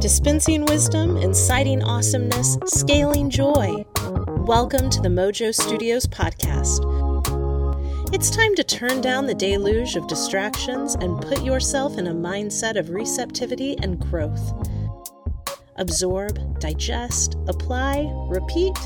Dispensing 0.00 0.64
wisdom, 0.66 1.16
inciting 1.16 1.82
awesomeness, 1.82 2.56
scaling 2.66 3.30
joy. 3.30 3.84
Welcome 4.46 4.90
to 4.90 5.00
the 5.00 5.08
Mojo 5.08 5.52
Studios 5.52 6.06
podcast. 6.06 6.84
It's 8.14 8.30
time 8.30 8.54
to 8.54 8.62
turn 8.62 9.00
down 9.00 9.26
the 9.26 9.34
deluge 9.34 9.96
of 9.96 10.06
distractions 10.06 10.94
and 10.94 11.20
put 11.20 11.42
yourself 11.42 11.98
in 11.98 12.06
a 12.06 12.14
mindset 12.14 12.78
of 12.78 12.90
receptivity 12.90 13.76
and 13.82 13.98
growth. 13.98 14.52
Absorb, 15.74 16.60
digest, 16.60 17.34
apply, 17.48 18.08
repeat. 18.28 18.78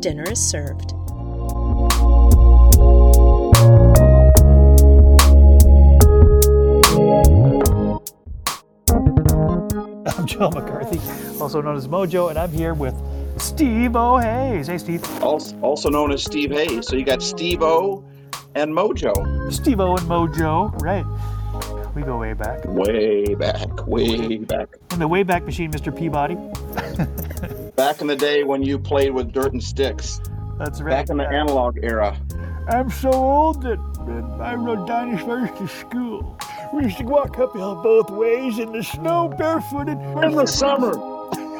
Dinner 0.00 0.32
is 0.32 0.40
served. 0.40 0.93
I'm 10.24 10.28
Joe 10.28 10.48
McCarthy, 10.48 10.98
also 11.38 11.60
known 11.60 11.76
as 11.76 11.86
Mojo, 11.86 12.30
and 12.30 12.38
I'm 12.38 12.50
here 12.50 12.72
with 12.72 12.94
Steve 13.36 13.94
O. 13.94 14.16
Hays. 14.16 14.68
Hey, 14.68 14.78
Steve. 14.78 15.22
also, 15.22 15.90
known 15.90 16.12
as 16.12 16.24
Steve 16.24 16.50
Hays. 16.50 16.86
So 16.86 16.96
you 16.96 17.04
got 17.04 17.20
Steve 17.22 17.62
O 17.62 18.02
and 18.54 18.72
Mojo. 18.72 19.52
Steve 19.52 19.80
O 19.80 19.94
and 19.94 20.08
Mojo, 20.08 20.80
right. 20.80 21.04
We 21.94 22.00
go 22.00 22.16
way 22.16 22.32
back. 22.32 22.64
Way 22.64 23.34
back, 23.34 23.86
way 23.86 24.38
back. 24.38 24.68
In 24.92 24.98
the 24.98 25.06
Wayback 25.06 25.44
Machine, 25.44 25.70
Mr. 25.70 25.94
Peabody. 25.94 26.36
Back 27.76 28.00
in 28.00 28.06
the 28.06 28.16
day 28.16 28.44
when 28.44 28.62
you 28.62 28.78
played 28.78 29.12
with 29.12 29.30
dirt 29.30 29.52
and 29.52 29.62
sticks. 29.62 30.22
That's 30.58 30.80
right. 30.80 30.90
Back 30.90 31.10
in 31.10 31.18
the 31.18 31.28
analog 31.28 31.78
era. 31.82 32.18
I'm 32.70 32.90
so 32.90 33.12
old 33.12 33.62
that 33.62 33.78
I 34.40 34.54
rode 34.54 34.86
dinosaurs 34.86 35.50
to 35.58 35.68
school. 35.68 36.38
We 36.74 36.82
used 36.82 36.98
to 36.98 37.04
walk 37.04 37.38
uphill 37.38 37.76
both 37.76 38.10
ways 38.10 38.58
in 38.58 38.72
the 38.72 38.82
snow 38.82 39.28
barefooted. 39.28 39.96
In 39.96 40.34
the 40.34 40.44
summer. 40.44 40.92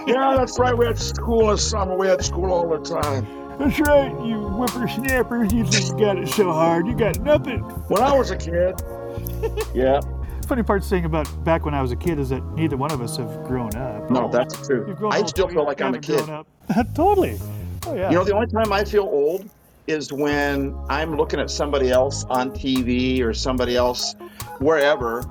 Yeah, 0.08 0.34
that's 0.36 0.58
right. 0.58 0.76
We 0.76 0.86
had 0.86 0.98
school 0.98 1.50
in 1.50 1.54
the 1.54 1.58
summer. 1.58 1.96
We 1.96 2.08
had 2.08 2.24
school 2.24 2.52
all 2.52 2.68
the 2.68 2.80
time. 2.80 3.24
That's 3.56 3.78
right, 3.78 4.10
you 4.26 4.40
whippersnappers. 4.40 5.52
You 5.52 5.62
just 5.62 5.96
got 5.96 6.18
it 6.18 6.26
so 6.26 6.50
hard. 6.50 6.88
You 6.88 6.96
got 6.96 7.20
nothing. 7.20 7.60
When 7.60 8.02
I 8.02 8.12
was 8.12 8.32
a 8.32 8.36
kid. 8.36 8.74
Yeah. 9.74 10.00
Funny 10.48 10.64
part 10.64 10.82
saying 10.82 11.04
about 11.04 11.28
back 11.44 11.64
when 11.64 11.74
I 11.74 11.80
was 11.80 11.92
a 11.92 11.96
kid 11.96 12.18
is 12.18 12.30
that 12.30 12.44
neither 12.54 12.76
one 12.76 12.90
of 12.90 13.00
us 13.00 13.16
have 13.16 13.44
grown 13.44 13.74
up. 13.76 14.10
No, 14.10 14.28
that's 14.28 14.66
true. 14.66 14.96
I 15.10 15.24
still 15.26 15.48
feel 15.48 15.64
like 15.64 15.80
I'm 15.80 15.94
a 15.94 16.00
kid. 16.00 16.26
totally. 16.94 17.38
Oh 17.86 17.94
yeah. 17.94 18.10
You 18.10 18.16
know, 18.16 18.24
the 18.24 18.34
only 18.34 18.48
time 18.48 18.72
I 18.72 18.84
feel 18.84 19.02
old 19.02 19.48
is 19.86 20.12
when 20.12 20.76
I'm 20.88 21.16
looking 21.16 21.40
at 21.40 21.50
somebody 21.50 21.90
else 21.90 22.24
on 22.24 22.50
TV 22.50 23.22
or 23.22 23.34
somebody 23.34 23.76
else 23.76 24.14
wherever, 24.58 25.24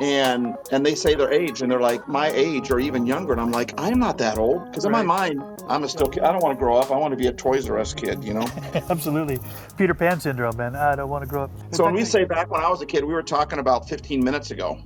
and 0.00 0.56
and 0.72 0.84
they 0.84 0.94
say 0.94 1.14
their 1.14 1.32
age, 1.32 1.62
and 1.62 1.70
they're 1.70 1.80
like 1.80 2.06
my 2.08 2.28
age 2.30 2.70
or 2.70 2.80
even 2.80 3.06
younger, 3.06 3.32
and 3.32 3.40
I'm 3.40 3.52
like, 3.52 3.72
I'm 3.78 3.98
not 3.98 4.18
that 4.18 4.38
old 4.38 4.66
because 4.66 4.84
in 4.84 4.92
my 4.92 5.02
mind, 5.02 5.42
I'm 5.68 5.84
a 5.84 5.88
still 5.88 6.08
kid. 6.08 6.22
I 6.22 6.32
don't 6.32 6.42
want 6.42 6.58
to 6.58 6.62
grow 6.62 6.76
up. 6.76 6.90
I 6.90 6.96
want 6.96 7.12
to 7.12 7.16
be 7.16 7.28
a 7.28 7.32
Toys 7.32 7.68
R 7.68 7.78
Us 7.78 7.94
kid. 7.94 8.22
You 8.24 8.34
know. 8.34 8.46
Absolutely. 8.90 9.38
Peter 9.78 9.94
Pan 9.94 10.20
syndrome, 10.20 10.56
man. 10.56 10.76
I 10.76 10.96
don't 10.96 11.08
want 11.08 11.22
to 11.22 11.28
grow 11.28 11.44
up. 11.44 11.50
In 11.58 11.72
so 11.74 11.84
when 11.84 11.94
we 11.94 12.04
say 12.04 12.24
back 12.24 12.50
when 12.50 12.62
I 12.62 12.68
was 12.68 12.82
a 12.82 12.86
kid, 12.86 13.04
we 13.04 13.14
were 13.14 13.22
talking 13.22 13.58
about 13.58 13.88
15 13.88 14.22
minutes 14.22 14.50
ago. 14.50 14.78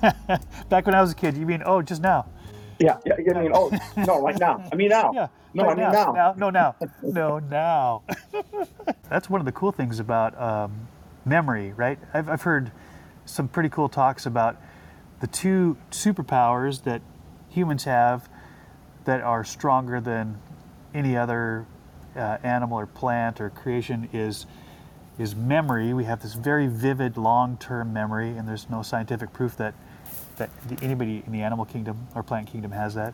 back 0.68 0.86
when 0.86 0.94
I 0.94 1.00
was 1.00 1.12
a 1.12 1.14
kid, 1.14 1.36
you 1.36 1.46
mean 1.46 1.62
oh 1.64 1.82
just 1.82 2.02
now? 2.02 2.26
Yeah, 2.78 2.96
yeah. 3.04 3.14
I 3.14 3.40
mean, 3.42 3.52
oh 3.54 3.70
no, 3.96 4.20
right 4.20 4.38
now. 4.38 4.64
I 4.72 4.74
mean 4.74 4.88
now. 4.88 5.12
Yeah. 5.14 5.28
No, 5.54 5.64
right 5.64 5.72
I 5.72 5.74
mean 5.74 5.92
now. 5.92 6.34
No, 6.36 6.50
now. 6.50 6.76
no, 7.02 7.38
now. 7.38 8.02
That's 9.08 9.28
one 9.28 9.40
of 9.40 9.44
the 9.44 9.52
cool 9.52 9.72
things 9.72 9.98
about 9.98 10.40
um, 10.40 10.88
memory, 11.24 11.72
right? 11.72 11.98
I've, 12.14 12.28
I've 12.28 12.42
heard 12.42 12.70
some 13.24 13.48
pretty 13.48 13.68
cool 13.68 13.88
talks 13.88 14.26
about 14.26 14.56
the 15.20 15.26
two 15.26 15.76
superpowers 15.90 16.84
that 16.84 17.02
humans 17.48 17.84
have 17.84 18.28
that 19.04 19.20
are 19.20 19.44
stronger 19.44 20.00
than 20.00 20.38
any 20.94 21.16
other 21.16 21.66
uh, 22.16 22.38
animal 22.42 22.78
or 22.78 22.86
plant 22.86 23.40
or 23.40 23.50
creation 23.50 24.08
is 24.12 24.46
is 25.18 25.36
memory. 25.36 25.92
We 25.92 26.04
have 26.04 26.22
this 26.22 26.32
very 26.34 26.66
vivid 26.66 27.18
long-term 27.18 27.92
memory, 27.92 28.30
and 28.30 28.48
there's 28.48 28.70
no 28.70 28.82
scientific 28.82 29.32
proof 29.32 29.56
that 29.58 29.74
that 30.36 30.50
the- 30.68 30.82
anybody 30.84 31.22
in 31.26 31.32
the 31.32 31.42
animal 31.42 31.64
kingdom 31.64 32.06
or 32.14 32.22
plant 32.22 32.46
kingdom 32.46 32.70
has 32.72 32.94
that. 32.94 33.12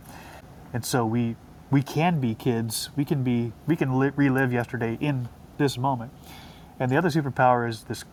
And 0.73 0.85
so 0.85 1.05
we 1.07 1.37
we 1.71 1.83
can 1.83 2.21
be 2.21 2.35
kids. 2.35 2.91
We 2.97 3.05
can 3.05 3.23
be 3.23 3.53
we 3.67 3.77
can 3.77 3.99
li- 3.99 4.13
relive 4.17 4.53
yesterday 4.53 4.97
in 5.01 5.29
this 5.59 5.77
moment. 5.77 6.13
And 6.79 6.91
the 6.91 6.97
other 6.97 7.09
superpower 7.09 7.69
is 7.69 7.85
this 7.85 8.05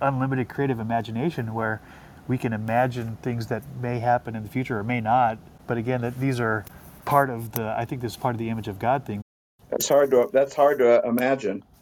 unlimited 0.00 0.48
creative 0.48 0.78
imagination, 0.78 1.54
where 1.54 1.80
we 2.28 2.38
can 2.38 2.52
imagine 2.52 3.18
things 3.22 3.48
that 3.48 3.62
may 3.80 3.98
happen 3.98 4.36
in 4.36 4.42
the 4.42 4.48
future 4.48 4.78
or 4.78 4.84
may 4.84 5.00
not. 5.00 5.38
But 5.66 5.76
again, 5.76 6.00
that 6.02 6.18
these 6.18 6.40
are 6.40 6.64
part 7.04 7.30
of 7.30 7.52
the. 7.52 7.74
I 7.76 7.84
think 7.84 8.00
this 8.00 8.12
is 8.12 8.16
part 8.16 8.34
of 8.34 8.38
the 8.38 8.48
image 8.48 8.68
of 8.68 8.78
God 8.78 9.04
thing. 9.04 9.22
That's 9.70 9.88
hard 9.88 10.10
to. 10.12 10.28
That's 10.32 10.54
hard 10.54 10.78
to 10.78 11.02
imagine. 11.06 11.64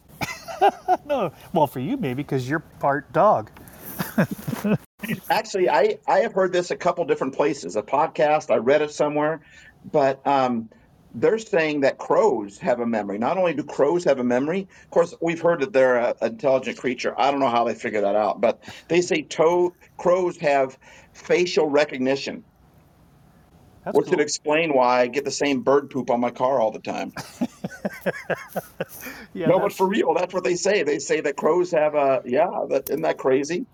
No, 1.05 1.31
well, 1.53 1.65
for 1.65 1.79
you 1.79 1.97
maybe 1.97 2.21
because 2.21 2.47
you're 2.47 2.59
part 2.59 3.11
dog. 3.11 3.49
Actually, 5.29 5.69
I, 5.69 5.97
I 6.07 6.19
have 6.19 6.33
heard 6.33 6.53
this 6.53 6.69
a 6.69 6.75
couple 6.75 7.03
different 7.05 7.33
places, 7.33 7.75
a 7.75 7.81
podcast, 7.81 8.51
I 8.51 8.57
read 8.57 8.83
it 8.83 8.91
somewhere, 8.91 9.41
but 9.91 10.25
um, 10.27 10.69
they're 11.13 11.39
saying 11.39 11.81
that 11.81 11.97
crows 11.97 12.57
have 12.59 12.79
a 12.79 12.85
memory. 12.85 13.17
Not 13.17 13.37
only 13.37 13.53
do 13.53 13.63
crows 13.63 14.03
have 14.05 14.19
a 14.19 14.23
memory, 14.23 14.67
of 14.83 14.89
course, 14.91 15.13
we've 15.21 15.41
heard 15.41 15.59
that 15.61 15.73
they're 15.73 15.97
an 15.97 16.13
intelligent 16.21 16.77
creature. 16.77 17.13
I 17.19 17.31
don't 17.31 17.39
know 17.39 17.49
how 17.49 17.65
they 17.65 17.75
figure 17.75 18.01
that 18.01 18.15
out, 18.15 18.39
but 18.39 18.63
they 18.87 19.01
say 19.01 19.27
crows 19.97 20.37
have 20.37 20.77
facial 21.13 21.67
recognition, 21.67 22.43
That's 23.83 23.95
which 23.95 24.05
cool. 24.05 24.11
would 24.11 24.21
explain 24.21 24.73
why 24.73 25.01
I 25.01 25.07
get 25.07 25.25
the 25.25 25.31
same 25.31 25.61
bird 25.61 25.89
poop 25.89 26.09
on 26.09 26.21
my 26.21 26.31
car 26.31 26.61
all 26.61 26.71
the 26.71 26.79
time. 26.79 27.11
yeah, 29.33 29.47
no, 29.47 29.59
but 29.59 29.73
for 29.73 29.87
real, 29.87 30.13
that's 30.13 30.33
what 30.33 30.45
they 30.45 30.55
say. 30.55 30.83
They 30.83 30.99
say 30.99 31.19
that 31.21 31.35
crows 31.35 31.71
have 31.71 31.95
a, 31.95 32.21
yeah, 32.25 32.65
that, 32.69 32.89
isn't 32.89 33.01
that 33.01 33.17
crazy? 33.17 33.65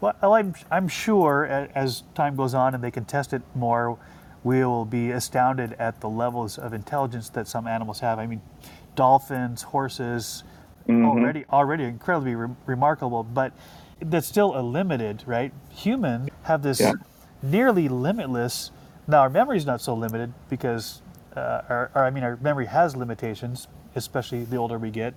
Well, 0.00 0.32
I'm, 0.32 0.54
I'm 0.70 0.88
sure 0.88 1.44
as 1.44 2.02
time 2.14 2.34
goes 2.34 2.54
on 2.54 2.74
and 2.74 2.82
they 2.82 2.90
can 2.90 3.04
test 3.04 3.32
it 3.32 3.42
more, 3.54 3.98
we 4.42 4.64
will 4.64 4.84
be 4.84 5.10
astounded 5.10 5.74
at 5.74 6.00
the 6.00 6.08
levels 6.08 6.58
of 6.58 6.72
intelligence 6.72 7.28
that 7.30 7.46
some 7.46 7.66
animals 7.66 8.00
have. 8.00 8.18
I 8.18 8.26
mean, 8.26 8.40
dolphins, 8.94 9.62
horses, 9.62 10.44
already 10.88 11.44
already 11.52 11.84
incredibly 11.84 12.34
re- 12.34 12.54
remarkable, 12.66 13.22
but 13.22 13.52
that's 14.00 14.26
still 14.26 14.58
a 14.58 14.62
limited, 14.62 15.22
right? 15.26 15.52
Humans 15.70 16.30
have 16.44 16.62
this 16.62 16.80
Yeah. 16.80 16.94
nearly 17.42 17.88
limitless. 17.88 18.70
Now 19.06 19.20
our 19.20 19.30
memory 19.30 19.56
is 19.58 19.66
not 19.66 19.80
so 19.80 19.94
limited 19.94 20.32
because, 20.48 21.02
uh, 21.36 21.62
our, 21.68 21.90
our, 21.94 22.04
I 22.06 22.10
mean, 22.10 22.24
our 22.24 22.36
memory 22.40 22.66
has 22.66 22.96
limitations, 22.96 23.68
especially 23.94 24.44
the 24.44 24.56
older 24.56 24.78
we 24.78 24.90
get. 24.90 25.14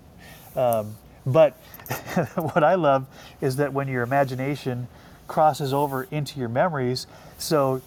Um, 0.56 0.95
but 1.25 1.53
what 2.35 2.63
I 2.63 2.75
love 2.75 3.07
is 3.41 3.56
that 3.56 3.73
when 3.73 3.88
your 3.88 4.03
imagination 4.03 4.88
crosses 5.28 5.73
over 5.73 6.03
into 6.12 6.39
your 6.39 6.50
memories, 6.50 7.07
so 7.38 7.81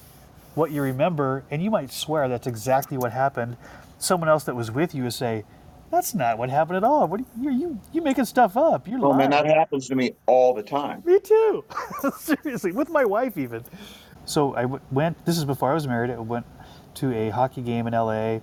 what 0.56 0.72
you 0.72 0.82
remember, 0.82 1.44
and 1.52 1.62
you 1.62 1.70
might 1.70 1.92
swear 1.92 2.28
that's 2.28 2.48
exactly 2.48 2.98
what 2.98 3.12
happened. 3.12 3.58
Someone 3.98 4.28
else 4.30 4.44
that 4.44 4.56
was 4.56 4.72
with 4.72 4.94
you 4.94 5.04
would 5.04 5.14
say, 5.14 5.44
"That's 5.92 6.14
not 6.14 6.38
what 6.38 6.50
happened 6.50 6.78
at 6.78 6.84
all. 6.84 7.06
What 7.08 7.20
are 7.20 7.24
you 7.40 7.50
you 7.52 7.80
you 7.92 8.02
making 8.02 8.26
stuff 8.26 8.56
up? 8.56 8.88
You're 8.88 9.00
Oh 9.02 9.10
lying." 9.10 9.30
man, 9.30 9.30
that 9.30 9.46
happens 9.46 9.88
to 9.88 9.94
me 9.94 10.14
all 10.26 10.54
the 10.54 10.64
time. 10.64 11.04
Me 11.04 11.20
too. 11.20 11.64
Seriously, 12.18 12.72
with 12.72 12.90
my 12.90 13.04
wife 13.04 13.38
even. 13.38 13.64
So 14.24 14.54
I 14.56 14.62
w- 14.62 14.82
went. 14.90 15.24
This 15.26 15.38
is 15.38 15.44
before 15.44 15.70
I 15.70 15.74
was 15.74 15.86
married. 15.86 16.10
I 16.10 16.18
went 16.18 16.46
to 16.96 17.12
a 17.14 17.30
hockey 17.30 17.62
game 17.62 17.86
in 17.86 17.92
LA, 17.94 18.40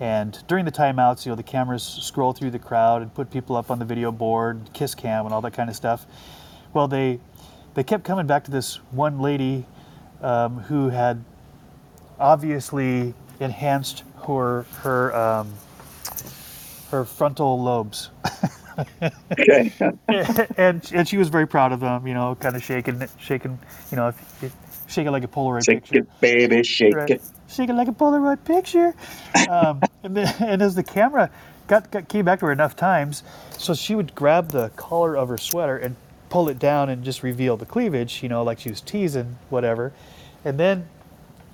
and 0.00 0.42
during 0.48 0.64
the 0.66 0.72
timeouts, 0.72 1.26
you 1.26 1.32
know, 1.32 1.36
the 1.36 1.42
cameras 1.42 1.82
scroll 1.82 2.32
through 2.34 2.50
the 2.52 2.58
crowd 2.58 3.02
and 3.02 3.12
put 3.14 3.30
people 3.30 3.56
up 3.56 3.70
on 3.70 3.78
the 3.78 3.86
video 3.86 4.12
board, 4.12 4.70
kiss 4.74 4.94
cam, 4.94 5.24
and 5.26 5.34
all 5.34 5.40
that 5.42 5.54
kind 5.54 5.70
of 5.70 5.76
stuff. 5.76 6.06
Well, 6.74 6.88
they 6.88 7.20
they 7.74 7.84
kept 7.84 8.04
coming 8.04 8.26
back 8.26 8.44
to 8.44 8.50
this 8.50 8.76
one 8.90 9.20
lady 9.20 9.66
um, 10.22 10.58
who 10.60 10.90
had 10.90 11.24
obviously 12.18 13.14
enhanced 13.40 14.04
her 14.26 14.64
her 14.82 15.14
um, 15.14 15.52
her 16.90 17.04
frontal 17.04 17.62
lobes. 17.62 18.10
Okay. 19.32 19.72
and 20.56 20.90
and 20.94 21.08
she 21.08 21.16
was 21.16 21.28
very 21.28 21.46
proud 21.46 21.72
of 21.72 21.80
them, 21.80 22.06
you 22.06 22.14
know, 22.14 22.34
kind 22.36 22.56
of 22.56 22.62
shaking, 22.62 23.02
shaking, 23.18 23.58
you 23.90 23.96
know, 23.96 24.08
if, 24.08 24.42
if, 24.44 24.52
shaking 24.86 25.12
like 25.12 25.24
a 25.24 25.28
Polaroid 25.28 25.66
Shake 25.66 25.78
picture. 25.82 25.94
Shake 25.94 26.02
it, 26.04 26.20
baby, 26.20 26.62
shake 26.62 26.94
Right. 26.94 27.10
it. 27.10 27.22
Shaking 27.48 27.76
like 27.76 27.88
a 27.88 27.92
Polaroid 27.92 28.44
picture. 28.44 28.94
Um, 29.48 29.86
and, 30.02 30.16
then, 30.16 30.34
and 30.40 30.62
as 30.62 30.74
the 30.74 30.82
camera 30.84 31.30
got, 31.66 31.90
got 31.90 32.08
came 32.08 32.24
back 32.24 32.40
to 32.40 32.46
her 32.46 32.52
enough 32.52 32.76
times, 32.76 33.22
so 33.58 33.74
she 33.74 33.94
would 33.94 34.14
grab 34.14 34.50
the 34.50 34.70
collar 34.76 35.16
of 35.16 35.28
her 35.28 35.38
sweater 35.38 35.76
and 35.76 35.96
pull 36.30 36.48
it 36.48 36.58
down 36.58 36.88
and 36.88 37.04
just 37.04 37.22
reveal 37.22 37.56
the 37.56 37.66
cleavage, 37.66 38.22
you 38.22 38.28
know, 38.28 38.42
like 38.42 38.58
she 38.60 38.68
was 38.70 38.80
teasing, 38.80 39.38
whatever. 39.50 39.92
And 40.44 40.58
then 40.58 40.88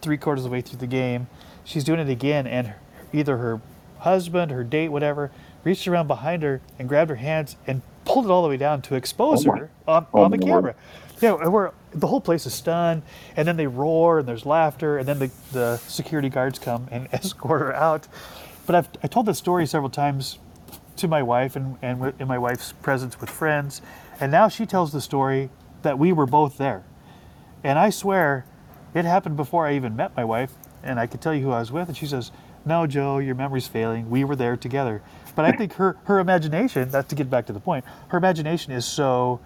three 0.05 0.17
quarters 0.19 0.45
of 0.45 0.51
the 0.51 0.53
way 0.53 0.61
through 0.61 0.79
the 0.79 0.87
game, 0.87 1.27
she's 1.65 1.83
doing 1.83 1.99
it 1.99 2.09
again, 2.09 2.47
and 2.47 2.75
either 3.13 3.39
her 3.39 3.61
husband, 4.01 4.51
her 4.51 4.63
date, 4.63 4.91
whatever, 4.91 5.31
reached 5.65 5.89
around 5.89 6.07
behind 6.07 6.43
her 6.43 6.61
and 6.79 6.89
grabbed 6.89 7.09
her 7.11 7.17
hands 7.17 7.57
and 7.67 7.81
pulled 8.05 8.27
it 8.27 8.31
all 8.31 8.43
the 8.43 8.49
way 8.49 8.59
down 8.59 8.83
to 8.83 8.95
expose 8.95 9.47
Oh 9.47 9.53
her 9.53 9.71
on, 9.89 10.07
oh 10.13 10.23
on 10.23 10.31
the 10.31 10.37
my 10.37 10.45
camera. 10.45 10.63
Lord. 10.63 10.77
Yeah, 11.21 11.37
and 11.43 11.53
we're 11.53 11.73
the 11.93 12.07
whole 12.07 12.21
place 12.21 12.45
is 12.45 12.53
stunned, 12.53 13.03
and 13.37 13.49
then 13.49 13.57
they 13.57 13.67
roar 13.67 14.19
and 14.19 14.29
there's 14.29 14.45
laughter, 14.45 14.99
and 14.99 15.09
then 15.09 15.19
the, 15.21 15.31
the 15.53 15.77
security 15.79 16.29
guards 16.29 16.59
come 16.59 16.87
and 16.91 17.09
escort 17.13 17.61
her 17.61 17.75
out. 17.75 18.07
But 18.67 18.75
I've 18.75 18.89
I 19.03 19.07
told 19.07 19.27
this 19.27 19.39
story 19.39 19.67
several 19.67 19.91
times 19.91 20.39
to 20.97 21.09
my 21.09 21.23
wife 21.23 21.57
and, 21.57 21.77
and 21.83 22.13
in 22.19 22.29
my 22.29 22.39
wife's 22.39 22.73
presence 22.73 23.21
with 23.21 23.31
friends, 23.31 23.81
and 24.21 24.31
now 24.31 24.49
she 24.49 24.67
tells 24.67 24.93
the 24.93 25.01
story 25.01 25.49
that 25.83 25.99
we 25.99 26.13
were 26.13 26.27
both 26.27 26.59
there. 26.59 26.85
And 27.63 27.79
I 27.79 27.91
swear, 27.91 28.45
it 28.95 29.05
happened 29.05 29.37
before 29.37 29.67
I 29.67 29.75
even 29.75 29.97
met 29.97 30.17
my 30.17 30.25
wife, 30.25 30.53
and 30.83 30.99
I 30.99 31.07
could 31.07 31.21
tell 31.21 31.35
you 31.35 31.43
who 31.43 31.51
I 31.51 31.61
was 31.61 31.73
with. 31.73 31.89
And 31.89 31.97
she 31.97 32.07
says, 32.07 32.31
"No, 32.65 32.87
Joe, 32.87 33.19
your 33.19 33.35
memory's 33.35 33.67
failing. 33.67 34.09
We 34.09 34.25
were 34.25 34.37
there 34.37 34.57
together." 34.57 35.03
But 35.35 35.45
I 35.45 35.53
think 35.53 35.75
her 35.75 35.97
her 36.05 36.21
imagination. 36.21 36.89
That's 36.91 37.09
to 37.09 37.15
get 37.15 37.29
back 37.29 37.47
to 37.47 37.53
the 37.53 37.61
point. 37.61 37.85
Her 38.09 38.19
imagination 38.19 38.73
is 38.73 38.85
so 38.85 39.41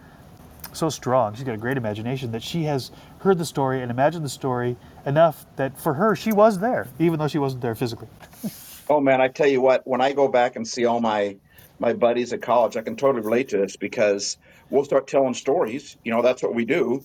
so 0.73 0.89
strong. 0.91 1.35
She's 1.35 1.45
got 1.45 1.55
a 1.55 1.59
great 1.59 1.77
imagination 1.77 2.33
that 2.33 2.43
she 2.43 2.65
has 2.65 2.91
heard 3.21 3.39
the 3.39 3.45
story 3.45 3.81
and 3.81 3.91
imagined 3.91 4.25
the 4.25 4.29
story 4.29 4.77
enough 5.07 5.47
that 5.57 5.79
for 5.81 5.95
her 5.95 6.15
she 6.15 6.33
was 6.33 6.59
there, 6.59 6.89
even 6.99 7.19
though 7.19 7.29
she 7.29 7.39
wasn't 7.39 7.63
there 7.63 7.75
physically. 7.75 8.09
Oh 8.91 9.01
man, 9.01 9.21
I 9.21 9.29
tell 9.29 9.47
you 9.47 9.61
what, 9.61 9.87
when 9.87 10.01
I 10.01 10.15
go 10.15 10.29
back 10.29 10.57
and 10.57 10.67
see 10.67 10.87
all 10.87 10.99
my 11.01 11.37
my 11.79 11.93
buddies 11.93 12.33
at 12.33 12.41
college, 12.43 12.77
I 12.77 12.81
can 12.81 12.97
totally 12.97 13.23
relate 13.23 13.51
to 13.51 13.59
this 13.59 13.77
because 13.77 14.39
we'll 14.71 14.85
start 14.85 15.07
telling 15.07 15.35
stories. 15.35 15.97
You 16.05 16.13
know, 16.13 16.23
that's 16.23 16.43
what 16.43 16.55
we 16.55 16.65
do, 16.65 17.05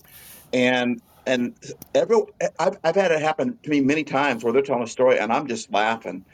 and 0.52 1.02
and 1.26 1.54
every 1.94 2.16
I've 2.58 2.78
I've 2.84 2.94
had 2.94 3.10
it 3.12 3.20
happen 3.20 3.58
to 3.62 3.70
me 3.70 3.80
many 3.80 4.04
times 4.04 4.44
where 4.44 4.52
they're 4.52 4.62
telling 4.62 4.82
a 4.82 4.88
story 4.88 5.18
and 5.18 5.32
I'm 5.32 5.46
just 5.46 5.72
laughing, 5.72 6.24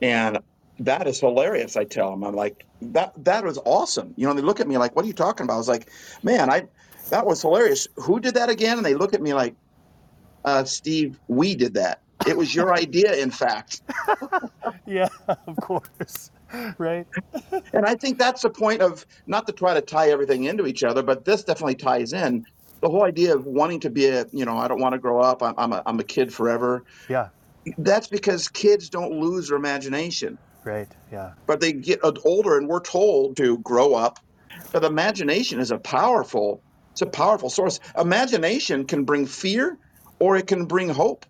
and 0.00 0.38
that 0.80 1.06
is 1.06 1.20
hilarious. 1.20 1.76
I 1.76 1.84
tell 1.84 2.10
them, 2.10 2.24
I'm 2.24 2.34
like 2.34 2.64
that 2.82 3.12
that 3.24 3.44
was 3.44 3.58
awesome. 3.64 4.14
You 4.16 4.24
know, 4.24 4.30
and 4.30 4.38
they 4.38 4.42
look 4.42 4.60
at 4.60 4.68
me 4.68 4.78
like, 4.78 4.96
"What 4.96 5.04
are 5.04 5.08
you 5.08 5.14
talking 5.14 5.44
about?" 5.44 5.54
I 5.54 5.58
was 5.58 5.68
like, 5.68 5.90
"Man, 6.22 6.50
I 6.50 6.68
that 7.10 7.26
was 7.26 7.42
hilarious. 7.42 7.88
Who 7.96 8.20
did 8.20 8.34
that 8.34 8.48
again?" 8.48 8.78
And 8.78 8.86
they 8.86 8.94
look 8.94 9.14
at 9.14 9.22
me 9.22 9.34
like, 9.34 9.54
uh, 10.44 10.64
"Steve, 10.64 11.18
we 11.28 11.54
did 11.54 11.74
that. 11.74 12.00
It 12.26 12.36
was 12.36 12.54
your 12.54 12.74
idea, 12.74 13.14
in 13.14 13.30
fact." 13.30 13.82
Yeah, 14.86 15.08
of 15.28 15.56
course. 15.56 16.30
right? 16.78 17.06
And 17.72 17.86
I 17.86 17.94
think 17.94 18.18
that's 18.18 18.42
the 18.42 18.50
point 18.50 18.82
of 18.82 19.06
not 19.26 19.46
to 19.46 19.52
try 19.52 19.74
to 19.74 19.80
tie 19.80 20.10
everything 20.10 20.44
into 20.44 20.66
each 20.66 20.82
other, 20.82 21.02
but 21.02 21.24
this 21.24 21.44
definitely 21.44 21.76
ties 21.76 22.12
in. 22.12 22.44
The 22.80 22.88
whole 22.88 23.04
idea 23.04 23.34
of 23.34 23.44
wanting 23.44 23.80
to 23.80 23.90
be 23.90 24.06
a, 24.06 24.26
you 24.32 24.44
know, 24.44 24.56
I 24.56 24.68
don't 24.68 24.80
want 24.80 24.94
to 24.94 24.98
grow 24.98 25.20
up. 25.20 25.42
I'm, 25.42 25.54
I'm, 25.58 25.72
a, 25.72 25.82
I'm 25.84 26.00
a 26.00 26.04
kid 26.04 26.32
forever. 26.32 26.82
Yeah, 27.08 27.28
That's 27.76 28.08
because 28.08 28.48
kids 28.48 28.88
don't 28.88 29.12
lose 29.20 29.48
their 29.48 29.56
imagination, 29.58 30.38
right. 30.64 30.88
Yeah. 31.12 31.32
but 31.46 31.60
they 31.60 31.72
get 31.72 32.00
older 32.24 32.56
and 32.56 32.68
we're 32.68 32.80
told 32.80 33.36
to 33.36 33.58
grow 33.58 33.94
up. 33.94 34.18
But 34.72 34.84
imagination 34.84 35.60
is 35.60 35.70
a 35.70 35.78
powerful, 35.78 36.62
it's 36.92 37.02
a 37.02 37.06
powerful 37.06 37.50
source. 37.50 37.80
Imagination 37.98 38.86
can 38.86 39.04
bring 39.04 39.26
fear 39.26 39.76
or 40.18 40.36
it 40.36 40.46
can 40.46 40.64
bring 40.66 40.88
hope, 40.88 41.26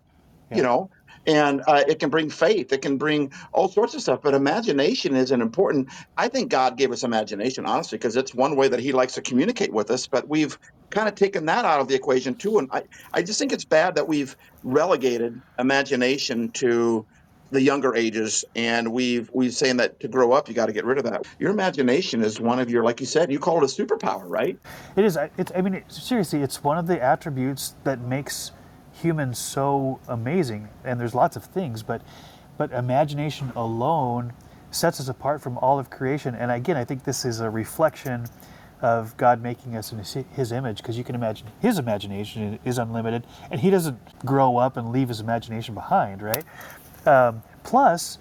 Yeah. 0.51 0.57
you 0.57 0.63
know, 0.63 0.89
and 1.27 1.61
uh, 1.67 1.83
it 1.87 1.99
can 1.99 2.09
bring 2.09 2.29
faith. 2.29 2.71
It 2.73 2.81
can 2.81 2.97
bring 2.97 3.31
all 3.53 3.67
sorts 3.67 3.93
of 3.93 4.01
stuff. 4.01 4.21
But 4.23 4.33
imagination 4.33 5.15
is 5.15 5.31
an 5.31 5.41
important, 5.41 5.89
I 6.17 6.27
think 6.29 6.49
God 6.49 6.77
gave 6.77 6.91
us 6.91 7.03
imagination, 7.03 7.65
honestly, 7.65 7.97
because 7.97 8.15
it's 8.15 8.33
one 8.33 8.55
way 8.55 8.69
that 8.69 8.79
he 8.79 8.91
likes 8.91 9.13
to 9.15 9.21
communicate 9.21 9.71
with 9.73 9.91
us. 9.91 10.07
But 10.07 10.27
we've 10.27 10.57
kind 10.91 11.07
of 11.07 11.15
taken 11.15 11.45
that 11.47 11.65
out 11.65 11.79
of 11.79 11.87
the 11.87 11.95
equation 11.95 12.35
too. 12.35 12.59
And 12.59 12.69
I, 12.71 12.83
I 13.13 13.23
just 13.23 13.39
think 13.39 13.51
it's 13.51 13.65
bad 13.65 13.95
that 13.95 14.07
we've 14.07 14.35
relegated 14.63 15.41
imagination 15.57 16.49
to 16.51 17.05
the 17.49 17.61
younger 17.61 17.95
ages 17.95 18.45
and 18.55 18.93
we've 18.93 19.29
we've 19.33 19.53
saying 19.53 19.75
that 19.75 19.99
to 19.99 20.07
grow 20.07 20.31
up 20.31 20.47
you 20.47 20.53
got 20.53 20.67
to 20.67 20.71
get 20.71 20.85
rid 20.85 20.97
of 20.97 21.03
that 21.03 21.27
your 21.37 21.51
imagination 21.51 22.23
is 22.23 22.39
one 22.39 22.59
of 22.59 22.69
your 22.69 22.81
like 22.81 23.01
you 23.01 23.05
said 23.05 23.29
you 23.29 23.39
call 23.39 23.61
it 23.61 23.63
a 23.63 23.83
superpower 23.83 24.23
right 24.25 24.57
It 24.95 25.03
is. 25.03 25.17
It's. 25.37 25.51
I 25.55 25.61
mean, 25.61 25.73
it, 25.75 25.91
seriously, 25.91 26.41
it's 26.41 26.63
one 26.63 26.77
of 26.77 26.87
the 26.87 27.01
attributes 27.01 27.75
that 27.83 27.99
makes 27.99 28.51
humans 28.93 29.37
so 29.39 29.99
amazing. 30.07 30.69
And 30.83 30.99
there's 30.99 31.15
lots 31.15 31.35
of 31.35 31.43
things, 31.45 31.83
but 31.83 32.01
but 32.57 32.71
imagination 32.71 33.51
alone 33.55 34.33
sets 34.69 34.99
us 34.99 35.09
apart 35.09 35.41
from 35.41 35.57
all 35.57 35.79
of 35.79 35.89
creation. 35.89 36.35
And 36.35 36.51
again, 36.51 36.77
I 36.77 36.85
think 36.85 37.03
this 37.03 37.25
is 37.25 37.39
a 37.39 37.49
reflection 37.49 38.27
of 38.81 39.15
God 39.17 39.41
making 39.41 39.75
us 39.75 39.91
in 39.91 39.99
His, 39.99 40.17
his 40.35 40.51
image, 40.51 40.77
because 40.77 40.97
you 40.97 41.03
can 41.03 41.15
imagine 41.15 41.47
His 41.61 41.77
imagination 41.77 42.59
is 42.65 42.77
unlimited, 42.77 43.25
and 43.49 43.61
He 43.61 43.69
doesn't 43.69 44.25
grow 44.25 44.57
up 44.57 44.77
and 44.77 44.91
leave 44.91 45.09
His 45.09 45.19
imagination 45.19 45.73
behind, 45.73 46.21
right? 46.21 46.43
Um, 47.05 47.43
plus, 47.63 48.17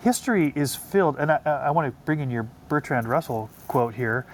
history 0.00 0.52
is 0.54 0.74
filled, 0.74 1.16
and 1.18 1.32
I, 1.32 1.40
I 1.44 1.70
want 1.70 1.92
to 1.92 2.04
bring 2.04 2.20
in 2.20 2.30
your 2.30 2.48
Bertrand 2.68 3.08
Russell 3.08 3.50
quote 3.68 3.94
here 3.94 4.26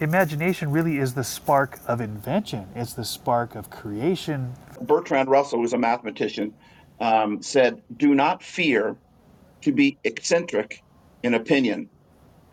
imagination 0.00 0.70
really 0.70 0.98
is 0.98 1.14
the 1.14 1.24
spark 1.24 1.78
of 1.86 2.00
invention. 2.00 2.66
It's 2.74 2.94
the 2.94 3.04
spark 3.04 3.54
of 3.54 3.70
creation. 3.70 4.54
bertrand 4.80 5.28
russell 5.28 5.60
who's 5.60 5.74
a 5.74 5.78
mathematician 5.78 6.54
um, 7.00 7.42
said 7.42 7.82
do 7.96 8.14
not 8.14 8.42
fear 8.42 8.96
to 9.60 9.72
be 9.72 9.98
eccentric 10.04 10.82
in 11.22 11.34
opinion 11.34 11.88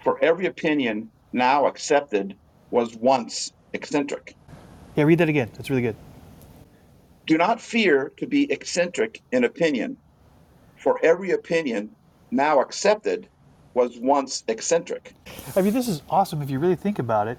for 0.04 0.22
every 0.22 0.46
opinion 0.46 1.10
now 1.32 1.66
accepted 1.66 2.36
was 2.72 2.96
once 2.96 3.52
eccentric 3.74 4.36
Yeah, 4.96 5.04
read 5.04 5.20
that 5.20 5.30
again. 5.30 5.50
That's 5.54 5.70
really 5.70 5.82
good. 5.82 5.96
do 7.26 7.38
not 7.38 7.62
fear 7.62 8.12
to 8.18 8.28
be 8.28 8.52
eccentric 8.52 9.22
in 9.32 9.44
opinion 9.44 9.98
for 10.78 11.00
every 11.04 11.32
opinion 11.32 11.90
now 12.32 12.60
accepted 12.62 13.28
was 13.74 13.98
once 14.00 14.44
eccentric 14.48 15.14
I 15.56 15.62
mean, 15.62 15.74
this 15.74 15.88
is 15.88 16.02
awesome 16.10 16.42
if 16.42 16.50
you 16.50 16.60
really 16.60 16.76
think 16.76 17.00
about 17.00 17.28
it. 17.28 17.38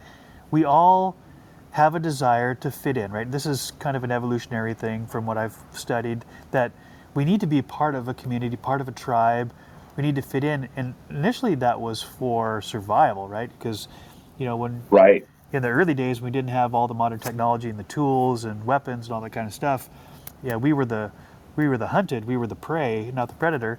We 0.50 0.64
all 0.64 1.16
have 1.72 1.94
a 1.94 2.00
desire 2.00 2.54
to 2.56 2.70
fit 2.70 2.96
in, 2.96 3.12
right? 3.12 3.30
This 3.30 3.46
is 3.46 3.72
kind 3.78 3.96
of 3.96 4.04
an 4.04 4.10
evolutionary 4.10 4.74
thing 4.74 5.06
from 5.06 5.26
what 5.26 5.36
I've 5.36 5.56
studied 5.72 6.24
that 6.50 6.72
we 7.14 7.24
need 7.24 7.40
to 7.40 7.46
be 7.46 7.62
part 7.62 7.94
of 7.94 8.08
a 8.08 8.14
community, 8.14 8.56
part 8.56 8.80
of 8.80 8.88
a 8.88 8.92
tribe. 8.92 9.52
We 9.98 10.04
need 10.04 10.14
to 10.14 10.22
fit 10.22 10.44
in. 10.44 10.68
And 10.76 10.94
initially 11.10 11.56
that 11.56 11.80
was 11.80 12.04
for 12.04 12.62
survival, 12.62 13.26
right? 13.28 13.50
Because, 13.58 13.88
you 14.38 14.46
know, 14.46 14.56
when 14.56 14.84
right 14.90 15.26
in 15.52 15.62
the 15.62 15.68
early 15.68 15.94
days 15.94 16.20
we 16.20 16.30
didn't 16.30 16.50
have 16.50 16.74
all 16.74 16.86
the 16.86 16.94
modern 16.94 17.18
technology 17.18 17.68
and 17.70 17.78
the 17.78 17.84
tools 17.84 18.44
and 18.44 18.64
weapons 18.64 19.06
and 19.06 19.14
all 19.14 19.20
that 19.22 19.30
kind 19.30 19.46
of 19.46 19.54
stuff 19.54 19.88
yeah 20.42 20.56
we 20.56 20.74
were 20.74 20.84
the 20.84 21.10
we 21.56 21.66
were 21.66 21.78
the 21.78 21.86
hunted 21.86 22.26
we 22.26 22.36
were 22.36 22.46
the 22.46 22.54
prey 22.54 23.10
not 23.14 23.28
the 23.28 23.34
predator 23.34 23.78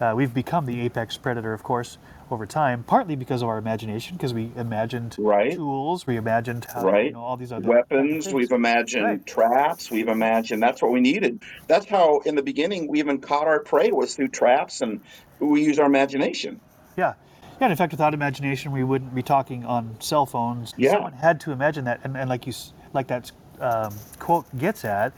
uh, 0.00 0.14
we've 0.16 0.32
become 0.32 0.64
the 0.64 0.80
apex 0.80 1.18
predator 1.18 1.52
of 1.52 1.62
course 1.62 1.98
over 2.30 2.46
time 2.46 2.82
partly 2.82 3.14
because 3.14 3.42
of 3.42 3.48
our 3.48 3.58
imagination 3.58 4.16
because 4.16 4.32
we 4.32 4.50
imagined 4.56 5.14
Right. 5.18 5.52
tools 5.52 6.06
we 6.06 6.16
imagined 6.16 6.64
how, 6.72 6.82
right? 6.82 7.06
you 7.06 7.12
know, 7.12 7.20
all 7.20 7.36
these 7.36 7.52
other 7.52 7.68
weapons. 7.68 8.24
things. 8.24 8.34
We've 8.34 8.50
imagined 8.52 9.04
Right. 9.04 9.26
traps. 9.26 9.90
We've 9.90 10.08
imagined 10.08 10.62
that's 10.62 10.80
what 10.80 10.92
we 10.92 11.00
needed. 11.00 11.42
That's 11.68 11.86
how, 11.86 12.20
in 12.20 12.34
the 12.36 12.42
beginning, 12.42 12.88
we 12.88 13.00
even 13.00 13.18
caught 13.20 13.46
our 13.46 13.60
prey 13.60 13.92
was 13.92 14.16
through 14.16 14.28
traps, 14.28 14.80
and 14.80 15.02
we 15.42 15.62
use 15.62 15.78
our 15.78 15.86
imagination. 15.86 16.60
Yeah. 16.96 17.14
Yeah, 17.60 17.66
and 17.66 17.70
in 17.72 17.76
fact, 17.76 17.92
without 17.92 18.14
imagination, 18.14 18.72
we 18.72 18.82
wouldn't 18.82 19.14
be 19.14 19.22
talking 19.22 19.64
on 19.64 19.96
cell 20.00 20.26
phones. 20.26 20.74
Yeah. 20.76 20.92
Someone 20.92 21.12
had 21.12 21.40
to 21.42 21.52
imagine 21.52 21.84
that, 21.84 22.00
and, 22.02 22.16
and 22.16 22.28
like 22.28 22.46
you, 22.46 22.52
like 22.92 23.06
that 23.08 23.30
um, 23.60 23.94
quote 24.18 24.46
gets 24.58 24.84
at, 24.84 25.12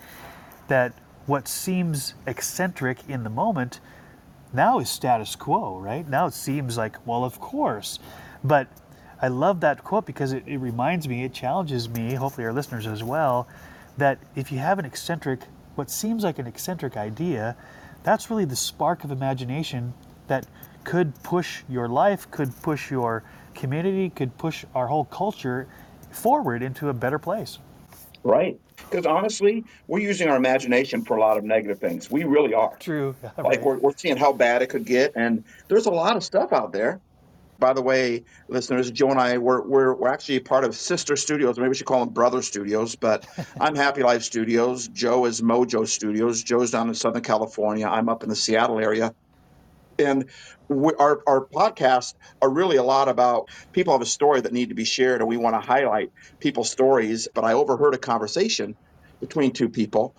that 0.69 0.93
what 1.27 1.49
seems 1.49 2.15
eccentric 2.27 2.99
in 3.09 3.25
the 3.25 3.31
moment 3.31 3.81
now 4.53 4.79
is 4.79 4.91
status 4.91 5.37
quo, 5.37 5.79
right? 5.79 6.07
Now 6.09 6.27
it 6.27 6.35
seems 6.35 6.77
like, 6.77 6.97
well, 7.07 7.25
of 7.25 7.41
course. 7.41 7.99
But 8.43 8.69
I 9.23 9.29
love 9.29 9.61
that 9.61 9.83
quote 9.83 10.05
because 10.05 10.33
it, 10.33 10.43
it 10.47 10.59
reminds 10.59 11.09
me, 11.09 11.25
it 11.25 11.33
challenges 11.33 11.89
me, 11.89 12.15
hopefully 12.15 12.47
our 12.47 12.53
listeners 12.53 12.87
as 12.87 13.03
well, 13.03 13.49
that 13.97 14.19
if 14.37 14.53
you 14.53 14.59
have 14.59 14.79
an 14.79 14.85
eccentric, 14.85 15.41
what 15.77 15.91
seems 15.91 16.25
like 16.25 16.39
an 16.39 16.47
eccentric 16.47 16.97
idea, 16.97 17.57
that's 18.03 18.29
really 18.29 18.45
the 18.45 18.57
spark 18.57 19.03
of 19.03 19.11
imagination 19.11 19.95
that 20.27 20.47
could 20.85 21.15
push 21.23 21.63
your 21.69 21.89
life, 21.89 22.31
could 22.31 22.55
push 22.63 22.91
your 22.91 23.25
community, 23.55 24.11
could 24.11 24.37
push 24.37 24.65
our 24.75 24.87
whole 24.87 25.05
culture 25.05 25.67
forward 26.11 26.63
into 26.63 26.89
a 26.89 26.93
better 26.93 27.19
place. 27.19 27.59
Right. 28.23 28.59
Because 28.77 29.07
honestly, 29.07 29.65
we're 29.87 30.01
using 30.01 30.29
our 30.29 30.37
imagination 30.37 31.05
for 31.05 31.17
a 31.17 31.21
lot 31.21 31.37
of 31.37 31.45
negative 31.45 31.79
things. 31.79 32.11
We 32.11 32.25
really 32.25 32.55
are. 32.55 32.77
True. 32.79 33.15
Like 33.39 33.65
we're, 33.65 33.79
we're 33.79 33.97
seeing 33.97 34.17
how 34.17 34.33
bad 34.33 34.63
it 34.63 34.69
could 34.69 34.85
get, 34.85 35.13
and 35.17 35.45
there's 35.69 35.87
a 35.87 35.91
lot 35.91 36.17
of 36.17 36.25
stuff 36.25 36.53
out 36.53 36.73
there. 36.73 37.01
By 37.59 37.73
the 37.73 37.83
way, 37.83 38.25
listeners, 38.49 38.91
Joe 38.91 39.11
and 39.11 39.21
I 39.21 39.39
we're 39.39 39.63
we're, 39.63 39.95
we're 39.95 40.09
actually 40.09 40.41
part 40.41 40.65
of 40.65 40.75
sister 40.75 41.15
studios. 41.17 41.57
Maybe 41.57 41.69
we 41.69 41.75
should 41.77 41.87
call 41.87 42.01
them 42.01 42.13
brother 42.13 42.43
studios. 42.43 42.97
But 42.97 43.27
I'm 43.61 43.77
Happy 43.77 44.03
Life 44.03 44.23
Studios. 44.23 44.89
Joe 44.89 45.25
is 45.27 45.41
Mojo 45.41 45.87
Studios. 45.87 46.43
Joe's 46.43 46.73
down 46.73 46.89
in 46.89 46.95
Southern 46.95 47.23
California. 47.23 47.87
I'm 47.87 48.09
up 48.09 48.23
in 48.25 48.29
the 48.29 48.37
Seattle 48.37 48.81
area. 48.81 49.15
And 49.99 50.27
we, 50.69 50.93
our 50.95 51.21
our 51.27 51.45
podcasts 51.45 52.15
are 52.41 52.51
really 52.51 52.77
a 52.77 52.83
lot 52.83 53.09
about 53.09 53.49
people 53.73 53.93
have 53.93 54.03
a 54.03 54.07
story 54.07 54.41
that 54.41 54.53
need 54.53 54.71
to 54.71 54.75
be 54.75 54.85
shared, 54.85 55.21
and 55.21 55.29
we 55.29 55.37
want 55.37 55.55
to 55.55 55.61
highlight 55.61 56.13
people's 56.41 56.71
stories. 56.71 57.29
But 57.33 57.45
I 57.45 57.53
overheard 57.53 57.95
a 57.95 57.99
conversation 57.99 58.77
between 59.21 59.53
two 59.53 59.69
people, 59.69 60.15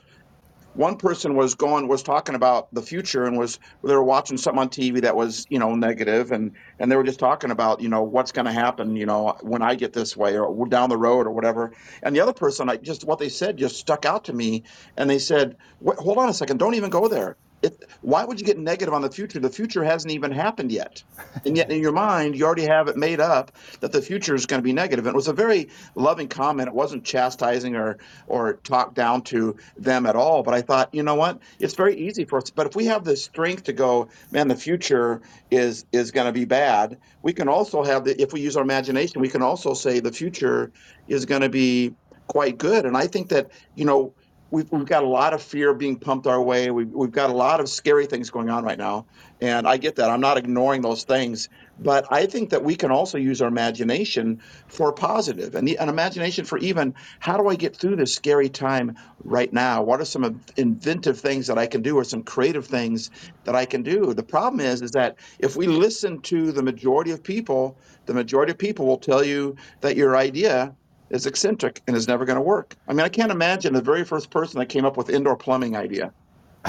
one 0.75 0.97
person 0.97 1.35
was 1.35 1.55
going 1.55 1.87
was 1.87 2.03
talking 2.03 2.35
about 2.35 2.73
the 2.73 2.81
future 2.81 3.23
and 3.25 3.37
was 3.37 3.59
they 3.83 3.93
were 3.93 4.03
watching 4.03 4.37
something 4.37 4.59
on 4.59 4.69
TV 4.69 5.01
that 5.01 5.15
was 5.15 5.45
you 5.49 5.57
know 5.57 5.73
negative 5.75 6.31
and 6.31 6.51
and 6.79 6.91
they 6.91 6.95
were 6.95 7.03
just 7.03 7.19
talking 7.19 7.51
about 7.51 7.81
you 7.81 7.89
know 7.89 8.03
what's 8.03 8.31
going 8.33 8.45
to 8.45 8.51
happen 8.51 8.95
you 8.95 9.05
know 9.05 9.37
when 9.41 9.61
I 9.61 9.75
get 9.75 9.93
this 9.93 10.15
way 10.17 10.37
or 10.37 10.67
down 10.67 10.89
the 10.89 10.97
road 10.97 11.27
or 11.27 11.31
whatever 11.31 11.71
and 12.03 12.15
the 12.15 12.19
other 12.19 12.33
person 12.33 12.69
I 12.69 12.77
just 12.77 13.05
what 13.05 13.19
they 13.19 13.29
said 13.29 13.57
just 13.57 13.77
stuck 13.77 14.05
out 14.05 14.25
to 14.25 14.33
me 14.33 14.63
and 14.97 15.09
they 15.09 15.19
said 15.19 15.55
hold 15.97 16.17
on 16.17 16.29
a 16.29 16.33
second 16.33 16.57
don't 16.57 16.75
even 16.75 16.89
go 16.89 17.07
there 17.07 17.37
it, 17.65 17.83
why 18.01 18.23
would 18.23 18.39
you 18.39 18.45
get 18.45 18.57
negative 18.57 18.93
on 18.93 19.01
the 19.01 19.11
future? 19.11 19.39
The 19.39 19.49
future 19.49 19.83
hasn't 19.83 20.13
even 20.13 20.31
happened 20.31 20.71
yet. 20.71 21.03
And 21.45 21.57
yet 21.57 21.71
in 21.71 21.81
your 21.81 21.91
mind, 22.05 22.35
you 22.35 22.45
already 22.45 22.65
have 22.65 22.87
it 22.87 22.95
made 22.95 23.19
up 23.19 23.51
that 23.81 23.91
the 23.91 24.01
future 24.01 24.35
is 24.35 24.45
going 24.45 24.59
to 24.61 24.63
be 24.63 24.73
negative. 24.73 25.05
And 25.05 25.13
it 25.13 25.15
was 25.15 25.27
a 25.27 25.33
very 25.33 25.69
loving 25.95 26.27
comment. 26.27 26.67
It 26.67 26.73
wasn't 26.73 27.03
chastising 27.03 27.75
or, 27.75 27.97
or 28.27 28.53
talked 28.53 28.95
down 28.95 29.23
to 29.23 29.57
them 29.77 30.05
at 30.05 30.15
all. 30.15 30.43
But 30.43 30.53
I 30.53 30.61
thought, 30.61 30.93
you 30.93 31.03
know 31.03 31.15
what? 31.15 31.39
It's 31.59 31.75
very 31.75 31.95
easy 31.97 32.25
for 32.25 32.37
us. 32.37 32.49
But 32.49 32.67
if 32.67 32.75
we 32.75 32.85
have 32.85 33.03
the 33.03 33.17
strength 33.17 33.63
to 33.63 33.73
go, 33.73 34.09
man, 34.31 34.47
the 34.47 34.55
future 34.55 35.21
is, 35.51 35.85
is 35.91 36.11
going 36.11 36.27
to 36.27 36.33
be 36.33 36.45
bad, 36.45 36.97
we 37.21 37.33
can 37.33 37.49
also 37.49 37.83
have 37.83 38.05
the, 38.05 38.21
if 38.21 38.33
we 38.33 38.41
use 38.41 38.55
our 38.55 38.63
imagination, 38.63 39.21
we 39.21 39.29
can 39.29 39.41
also 39.41 39.73
say 39.73 39.99
the 39.99 40.11
future 40.11 40.71
is 41.07 41.25
going 41.25 41.41
to 41.41 41.49
be 41.49 41.93
quite 42.27 42.57
good. 42.57 42.85
And 42.85 42.97
I 42.97 43.07
think 43.07 43.29
that, 43.29 43.51
you 43.75 43.85
know, 43.85 44.13
we've, 44.51 44.71
we've 44.71 44.85
got 44.85 45.03
a 45.03 45.07
lot 45.07 45.33
of 45.33 45.41
fear 45.41 45.73
being 45.73 45.97
pumped 45.97 46.27
our 46.27 46.41
way. 46.41 46.71
We've, 46.71 46.89
we've 46.89 47.11
got 47.11 47.29
a 47.29 47.33
lot 47.33 47.59
of 47.59 47.69
scary 47.69 48.05
things 48.05 48.29
going 48.29 48.49
on 48.49 48.63
right 48.63 48.77
now. 48.77 49.05
And 49.41 49.67
I 49.67 49.77
get 49.77 49.95
that. 49.97 50.09
I'm 50.09 50.21
not 50.21 50.37
ignoring 50.37 50.81
those 50.81 51.03
things. 51.03 51.49
But 51.77 52.07
I 52.09 52.25
think 52.25 52.51
that 52.51 52.63
we 52.63 52.75
can 52.75 52.89
also 52.89 53.17
use 53.17 53.41
our 53.41 53.49
imagination 53.49 54.41
for 54.67 54.93
positive 54.93 55.55
and 55.55 55.67
an 55.67 55.89
imagination 55.89 56.45
for 56.45 56.57
even 56.59 56.93
how 57.19 57.35
do 57.37 57.49
I 57.49 57.55
get 57.55 57.75
through 57.75 57.97
this 57.97 58.15
scary 58.15 58.47
time 58.47 58.95
right 59.23 59.51
now? 59.51 59.83
What 59.83 59.99
are 59.99 60.05
some 60.05 60.41
inventive 60.55 61.19
things 61.19 61.47
that 61.47 61.57
I 61.57 61.67
can 61.67 61.81
do 61.81 61.97
or 61.97 62.05
some 62.05 62.23
creative 62.23 62.65
things 62.65 63.11
that 63.43 63.55
I 63.55 63.65
can 63.65 63.83
do? 63.83 64.13
The 64.13 64.23
problem 64.23 64.61
is, 64.61 64.81
is 64.81 64.91
that 64.91 65.17
if 65.37 65.57
we 65.57 65.67
listen 65.67 66.21
to 66.21 66.53
the 66.53 66.63
majority 66.63 67.11
of 67.11 67.21
people, 67.21 67.77
the 68.05 68.13
majority 68.13 68.51
of 68.51 68.57
people 68.57 68.85
will 68.85 68.99
tell 68.99 69.23
you 69.23 69.57
that 69.81 69.97
your 69.97 70.15
idea 70.15 70.75
is 71.09 71.25
eccentric 71.25 71.81
and 71.87 71.95
is 71.95 72.07
never 72.07 72.25
going 72.25 72.37
to 72.37 72.41
work. 72.41 72.75
I 72.87 72.93
mean, 72.93 73.01
I 73.01 73.09
can't 73.09 73.31
imagine 73.31 73.73
the 73.73 73.81
very 73.81 74.03
first 74.03 74.29
person 74.29 74.59
that 74.59 74.67
came 74.67 74.85
up 74.85 74.97
with 74.97 75.09
indoor 75.09 75.35
plumbing 75.35 75.75
idea. 75.75 76.11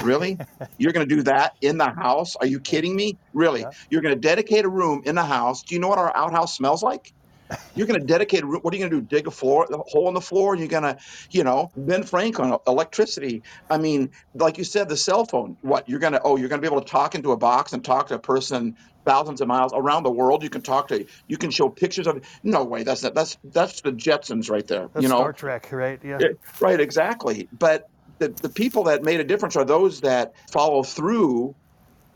Really? 0.03 0.37
You're 0.77 0.93
going 0.93 1.07
to 1.07 1.15
do 1.15 1.23
that 1.23 1.55
in 1.61 1.77
the 1.77 1.89
house? 1.89 2.35
Are 2.35 2.45
you 2.45 2.59
kidding 2.59 2.95
me? 2.95 3.17
Really? 3.33 3.61
Yeah. 3.61 3.71
You're 3.89 4.01
going 4.01 4.15
to 4.15 4.21
dedicate 4.21 4.65
a 4.65 4.69
room 4.69 5.01
in 5.05 5.15
the 5.15 5.25
house. 5.25 5.63
Do 5.63 5.75
you 5.75 5.81
know 5.81 5.87
what 5.87 5.97
our 5.97 6.15
outhouse 6.15 6.55
smells 6.55 6.83
like? 6.83 7.13
You're 7.75 7.87
going 7.87 7.99
to 7.99 8.05
dedicate. 8.05 8.43
What 8.45 8.73
are 8.73 8.77
you 8.77 8.87
going 8.87 8.91
to 8.91 9.01
do? 9.01 9.01
Dig 9.01 9.27
a 9.27 9.31
floor, 9.31 9.67
a 9.71 9.77
hole 9.77 10.07
in 10.07 10.13
the 10.13 10.21
floor, 10.21 10.53
and 10.53 10.59
you're 10.59 10.69
going 10.69 10.83
to, 10.83 10.97
you 11.31 11.43
know, 11.43 11.71
Ben 11.75 12.03
Franklin, 12.03 12.57
electricity. 12.67 13.43
I 13.69 13.77
mean, 13.77 14.11
like 14.33 14.57
you 14.57 14.63
said, 14.63 14.89
the 14.89 14.97
cell 14.97 15.25
phone. 15.25 15.57
What 15.61 15.87
you're 15.87 15.99
going 15.99 16.13
to? 16.13 16.21
Oh, 16.21 16.37
you're 16.37 16.49
going 16.49 16.61
to 16.61 16.67
be 16.67 16.73
able 16.73 16.81
to 16.81 16.89
talk 16.89 17.15
into 17.15 17.31
a 17.31 17.37
box 17.37 17.73
and 17.73 17.83
talk 17.83 18.07
to 18.07 18.15
a 18.15 18.19
person 18.19 18.75
thousands 19.05 19.39
of 19.39 19.47
miles 19.47 19.71
around 19.73 20.03
the 20.03 20.11
world. 20.11 20.43
You 20.43 20.49
can 20.49 20.61
talk 20.61 20.89
to, 20.89 21.05
you 21.27 21.37
can 21.37 21.51
show 21.51 21.69
pictures 21.69 22.07
of. 22.07 22.23
No 22.43 22.63
way, 22.63 22.83
that's 22.83 23.03
not, 23.03 23.15
that's 23.15 23.37
that's 23.43 23.81
the 23.81 23.91
Jetsons 23.91 24.49
right 24.49 24.67
there. 24.67 24.89
That's 24.93 25.03
you 25.03 25.09
know, 25.09 25.17
Star 25.17 25.33
Trek, 25.33 25.69
right? 25.71 25.99
Yeah, 26.03 26.17
right, 26.59 26.79
exactly. 26.79 27.47
But 27.51 27.89
the 28.19 28.29
the 28.29 28.49
people 28.49 28.83
that 28.85 29.03
made 29.03 29.19
a 29.19 29.23
difference 29.23 29.55
are 29.55 29.65
those 29.65 30.01
that 30.01 30.33
follow 30.51 30.83
through 30.83 31.55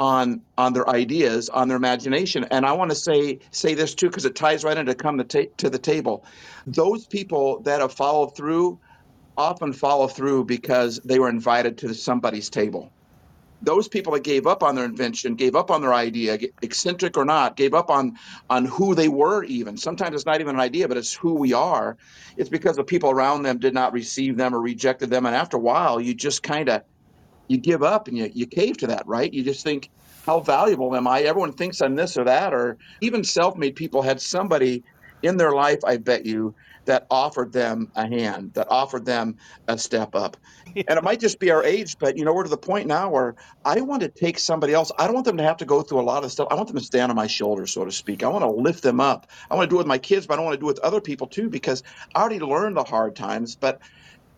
on 0.01 0.41
on 0.57 0.73
their 0.73 0.89
ideas, 0.89 1.49
on 1.49 1.67
their 1.67 1.77
imagination. 1.77 2.43
And 2.49 2.65
I 2.65 2.73
want 2.73 2.89
to 2.89 2.95
say 2.95 3.39
say 3.51 3.75
this 3.75 3.93
too 3.93 4.07
because 4.07 4.25
it 4.25 4.35
ties 4.35 4.63
right 4.63 4.75
into 4.75 4.95
come 4.95 5.19
to, 5.19 5.23
ta- 5.23 5.51
to 5.57 5.69
the 5.69 5.77
table. 5.77 6.25
Those 6.65 7.05
people 7.05 7.61
that 7.61 7.81
have 7.81 7.93
followed 7.93 8.35
through 8.35 8.79
often 9.37 9.73
follow 9.73 10.07
through 10.07 10.45
because 10.45 10.99
they 11.05 11.19
were 11.19 11.29
invited 11.29 11.77
to 11.79 11.93
somebody's 11.93 12.49
table 12.49 12.91
those 13.61 13.87
people 13.87 14.13
that 14.13 14.23
gave 14.23 14.47
up 14.47 14.63
on 14.63 14.75
their 14.75 14.85
invention, 14.85 15.35
gave 15.35 15.55
up 15.55 15.69
on 15.69 15.81
their 15.81 15.93
idea, 15.93 16.37
eccentric 16.61 17.15
or 17.15 17.25
not, 17.25 17.55
gave 17.55 17.73
up 17.73 17.91
on 17.91 18.17
on 18.49 18.65
who 18.65 18.95
they 18.95 19.07
were 19.07 19.43
even. 19.43 19.77
Sometimes 19.77 20.15
it's 20.15 20.25
not 20.25 20.41
even 20.41 20.55
an 20.55 20.61
idea, 20.61 20.87
but 20.87 20.97
it's 20.97 21.13
who 21.13 21.35
we 21.35 21.53
are. 21.53 21.97
It's 22.37 22.49
because 22.49 22.75
the 22.75 22.83
people 22.83 23.11
around 23.11 23.43
them 23.43 23.59
did 23.59 23.73
not 23.75 23.93
receive 23.93 24.35
them 24.37 24.55
or 24.55 24.59
rejected 24.61 25.11
them. 25.11 25.25
And 25.27 25.35
after 25.35 25.57
a 25.57 25.59
while, 25.59 26.01
you 26.01 26.15
just 26.15 26.41
kind 26.41 26.69
of 26.69 26.81
you 27.51 27.59
give 27.59 27.83
up 27.83 28.09
and 28.09 28.17
you, 28.17 28.31
you 28.33 28.47
cave 28.47 28.79
to 28.79 28.89
that, 28.89 29.05
right? 29.07 29.33
You 29.33 29.43
just 29.45 29.63
think, 29.65 29.89
how 30.27 30.41
valuable 30.41 30.95
am 30.95 31.07
I? 31.07 31.21
Everyone 31.23 31.53
thinks 31.53 31.81
I'm 31.81 31.95
this 31.95 32.17
or 32.17 32.25
that, 32.25 32.53
or 32.53 32.79
even 33.01 33.25
self-made 33.25 33.75
people 33.77 34.03
had 34.03 34.21
somebody 34.21 34.85
in 35.23 35.37
their 35.37 35.53
life, 35.53 35.79
I 35.85 35.97
bet 35.97 36.25
you, 36.27 36.55
that 36.87 37.05
offered 37.11 37.53
them 37.53 37.89
a 37.95 38.07
hand, 38.07 38.53
that 38.55 38.67
offered 38.71 39.05
them 39.05 39.37
a 39.67 39.77
step 39.79 40.15
up. 40.15 40.37
And 40.89 40.97
it 40.99 41.03
might 41.05 41.21
just 41.21 41.39
be 41.39 41.51
our 41.51 41.63
age, 41.65 41.97
but 41.99 42.17
you 42.17 42.25
know, 42.25 42.33
we're 42.33 42.43
to 42.45 42.49
the 42.49 42.57
point 42.57 42.87
now 42.87 43.11
where 43.11 43.35
I 43.65 43.81
want 43.81 44.03
to 44.03 44.09
take 44.09 44.39
somebody 44.39 44.73
else. 44.73 44.91
I 44.99 45.05
don't 45.05 45.15
want 45.15 45.25
them 45.27 45.37
to 45.37 45.43
have 45.43 45.57
to 45.59 45.65
go 45.65 45.83
through 45.83 46.01
a 46.01 46.03
lot 46.03 46.25
of 46.25 46.31
stuff. 46.33 46.49
I 46.51 46.55
want 46.55 46.69
them 46.69 46.77
to 46.77 46.83
stand 46.85 47.11
on 47.11 47.17
my 47.17 47.27
shoulders, 47.27 47.73
so 47.73 47.85
to 47.85 47.91
speak. 47.91 48.23
I 48.23 48.29
want 48.29 48.43
to 48.45 48.51
lift 48.51 48.83
them 48.83 49.01
up. 49.01 49.27
I 49.51 49.55
want 49.55 49.69
to 49.69 49.73
do 49.73 49.77
it 49.77 49.79
with 49.79 49.87
my 49.87 49.99
kids, 49.99 50.27
but 50.27 50.35
I 50.35 50.37
don't 50.37 50.45
want 50.45 50.55
to 50.55 50.61
do 50.61 50.67
it 50.67 50.75
with 50.75 50.79
other 50.79 51.01
people 51.01 51.27
too, 51.27 51.49
because 51.49 51.83
I 52.15 52.21
already 52.21 52.39
learned 52.39 52.77
the 52.77 52.85
hard 52.85 53.15
times, 53.15 53.57
but 53.57 53.79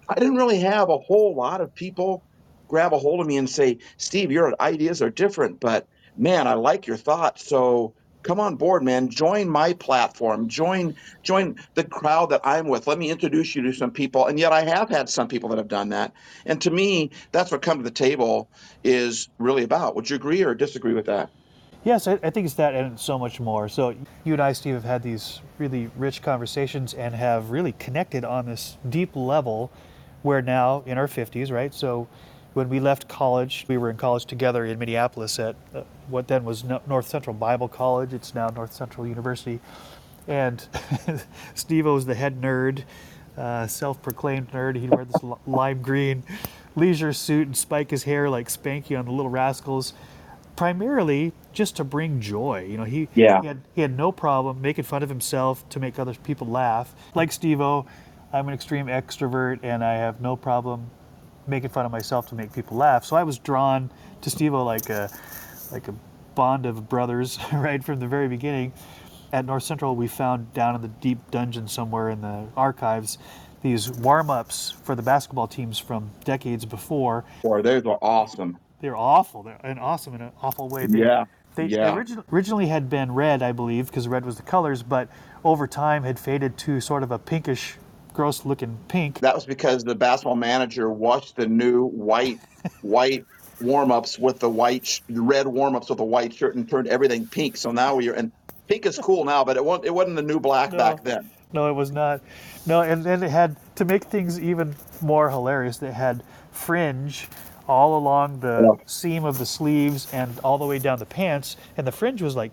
I 0.10 0.16
didn't 0.16 0.36
really 0.38 0.60
have 0.62 0.90
a 0.90 0.98
whole 1.00 1.36
lot 1.36 1.62
of 1.62 1.76
people 1.76 2.26
grab 2.68 2.94
a 2.94 2.98
hold 2.98 3.20
of 3.20 3.28
me 3.28 3.38
and 3.38 3.50
say, 3.50 3.80
Steve, 3.98 4.32
your 4.32 4.56
ideas 4.60 5.02
are 5.02 5.10
different, 5.10 5.60
but 5.60 5.88
man, 6.18 6.48
I 6.48 6.54
like 6.54 6.88
your 6.88 6.98
thoughts. 6.98 7.48
So 7.48 7.94
come 8.24 8.40
on 8.40 8.56
board, 8.56 8.84
man. 8.84 9.10
Join 9.10 9.50
my 9.50 9.74
platform. 9.74 10.48
Join 10.48 10.96
join 11.22 11.58
the 11.76 11.84
crowd 11.84 12.30
that 12.32 12.42
I'm 12.44 12.68
with. 12.68 12.88
Let 12.88 12.98
me 12.98 13.12
introduce 13.12 13.56
you 13.56 13.62
to 13.64 13.74
some 13.74 13.92
people. 13.92 14.26
And 14.28 14.40
yet 14.40 14.52
I 14.52 14.64
have 14.64 14.90
had 14.90 15.10
some 15.10 15.28
people 15.28 15.50
that 15.50 15.58
have 15.58 15.68
done 15.68 15.90
that. 15.90 16.14
And 16.46 16.62
to 16.62 16.72
me, 16.72 17.12
that's 17.32 17.52
what 17.52 17.62
come 17.62 17.78
to 17.78 17.84
the 17.84 17.92
table 17.92 18.50
is 18.84 19.30
really 19.38 19.64
about. 19.64 19.96
Would 19.96 20.10
you 20.10 20.16
agree 20.16 20.44
or 20.44 20.56
disagree 20.56 20.94
with 20.94 21.06
that? 21.06 21.30
Yes, 21.84 22.08
I, 22.08 22.14
I 22.24 22.30
think 22.30 22.46
it's 22.46 22.56
that 22.56 22.74
and 22.74 22.98
so 22.98 23.20
much 23.20 23.42
more. 23.42 23.68
So 23.68 23.94
you 24.24 24.34
and 24.34 24.42
I, 24.42 24.54
Steve, 24.54 24.74
have 24.74 24.86
had 24.86 25.04
these 25.04 25.42
really 25.58 25.92
rich 25.98 26.22
conversations 26.22 26.94
and 26.94 27.14
have 27.14 27.52
really 27.52 27.74
connected 27.74 28.24
on 28.24 28.46
this 28.46 28.78
deep 28.90 29.16
level 29.16 29.70
where 30.22 30.42
now 30.42 30.84
in 30.86 30.98
our 30.98 31.08
50s, 31.08 31.52
right? 31.52 31.74
So 31.74 32.08
when 32.54 32.70
we 32.70 32.80
left 32.80 33.08
college, 33.08 33.66
we 33.68 33.78
were 33.78 33.90
in 33.90 33.98
college 33.98 34.26
together 34.26 34.66
in 34.66 34.78
Minneapolis 34.78 35.40
at 35.40 35.56
uh, 35.74 35.84
what 36.08 36.28
then 36.28 36.46
was 36.46 36.64
North 36.64 37.08
Central 37.08 37.34
Bible 37.34 37.68
College. 37.68 38.14
It's 38.14 38.36
now 38.36 38.48
North 38.50 38.74
Central 38.74 39.08
University. 39.08 39.60
And 40.28 40.66
Steve 41.56 41.86
was 41.86 42.06
the 42.06 42.16
head 42.16 42.40
nerd, 42.42 42.84
uh, 43.38 43.68
self 43.68 44.02
proclaimed 44.02 44.52
nerd. 44.52 44.78
He'd 44.78 44.92
wear 44.92 45.06
this 45.06 45.22
lime 45.46 45.82
green 45.82 46.24
leisure 46.76 47.14
suit 47.14 47.48
and 47.48 47.58
spike 47.58 47.92
his 47.92 48.04
hair 48.04 48.30
like 48.30 48.48
Spanky 48.48 48.98
on 48.98 49.06
the 49.06 49.12
Little 49.12 49.30
Rascals, 49.30 49.94
primarily 50.56 51.34
just 51.52 51.76
to 51.78 51.84
bring 51.84 52.22
joy. 52.22 52.66
You 52.70 52.78
know, 52.78 52.84
he, 52.84 53.10
yeah. 53.16 53.42
he, 53.42 53.48
had, 53.48 53.62
he 53.76 53.82
had 53.82 53.98
no 53.98 54.12
problem 54.12 54.62
making 54.62 54.86
fun 54.86 55.04
of 55.04 55.10
himself 55.10 55.68
to 55.70 55.80
make 55.80 56.00
other 56.00 56.14
people 56.14 56.48
laugh. 56.48 56.96
Like 57.16 57.32
Steve 57.32 57.62
O, 57.62 57.86
I'm 58.32 58.48
an 58.48 58.54
extreme 58.54 58.88
extrovert 58.88 59.60
and 59.64 59.84
I 59.84 59.94
have 59.96 60.22
no 60.22 60.36
problem 60.36 60.90
making 61.48 61.70
fun 61.70 61.86
of 61.86 61.92
myself 61.92 62.28
to 62.30 62.36
make 62.36 62.54
people 62.54 62.78
laugh. 62.78 63.06
So 63.06 63.16
I 63.16 63.24
was 63.24 63.38
drawn 63.38 63.92
to 64.22 64.30
Steve 64.30 64.54
like 64.54 64.90
a 64.90 65.10
like 65.72 65.88
a 65.88 65.96
bond 66.36 66.66
of 66.66 66.90
brothers 66.90 67.40
right 67.54 67.84
from 67.84 68.00
the 68.00 68.08
very 68.08 68.28
beginning. 68.28 68.74
At 69.32 69.46
North 69.46 69.64
Central, 69.64 69.96
we 69.96 70.08
found 70.08 70.54
down 70.54 70.76
in 70.76 70.82
the 70.82 70.88
deep 70.88 71.32
dungeon 71.32 71.68
somewhere 71.68 72.10
in 72.10 72.22
the 72.22 72.48
archives 72.56 73.18
these 73.64 73.90
warm-ups 73.90 74.72
for 74.84 74.94
the 74.94 75.02
basketball 75.02 75.48
teams 75.48 75.80
from 75.80 76.12
decades 76.26 76.66
before. 76.66 77.24
Boy, 77.42 77.62
those 77.62 77.84
were 77.84 77.98
awesome. 78.04 78.58
They're 78.82 78.96
awful. 78.96 79.42
They're 79.42 79.60
and 79.64 79.80
awesome 79.80 80.14
in 80.16 80.22
an 80.22 80.32
awful 80.42 80.68
way. 80.68 80.86
They, 80.86 81.00
yeah. 81.00 81.26
They 81.56 81.66
yeah. 81.66 81.96
Origi- 81.96 82.24
originally 82.32 82.68
had 82.68 82.90
been 82.90 83.14
red, 83.14 83.42
I 83.42 83.54
believe, 83.54 83.88
because 83.88 84.08
red 84.08 84.26
was 84.26 84.36
the 84.36 84.44
colors, 84.44 84.84
but 84.84 85.08
over 85.44 85.66
time 85.68 86.04
had 86.04 86.20
faded 86.20 86.58
to 86.60 86.82
sort 86.82 87.04
of 87.04 87.12
a 87.12 87.18
pinkish 87.18 87.76
gross 88.14 88.46
looking 88.46 88.78
pink. 88.88 89.20
That 89.20 89.36
was 89.36 89.46
because 89.46 89.84
the 89.84 89.96
basketball 89.96 90.36
manager 90.36 90.90
washed 90.90 91.36
the 91.36 91.48
new 91.48 91.86
white 91.86 92.40
white 92.82 93.26
warm 93.62 93.92
ups 93.92 94.18
with 94.20 94.40
the 94.40 94.50
white 94.50 95.02
red 95.10 95.48
warm 95.48 95.76
ups 95.76 95.90
with 95.90 96.00
a 96.00 96.06
white 96.06 96.34
shirt 96.34 96.56
and 96.56 96.70
turned 96.70 96.88
everything 96.88 97.28
pink. 97.28 97.58
So 97.58 97.72
now 97.72 97.96
we're 97.96 98.14
and 98.14 98.32
pink 98.68 98.86
is 98.86 99.00
cool 99.00 99.26
now, 99.26 99.44
but 99.44 99.58
it 99.58 99.66
wasn't 99.66 99.86
it 99.86 99.94
wasn't 99.94 100.16
the 100.16 100.22
new 100.22 100.40
black 100.40 100.72
no, 100.72 100.78
back 100.78 101.04
then. 101.04 101.30
No, 101.52 101.70
it 101.70 101.74
was 101.74 101.92
not. 101.92 102.22
No, 102.66 102.82
and 102.82 103.04
then 103.04 103.22
it 103.24 103.30
had 103.30 103.56
to 103.76 103.86
make 103.86 104.06
things 104.06 104.40
even 104.40 104.76
more 105.02 105.30
hilarious. 105.30 105.78
They 105.78 105.92
had 105.92 106.24
fringe 106.52 107.28
all 107.68 107.98
along 107.98 108.40
the 108.40 108.62
yeah. 108.78 108.84
seam 108.86 109.24
of 109.24 109.38
the 109.38 109.46
sleeves 109.46 110.12
and 110.12 110.38
all 110.44 110.58
the 110.58 110.66
way 110.66 110.80
down 110.80 111.00
the 111.00 111.06
pants, 111.06 111.58
and 111.78 111.86
the 111.86 111.92
fringe 111.92 112.22
was 112.22 112.36
like 112.36 112.52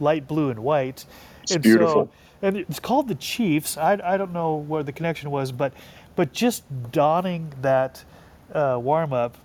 light 0.00 0.28
blue 0.28 0.50
and 0.50 0.60
white. 0.60 1.04
It's 1.42 1.52
and 1.52 1.62
beautiful. 1.62 2.06
So, 2.06 2.10
and 2.42 2.56
it's 2.56 2.80
called 2.80 3.08
the 3.08 3.14
Chiefs. 3.14 3.76
I, 3.76 3.98
I 4.04 4.16
don't 4.16 4.32
know 4.32 4.56
where 4.56 4.82
the 4.82 4.92
connection 4.92 5.30
was, 5.30 5.52
but 5.52 5.72
but 6.14 6.32
just 6.32 6.64
donning 6.92 7.54
that 7.62 8.04
uh, 8.52 8.78
warm 8.82 9.12
up 9.12 9.38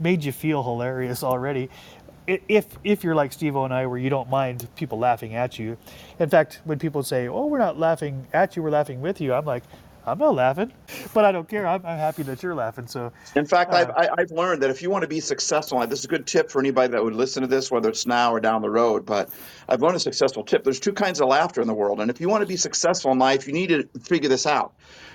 made 0.00 0.24
you 0.24 0.32
feel 0.32 0.62
hilarious 0.62 1.22
already. 1.22 1.68
If 2.26 2.66
if 2.84 3.04
you're 3.04 3.14
like 3.14 3.32
Steve 3.32 3.56
and 3.56 3.72
I, 3.72 3.86
where 3.86 3.98
you 3.98 4.10
don't 4.10 4.28
mind 4.28 4.66
people 4.76 4.98
laughing 4.98 5.34
at 5.34 5.58
you. 5.58 5.78
In 6.18 6.28
fact, 6.28 6.60
when 6.64 6.78
people 6.78 7.02
say, 7.02 7.28
"Oh, 7.28 7.46
we're 7.46 7.58
not 7.58 7.78
laughing 7.78 8.26
at 8.32 8.56
you, 8.56 8.62
we're 8.62 8.70
laughing 8.70 9.00
with 9.00 9.20
you," 9.20 9.32
I'm 9.32 9.44
like, 9.44 9.62
I'm 10.08 10.18
not 10.18 10.34
laughing, 10.34 10.72
but 11.14 11.24
I 11.24 11.32
don't 11.32 11.48
care. 11.48 11.66
I'm, 11.66 11.84
I'm 11.84 11.98
happy 11.98 12.22
that 12.24 12.42
you're 12.42 12.54
laughing. 12.54 12.86
So, 12.86 13.12
In 13.36 13.46
fact, 13.46 13.72
Uh, 13.72 13.76
I've, 13.76 13.90
I- 13.90 14.08
I've 14.18 14.30
learned 14.30 14.62
that 14.62 14.70
if 14.70 14.82
you 14.82 14.90
want 14.90 15.02
to 15.02 15.08
be 15.08 15.20
successful, 15.20 15.80
and 15.80 15.90
this 15.92 16.00
is 16.00 16.04
a 16.06 16.08
good 16.08 16.26
tip 16.26 16.50
for 16.50 16.60
anybody 16.60 16.92
that 16.92 17.04
would 17.04 17.14
listen 17.14 17.42
to 17.42 17.46
this, 17.46 17.70
whether 17.70 17.88
it's 17.88 18.06
now 18.06 18.32
or 18.32 18.40
down 18.40 18.62
the 18.62 18.70
road, 18.70 19.04
but 19.06 19.28
I've 19.68 19.82
learned 19.82 19.96
a 19.96 20.00
successful 20.00 20.44
tip. 20.44 20.64
There's 20.64 20.80
two 20.80 20.92
kinds 20.92 21.20
of 21.20 21.28
laughter 21.28 21.60
in 21.60 21.66
the 21.66 21.74
world. 21.74 22.00
And 22.00 22.10
if 22.10 22.20
you 22.20 22.28
want 22.28 22.40
to 22.42 22.46
be 22.46 22.56
successful 22.56 23.12
in 23.12 23.18
life, 23.18 23.46
you 23.46 23.52
need 23.52 23.68
to 23.68 23.88
figure 24.00 24.28
this 24.28 24.46
out. 24.46 24.72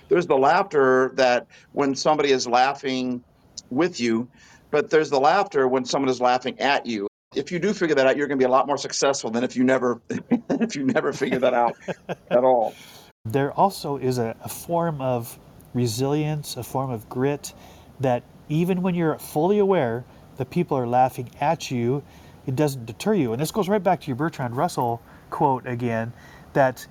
There's 0.10 0.28
the 0.28 0.38
laughter 0.38 1.12
that 1.16 1.48
when 1.72 1.96
somebody 1.96 2.32
is 2.32 2.48
laughing 2.48 3.24
with 3.70 4.00
you, 4.00 4.28
but 4.72 4.90
there's 4.90 5.10
the 5.10 5.20
laughter 5.20 5.68
when 5.68 5.86
someone 5.86 6.10
is 6.10 6.22
laughing 6.22 6.60
at 6.60 6.86
you. 6.86 7.08
If 7.36 7.52
you 7.52 7.58
do 7.58 7.74
figure 7.74 7.96
that 7.96 8.06
out, 8.06 8.16
you're 8.16 8.28
going 8.28 8.38
to 8.38 8.44
be 8.44 8.48
a 8.48 8.52
lot 8.52 8.68
more 8.68 8.78
successful 8.78 9.32
than 9.32 9.44
if 9.44 9.56
you 9.56 9.64
never, 9.64 10.02
if 10.50 10.76
you 10.76 10.84
never 10.86 11.14
figure 11.14 11.40
that 11.40 11.54
out 11.56 11.76
at 12.10 12.44
all. 12.44 12.76
There 13.26 13.54
also 13.54 13.96
is 13.96 14.18
a, 14.18 14.36
a 14.44 14.50
form 14.50 15.00
of 15.00 15.40
resilience, 15.74 16.58
a 16.58 16.64
form 16.64 16.92
of 16.92 17.08
grit 17.08 17.54
that 18.02 18.22
even 18.50 18.82
when 18.82 18.96
you're 18.96 19.18
fully 19.18 19.60
aware 19.60 20.04
that 20.36 20.50
people 20.50 20.78
are 20.78 20.86
laughing 20.86 21.30
at 21.40 21.72
you, 21.72 22.04
it 22.46 22.58
doesn't 22.58 22.86
deter 22.86 23.14
you. 23.14 23.32
And 23.32 23.42
this 23.42 23.52
goes 23.52 23.70
right 23.70 23.82
back 23.82 24.02
to 24.02 24.08
your 24.08 24.18
Bertrand 24.18 24.58
Russell 24.58 25.02
quote 25.30 25.66
again 25.66 26.12
that 26.52 26.86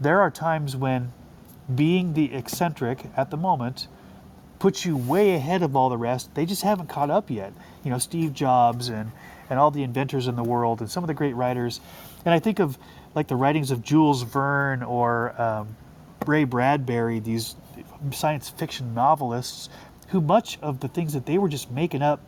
there 0.00 0.22
are 0.22 0.30
times 0.30 0.74
when 0.74 1.12
being 1.74 2.14
the 2.14 2.32
eccentric 2.32 3.04
at 3.14 3.30
the 3.30 3.36
moment 3.36 3.88
puts 4.58 4.86
you 4.86 4.96
way 4.96 5.34
ahead 5.34 5.62
of 5.62 5.76
all 5.76 5.90
the 5.90 5.98
rest. 5.98 6.34
They 6.34 6.46
just 6.46 6.62
haven't 6.62 6.88
caught 6.88 7.10
up 7.10 7.28
yet. 7.28 7.52
You 7.84 7.90
know, 7.90 7.98
Steve 7.98 8.32
Jobs 8.32 8.88
and, 8.88 9.12
and 9.50 9.58
all 9.58 9.70
the 9.70 9.82
inventors 9.82 10.26
in 10.26 10.36
the 10.36 10.42
world 10.42 10.80
and 10.80 10.90
some 10.90 11.04
of 11.04 11.08
the 11.08 11.14
great 11.14 11.36
writers. 11.36 11.82
And 12.24 12.32
I 12.32 12.38
think 12.38 12.60
of 12.60 12.78
like 13.16 13.26
the 13.28 13.34
writings 13.34 13.70
of 13.72 13.82
Jules 13.82 14.22
Verne 14.22 14.82
or 14.82 15.40
um, 15.40 15.74
Ray 16.26 16.44
Bradbury, 16.44 17.18
these 17.18 17.56
science 18.12 18.50
fiction 18.50 18.94
novelists, 18.94 19.70
who 20.08 20.20
much 20.20 20.58
of 20.60 20.80
the 20.80 20.88
things 20.88 21.14
that 21.14 21.24
they 21.24 21.38
were 21.38 21.48
just 21.48 21.70
making 21.70 22.02
up 22.02 22.20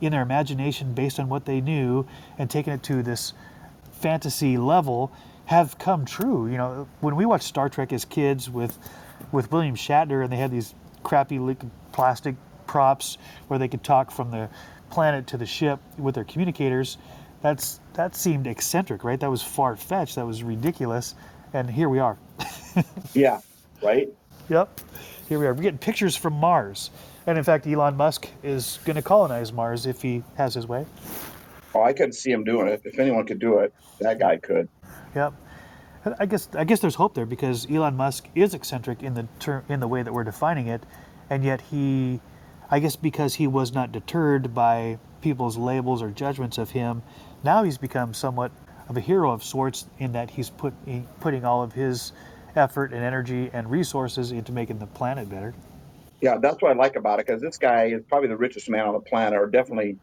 in 0.00 0.10
their 0.10 0.22
imagination 0.22 0.94
based 0.94 1.20
on 1.20 1.28
what 1.28 1.44
they 1.44 1.60
knew 1.60 2.06
and 2.38 2.50
taking 2.50 2.72
it 2.72 2.82
to 2.82 3.02
this 3.02 3.34
fantasy 3.92 4.56
level 4.56 5.12
have 5.44 5.78
come 5.78 6.04
true. 6.04 6.48
You 6.48 6.56
know, 6.56 6.88
when 7.00 7.14
we 7.14 7.26
watched 7.26 7.44
Star 7.44 7.68
Trek 7.68 7.92
as 7.92 8.04
kids 8.04 8.48
with 8.50 8.78
with 9.30 9.52
William 9.52 9.76
Shatner 9.76 10.24
and 10.24 10.32
they 10.32 10.36
had 10.36 10.50
these 10.50 10.74
crappy 11.04 11.38
plastic 11.92 12.34
props 12.66 13.18
where 13.48 13.58
they 13.58 13.68
could 13.68 13.84
talk 13.84 14.10
from 14.10 14.30
the 14.30 14.48
planet 14.90 15.26
to 15.28 15.36
the 15.36 15.46
ship 15.46 15.78
with 15.96 16.14
their 16.14 16.24
communicators, 16.24 16.98
that's 17.42 17.80
that 17.94 18.16
seemed 18.16 18.46
eccentric, 18.46 19.04
right? 19.04 19.20
That 19.20 19.30
was 19.30 19.42
far 19.42 19.76
fetched, 19.76 20.14
that 20.16 20.26
was 20.26 20.42
ridiculous. 20.42 21.14
And 21.52 21.68
here 21.68 21.88
we 21.88 21.98
are. 21.98 22.18
Yeah, 23.12 23.42
right? 23.82 24.08
Yep. 24.48 24.80
Here 25.28 25.38
we 25.38 25.46
are. 25.46 25.52
We're 25.52 25.62
getting 25.64 25.76
pictures 25.76 26.16
from 26.16 26.32
Mars. 26.32 26.90
And 27.26 27.36
in 27.36 27.44
fact, 27.44 27.66
Elon 27.66 27.98
Musk 27.98 28.26
is 28.42 28.78
going 28.86 28.96
to 28.96 29.02
colonize 29.02 29.52
Mars 29.52 29.84
if 29.84 30.00
he 30.00 30.22
has 30.36 30.54
his 30.54 30.66
way. 30.66 30.86
Oh, 31.74 31.82
I 31.82 31.92
couldn't 31.92 32.14
see 32.14 32.30
him 32.30 32.44
doing 32.44 32.68
it. 32.68 32.80
If 32.84 32.98
anyone 32.98 33.26
could 33.26 33.38
do 33.38 33.58
it, 33.58 33.74
that 34.00 34.18
guy 34.18 34.38
could. 34.38 34.68
Yep. 35.14 35.34
I 36.18 36.26
guess 36.26 36.48
I 36.54 36.64
guess 36.64 36.80
there's 36.80 36.96
hope 36.96 37.14
there 37.14 37.26
because 37.26 37.70
Elon 37.70 37.96
Musk 37.96 38.28
is 38.34 38.54
eccentric 38.54 39.02
in 39.02 39.14
the 39.14 39.28
ter- 39.38 39.64
in 39.68 39.78
the 39.80 39.86
way 39.86 40.02
that 40.02 40.12
we're 40.12 40.24
defining 40.24 40.66
it, 40.66 40.82
and 41.30 41.44
yet 41.44 41.60
he, 41.60 42.20
I 42.70 42.80
guess 42.80 42.96
because 42.96 43.34
he 43.34 43.46
was 43.46 43.72
not 43.72 43.92
deterred 43.92 44.52
by 44.52 44.98
people's 45.20 45.56
labels 45.56 46.02
or 46.02 46.10
judgments 46.10 46.58
of 46.58 46.70
him, 46.70 47.02
now 47.44 47.62
he's 47.62 47.78
become 47.78 48.14
somewhat 48.14 48.52
of 48.88 48.96
a 48.96 49.00
hero 49.00 49.30
of 49.30 49.42
sorts 49.42 49.86
in 49.98 50.12
that 50.12 50.30
he's 50.30 50.50
put 50.50 50.74
he, 50.86 51.04
putting 51.20 51.44
all 51.44 51.62
of 51.62 51.72
his 51.72 52.12
effort 52.56 52.92
and 52.92 53.02
energy 53.02 53.50
and 53.52 53.70
resources 53.70 54.32
into 54.32 54.52
making 54.52 54.78
the 54.78 54.86
planet 54.86 55.28
better. 55.28 55.54
Yeah, 56.20 56.38
that's 56.38 56.62
what 56.62 56.70
I 56.70 56.74
like 56.74 56.96
about 56.96 57.18
it 57.18 57.26
because 57.26 57.40
this 57.40 57.58
guy 57.58 57.86
is 57.86 58.02
probably 58.08 58.28
the 58.28 58.36
richest 58.36 58.68
man 58.68 58.86
on 58.86 58.94
the 58.94 59.00
planet, 59.00 59.38
or 59.38 59.46
definitely 59.46 59.96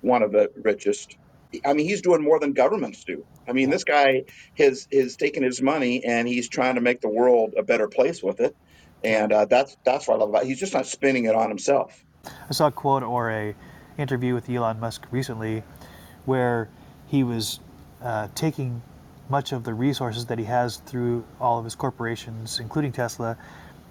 one 0.00 0.22
of 0.22 0.32
the 0.32 0.50
richest. 0.62 1.16
I 1.64 1.72
mean, 1.72 1.86
he's 1.86 2.00
doing 2.00 2.22
more 2.22 2.38
than 2.38 2.52
governments 2.52 3.04
do. 3.04 3.24
I 3.48 3.52
mean, 3.52 3.70
this 3.70 3.84
guy 3.84 4.24
has 4.58 4.88
has 4.92 5.16
taken 5.16 5.42
his 5.42 5.60
money 5.60 6.04
and 6.04 6.26
he's 6.26 6.48
trying 6.48 6.76
to 6.76 6.80
make 6.80 7.00
the 7.00 7.08
world 7.08 7.54
a 7.56 7.62
better 7.62 7.88
place 7.88 8.22
with 8.22 8.40
it, 8.40 8.56
and 9.04 9.32
uh, 9.32 9.44
that's 9.44 9.76
that's 9.84 10.08
what 10.08 10.14
I 10.14 10.18
love 10.18 10.30
about. 10.30 10.42
it. 10.42 10.48
He's 10.48 10.60
just 10.60 10.74
not 10.74 10.86
spending 10.86 11.24
it 11.26 11.34
on 11.34 11.48
himself. 11.48 12.04
I 12.24 12.52
saw 12.52 12.66
a 12.66 12.72
quote 12.72 13.02
or 13.02 13.30
a 13.30 13.54
interview 13.98 14.34
with 14.34 14.48
Elon 14.48 14.80
Musk 14.80 15.06
recently, 15.10 15.62
where 16.24 16.68
he 17.10 17.24
was 17.24 17.58
uh, 18.02 18.28
taking 18.34 18.80
much 19.28 19.52
of 19.52 19.64
the 19.64 19.74
resources 19.74 20.26
that 20.26 20.38
he 20.38 20.44
has 20.44 20.76
through 20.78 21.24
all 21.40 21.58
of 21.58 21.64
his 21.64 21.74
corporations, 21.74 22.60
including 22.60 22.92
Tesla, 22.92 23.36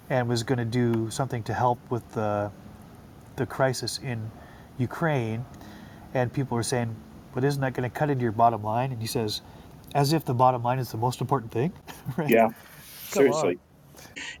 and 0.08 0.28
was 0.28 0.42
going 0.42 0.58
to 0.58 0.64
do 0.64 1.10
something 1.10 1.42
to 1.44 1.54
help 1.54 1.78
with 1.90 2.10
the 2.12 2.50
the 3.36 3.46
crisis 3.46 3.98
in 4.02 4.30
Ukraine. 4.78 5.44
And 6.14 6.32
people 6.32 6.56
were 6.56 6.62
saying, 6.62 6.94
"But 7.34 7.44
isn't 7.44 7.60
that 7.60 7.74
going 7.74 7.88
to 7.88 7.94
cut 7.98 8.10
into 8.10 8.22
your 8.22 8.32
bottom 8.32 8.62
line?" 8.62 8.90
And 8.90 9.00
he 9.00 9.06
says, 9.06 9.42
"As 9.94 10.12
if 10.12 10.24
the 10.24 10.34
bottom 10.34 10.62
line 10.62 10.78
is 10.78 10.90
the 10.90 10.98
most 10.98 11.20
important 11.20 11.52
thing." 11.52 11.72
right? 12.16 12.28
Yeah, 12.28 12.48
Come 12.48 12.54
seriously. 13.02 13.58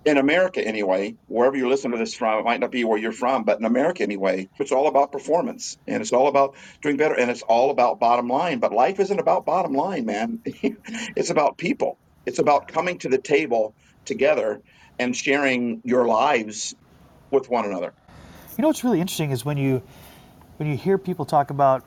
In 0.04 0.18
America, 0.18 0.66
anyway, 0.66 1.14
wherever 1.28 1.56
you're 1.56 1.68
listening 1.68 1.92
to 1.92 1.98
this 1.98 2.14
from, 2.14 2.40
it 2.40 2.44
might 2.44 2.60
not 2.60 2.70
be 2.70 2.84
where 2.84 2.98
you're 2.98 3.12
from, 3.12 3.44
but 3.44 3.58
in 3.58 3.64
America, 3.64 4.02
anyway, 4.02 4.48
it's 4.58 4.72
all 4.72 4.88
about 4.88 5.12
performance 5.12 5.78
and 5.86 6.00
it's 6.00 6.12
all 6.12 6.28
about 6.28 6.54
doing 6.82 6.96
better 6.96 7.14
and 7.14 7.30
it's 7.30 7.42
all 7.42 7.70
about 7.70 8.00
bottom 8.00 8.28
line. 8.28 8.58
But 8.58 8.72
life 8.72 9.00
isn't 9.00 9.18
about 9.18 9.44
bottom 9.44 9.74
line, 9.74 10.06
man. 10.06 10.40
it's 10.44 11.30
about 11.30 11.58
people. 11.58 11.98
It's 12.26 12.38
about 12.38 12.68
coming 12.68 12.98
to 12.98 13.08
the 13.08 13.18
table 13.18 13.74
together 14.04 14.60
and 14.98 15.16
sharing 15.16 15.80
your 15.84 16.06
lives 16.06 16.74
with 17.30 17.48
one 17.48 17.64
another. 17.64 17.92
You 18.56 18.62
know 18.62 18.68
what's 18.68 18.84
really 18.84 19.00
interesting 19.00 19.30
is 19.30 19.44
when 19.44 19.56
you 19.56 19.82
when 20.58 20.68
you 20.68 20.76
hear 20.76 20.98
people 20.98 21.24
talk 21.24 21.48
about 21.50 21.84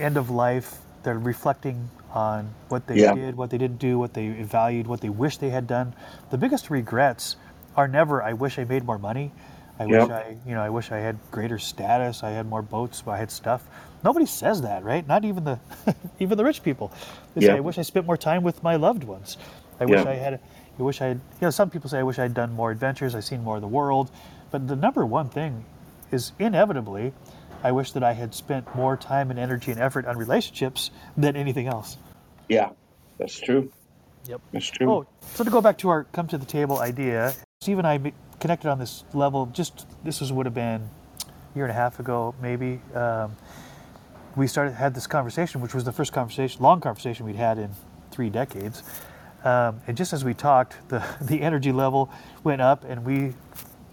end 0.00 0.16
of 0.16 0.30
life, 0.30 0.78
they're 1.02 1.18
reflecting 1.18 1.90
on 2.12 2.54
what 2.68 2.86
they 2.86 2.96
Yeah. 2.96 3.14
did, 3.14 3.36
what 3.36 3.50
they 3.50 3.58
didn't 3.58 3.78
do, 3.78 3.98
what 3.98 4.14
they 4.14 4.28
valued, 4.30 4.86
what 4.86 5.00
they 5.00 5.08
wish 5.08 5.38
they 5.38 5.50
had 5.50 5.66
done. 5.66 5.94
The 6.30 6.38
biggest 6.38 6.70
regrets 6.70 7.36
are 7.76 7.88
never 7.88 8.22
I 8.22 8.32
wish 8.32 8.58
I 8.58 8.64
made 8.64 8.84
more 8.84 8.98
money. 8.98 9.32
I 9.78 9.86
wish 9.86 10.08
I, 10.10 10.36
you 10.46 10.54
know, 10.54 10.62
I 10.62 10.70
wish 10.70 10.90
I 10.90 10.96
had 10.98 11.18
greater 11.30 11.58
status, 11.58 12.22
I 12.22 12.30
had 12.30 12.46
more 12.46 12.62
boats, 12.62 13.02
I 13.06 13.18
had 13.18 13.30
stuff. 13.30 13.62
Nobody 14.02 14.24
says 14.24 14.62
that, 14.62 14.82
right? 14.84 15.06
Not 15.06 15.24
even 15.24 15.44
the 15.44 15.58
even 16.18 16.38
the 16.38 16.44
rich 16.44 16.62
people. 16.62 16.90
They 17.34 17.40
say 17.42 17.56
I 17.56 17.60
wish 17.60 17.78
I 17.78 17.82
spent 17.82 18.06
more 18.06 18.16
time 18.16 18.42
with 18.42 18.62
my 18.62 18.76
loved 18.76 19.04
ones. 19.04 19.36
I 19.78 19.84
wish 19.84 20.00
I 20.06 20.14
had 20.14 20.40
I 20.78 20.82
wish 20.82 21.00
I 21.02 21.06
had, 21.06 21.16
you 21.40 21.46
know, 21.46 21.50
some 21.50 21.68
people 21.70 21.90
say 21.90 21.98
I 21.98 22.02
wish 22.02 22.18
I'd 22.18 22.34
done 22.34 22.52
more 22.52 22.70
adventures, 22.70 23.14
I've 23.14 23.24
seen 23.24 23.44
more 23.44 23.56
of 23.56 23.62
the 23.62 23.68
world. 23.68 24.10
But 24.50 24.68
the 24.68 24.76
number 24.76 25.04
one 25.04 25.28
thing 25.28 25.64
is 26.12 26.32
inevitably, 26.38 27.12
I 27.62 27.72
wish 27.72 27.92
that 27.92 28.02
I 28.02 28.12
had 28.12 28.34
spent 28.34 28.74
more 28.74 28.96
time 28.96 29.30
and 29.30 29.38
energy 29.38 29.70
and 29.70 29.80
effort 29.80 30.06
on 30.06 30.16
relationships 30.16 30.90
than 31.16 31.36
anything 31.36 31.66
else. 31.66 31.98
Yeah, 32.48 32.70
that's 33.18 33.38
true. 33.38 33.70
Yep. 34.28 34.40
That's 34.52 34.66
true. 34.66 34.90
Oh, 34.90 35.06
so 35.34 35.44
to 35.44 35.50
go 35.50 35.60
back 35.60 35.78
to 35.78 35.88
our 35.88 36.04
come 36.04 36.26
to 36.28 36.38
the 36.38 36.46
table 36.46 36.78
idea, 36.78 37.32
Steve 37.60 37.78
and 37.78 37.86
I 37.86 38.12
connected 38.40 38.68
on 38.68 38.78
this 38.78 39.04
level. 39.14 39.46
Just 39.46 39.86
this 40.04 40.20
was 40.20 40.32
would 40.32 40.46
have 40.46 40.54
been 40.54 40.82
a 40.82 41.56
year 41.56 41.64
and 41.64 41.70
a 41.70 41.74
half 41.74 42.00
ago, 42.00 42.34
maybe. 42.40 42.80
Um, 42.94 43.36
we 44.34 44.46
started 44.46 44.74
had 44.74 44.94
this 44.94 45.06
conversation, 45.06 45.60
which 45.60 45.74
was 45.74 45.84
the 45.84 45.92
first 45.92 46.12
conversation, 46.12 46.62
long 46.62 46.80
conversation 46.80 47.24
we'd 47.24 47.36
had 47.36 47.58
in 47.58 47.70
three 48.10 48.30
decades. 48.30 48.82
Um, 49.44 49.80
and 49.86 49.96
just 49.96 50.12
as 50.12 50.24
we 50.24 50.34
talked, 50.34 50.76
the 50.88 51.04
the 51.20 51.40
energy 51.40 51.72
level 51.72 52.10
went 52.44 52.60
up, 52.60 52.84
and 52.84 53.04
we 53.04 53.34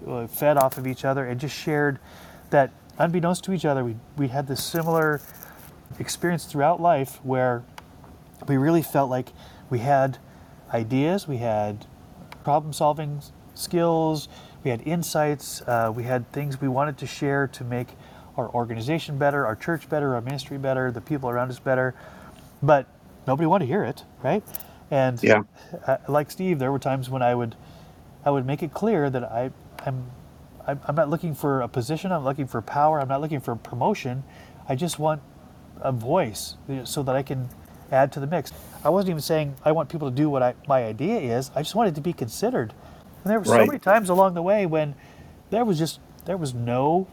uh, 0.08 0.28
fed 0.28 0.58
off 0.58 0.78
of 0.78 0.88
each 0.88 1.06
other 1.06 1.26
and 1.26 1.40
just 1.40 1.56
shared 1.56 2.00
that, 2.50 2.72
unbeknownst 3.00 3.44
to 3.46 3.54
each 3.54 3.66
other, 3.66 3.84
we 3.84 3.96
we 4.18 4.30
had 4.30 4.48
this 4.48 4.64
similar 4.64 5.22
experience 6.00 6.46
throughout 6.46 6.82
life 6.82 7.20
where 7.24 7.64
we 8.48 8.58
really 8.58 8.82
felt 8.84 9.10
like 9.10 9.30
we 9.70 9.80
had 9.80 10.18
ideas, 10.74 11.28
we 11.28 11.38
had 11.38 11.86
problem 12.44 12.74
solving 12.74 13.22
skills, 13.56 14.28
we 14.64 14.72
had 14.72 14.82
insights, 14.88 15.62
uh, 15.64 15.92
we 15.96 16.04
had 16.04 16.32
things 16.32 16.62
we 16.62 16.68
wanted 16.68 16.98
to 17.00 17.08
share 17.08 17.48
to 17.48 17.64
make 17.64 17.90
our 18.38 18.50
organization 18.54 19.18
better, 19.18 19.46
our 19.46 19.56
church 19.56 19.90
better, 19.90 20.16
our 20.16 20.22
ministry 20.22 20.58
better, 20.58 20.92
the 20.92 21.02
people 21.02 21.30
around 21.30 21.50
us 21.52 21.60
better. 21.60 21.96
But 22.64 22.88
nobody 23.28 23.48
wanted 23.48 23.66
to 23.66 23.72
hear 23.72 23.84
it, 23.84 24.04
right? 24.24 24.44
And 24.92 25.24
Yeah. 25.24 25.44
uh, 25.88 25.98
like 26.08 26.32
Steve, 26.32 26.60
there 26.60 26.72
were 26.72 26.80
times 26.80 27.10
when 27.10 27.22
I 27.22 27.36
would, 27.36 27.56
I 28.26 28.32
would 28.32 28.46
make 28.46 28.64
it 28.64 28.74
clear 28.74 29.10
that 29.10 29.24
I, 29.24 29.52
I'm, 29.86 30.06
I'm 30.68 30.80
I'm 30.86 30.96
not 30.96 31.10
looking 31.10 31.36
for 31.36 31.62
a 31.62 31.68
position. 31.68 32.12
I'm 32.12 32.24
looking 32.24 32.48
for 32.48 32.62
power. 32.62 33.00
I'm 33.00 33.08
not 33.10 33.22
looking 33.22 33.40
for 33.42 33.56
promotion. 33.56 34.24
I 34.70 34.76
just 34.76 35.00
want 35.00 35.22
a 35.82 35.92
voice 35.92 36.56
so 36.86 37.04
that 37.04 37.16
I 37.16 37.24
can 37.24 37.50
add 37.92 38.12
to 38.14 38.20
the 38.20 38.28
mix. 38.28 38.52
I 38.84 38.90
wasn't 38.90 39.12
even 39.12 39.22
saying 39.22 39.56
I 39.66 39.72
want 39.72 39.90
people 39.90 40.10
to 40.10 40.16
do 40.16 40.30
what 40.30 40.44
I, 40.44 40.56
my 40.68 40.84
idea 40.86 41.20
is. 41.38 41.52
I 41.56 41.62
just 41.62 41.76
wanted 41.76 41.96
to 41.96 42.02
be 42.02 42.14
considered. 42.14 42.74
And 43.24 43.32
there 43.32 43.40
were 43.40 43.46
so 43.46 43.66
many 43.66 43.80
times 43.80 44.10
along 44.10 44.34
the 44.36 44.42
way 44.42 44.66
when 44.66 44.96
there 45.52 45.66
was 45.66 45.80
just 45.80 46.00
there 46.26 46.38
was 46.38 46.54
no 46.54 47.08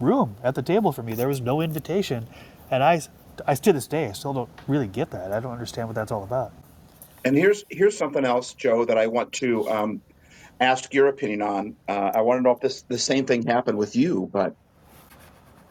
room 0.00 0.36
at 0.42 0.54
the 0.54 0.62
table 0.62 0.92
for 0.92 1.02
me. 1.02 1.14
There 1.14 1.28
was 1.28 1.40
no 1.40 1.60
invitation, 1.60 2.26
and 2.70 2.82
I, 2.82 3.02
I 3.46 3.54
to 3.56 3.72
this 3.72 3.86
day 3.86 4.08
I 4.08 4.12
still 4.12 4.34
don't 4.34 4.50
really 4.68 4.88
get 4.88 5.10
that. 5.12 5.32
I 5.32 5.40
don't 5.40 5.52
understand 5.52 5.88
what 5.88 5.94
that's 5.94 6.12
all 6.12 6.24
about. 6.24 6.52
And 7.24 7.36
here's 7.36 7.64
here's 7.70 7.96
something 7.98 8.24
else, 8.24 8.54
Joe, 8.54 8.84
that 8.86 8.98
I 8.98 9.06
want 9.08 9.32
to 9.34 9.68
um, 9.70 10.02
ask 10.60 10.92
your 10.92 11.08
opinion 11.08 11.42
on. 11.42 11.76
Uh, 11.88 12.12
I 12.14 12.20
want 12.20 12.38
to 12.38 12.42
know 12.42 12.52
if 12.52 12.60
this 12.60 12.82
the 12.82 12.98
same 12.98 13.26
thing 13.26 13.44
happened 13.44 13.78
with 13.78 13.96
you. 13.96 14.28
But 14.30 14.54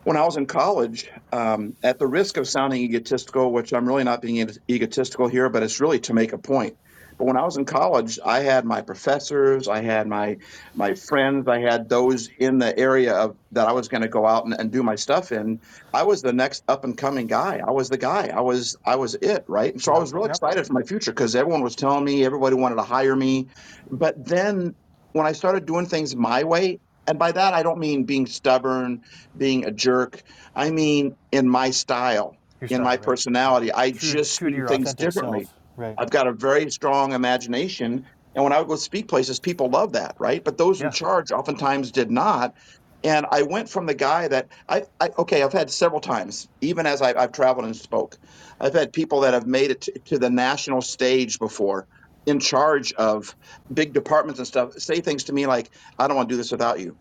when 0.04 0.18
I 0.18 0.26
was 0.26 0.38
in 0.38 0.48
college, 0.48 1.10
um, 1.32 1.76
at 1.84 2.00
the 2.00 2.08
risk 2.08 2.38
of 2.38 2.48
sounding 2.48 2.82
egotistical, 2.82 3.52
which 3.52 3.74
I'm 3.74 3.88
really 3.88 4.04
not 4.04 4.22
being 4.22 4.50
egotistical 4.70 5.28
here, 5.28 5.50
but 5.50 5.64
it's 5.64 5.80
really 5.80 6.00
to 6.02 6.14
make 6.14 6.34
a 6.34 6.38
point. 6.38 6.78
But 7.20 7.26
when 7.26 7.36
I 7.36 7.44
was 7.44 7.58
in 7.58 7.66
college, 7.66 8.18
I 8.26 8.40
had 8.40 8.64
my 8.64 8.82
professors, 8.82 9.68
I 9.68 9.82
had 9.82 10.08
my 10.08 10.38
my 10.74 10.94
friends, 10.94 11.50
I 11.50 11.60
had 11.60 11.90
those 11.90 12.30
in 12.40 12.60
the 12.60 12.80
area 12.80 13.14
of 13.14 13.36
that 13.52 13.68
I 13.68 13.74
was 13.74 13.90
going 13.90 14.04
to 14.04 14.08
go 14.08 14.26
out 14.26 14.46
and, 14.46 14.54
and 14.58 14.72
do 14.72 14.82
my 14.84 14.96
stuff 14.96 15.34
in. 15.34 15.60
I 15.94 16.04
was 16.04 16.22
the 16.22 16.32
next 16.32 16.64
up 16.70 16.86
and 16.86 16.98
coming 16.98 17.28
guy. 17.28 17.62
I 17.66 17.72
was 17.72 17.90
the 17.90 17.98
guy. 17.98 18.32
I 18.34 18.40
was 18.40 18.78
I 18.86 18.96
was 18.96 19.16
it, 19.16 19.44
right? 19.48 19.74
And 19.74 19.82
so 19.82 19.94
I 19.94 20.00
was 20.00 20.14
really 20.14 20.30
excited 20.30 20.66
for 20.66 20.72
my 20.72 20.84
future 20.84 21.12
because 21.12 21.36
everyone 21.36 21.62
was 21.62 21.76
telling 21.76 22.06
me, 22.06 22.24
everybody 22.24 22.56
wanted 22.56 22.76
to 22.76 22.84
hire 22.84 23.18
me. 23.18 23.50
But 23.92 24.26
then 24.26 24.76
when 25.14 25.26
I 25.26 25.32
started 25.32 25.66
doing 25.66 25.86
things 25.86 26.16
my 26.16 26.44
way, 26.44 26.80
and 27.08 27.18
by 27.18 27.32
that 27.32 27.54
I 27.54 27.64
don't 27.64 27.80
mean 27.80 28.04
being 28.04 28.28
stubborn, 28.28 29.02
being 29.36 29.66
a 29.66 29.72
jerk. 29.72 30.22
I 30.56 30.70
mean 30.72 31.16
in 31.32 31.50
my 31.50 31.72
style, 31.72 32.36
Your 32.62 32.68
in 32.68 32.76
style, 32.76 32.84
my 32.84 32.92
right. 32.92 33.02
personality. 33.02 33.74
I 33.74 33.92
True- 33.92 34.12
just 34.12 34.38
true 34.40 34.52
do 34.52 34.68
things 34.68 34.94
differently. 34.94 35.48
Right. 35.76 35.96
I've 35.98 36.10
got 36.10 36.28
a 36.28 36.34
very 36.34 36.70
strong 36.72 37.14
imagination. 37.14 38.06
And 38.36 38.44
when 38.44 38.54
I 38.54 38.60
would 38.60 38.68
go 38.68 38.76
speak 38.76 39.08
places, 39.08 39.40
people 39.40 39.70
love 39.70 39.94
that, 39.94 40.16
right? 40.20 40.44
But 40.44 40.58
those 40.58 40.80
Yeah. 40.80 40.88
in 40.88 40.92
charge 40.92 41.32
oftentimes 41.32 41.92
did 41.92 42.12
not. 42.12 42.54
And 43.04 43.26
I 43.32 43.44
went 43.44 43.70
from 43.70 43.86
the 43.86 43.94
guy 43.94 44.28
that 44.28 44.50
I, 44.68 44.84
I 45.00 45.10
okay, 45.18 45.42
I've 45.42 45.54
had 45.54 45.72
several 45.72 46.02
times, 46.02 46.48
even 46.62 46.86
as 46.86 47.02
I, 47.02 47.14
I've 47.18 47.32
traveled 47.32 47.66
and 47.66 47.76
spoke, 47.76 48.18
I've 48.60 48.74
had 48.74 48.92
people 48.92 49.22
that 49.22 49.34
have 49.34 49.48
made 49.48 49.72
it 49.72 49.82
to, 49.82 50.00
to 50.08 50.20
the 50.20 50.30
national 50.30 50.82
stage 50.82 51.40
before, 51.40 51.88
in 52.26 52.40
charge 52.40 52.94
of 52.94 53.36
big 53.74 53.94
departments 53.94 54.40
and 54.40 54.48
stuff, 54.48 54.74
say 54.74 55.02
things 55.02 55.26
to 55.26 55.34
me 55.34 55.48
like, 55.48 55.74
"I 56.00 56.08
don't 56.08 56.18
want 56.18 56.30
to 56.30 56.34
do 56.34 56.38
this 56.38 56.52
without 56.52 56.80
you, 56.80 56.98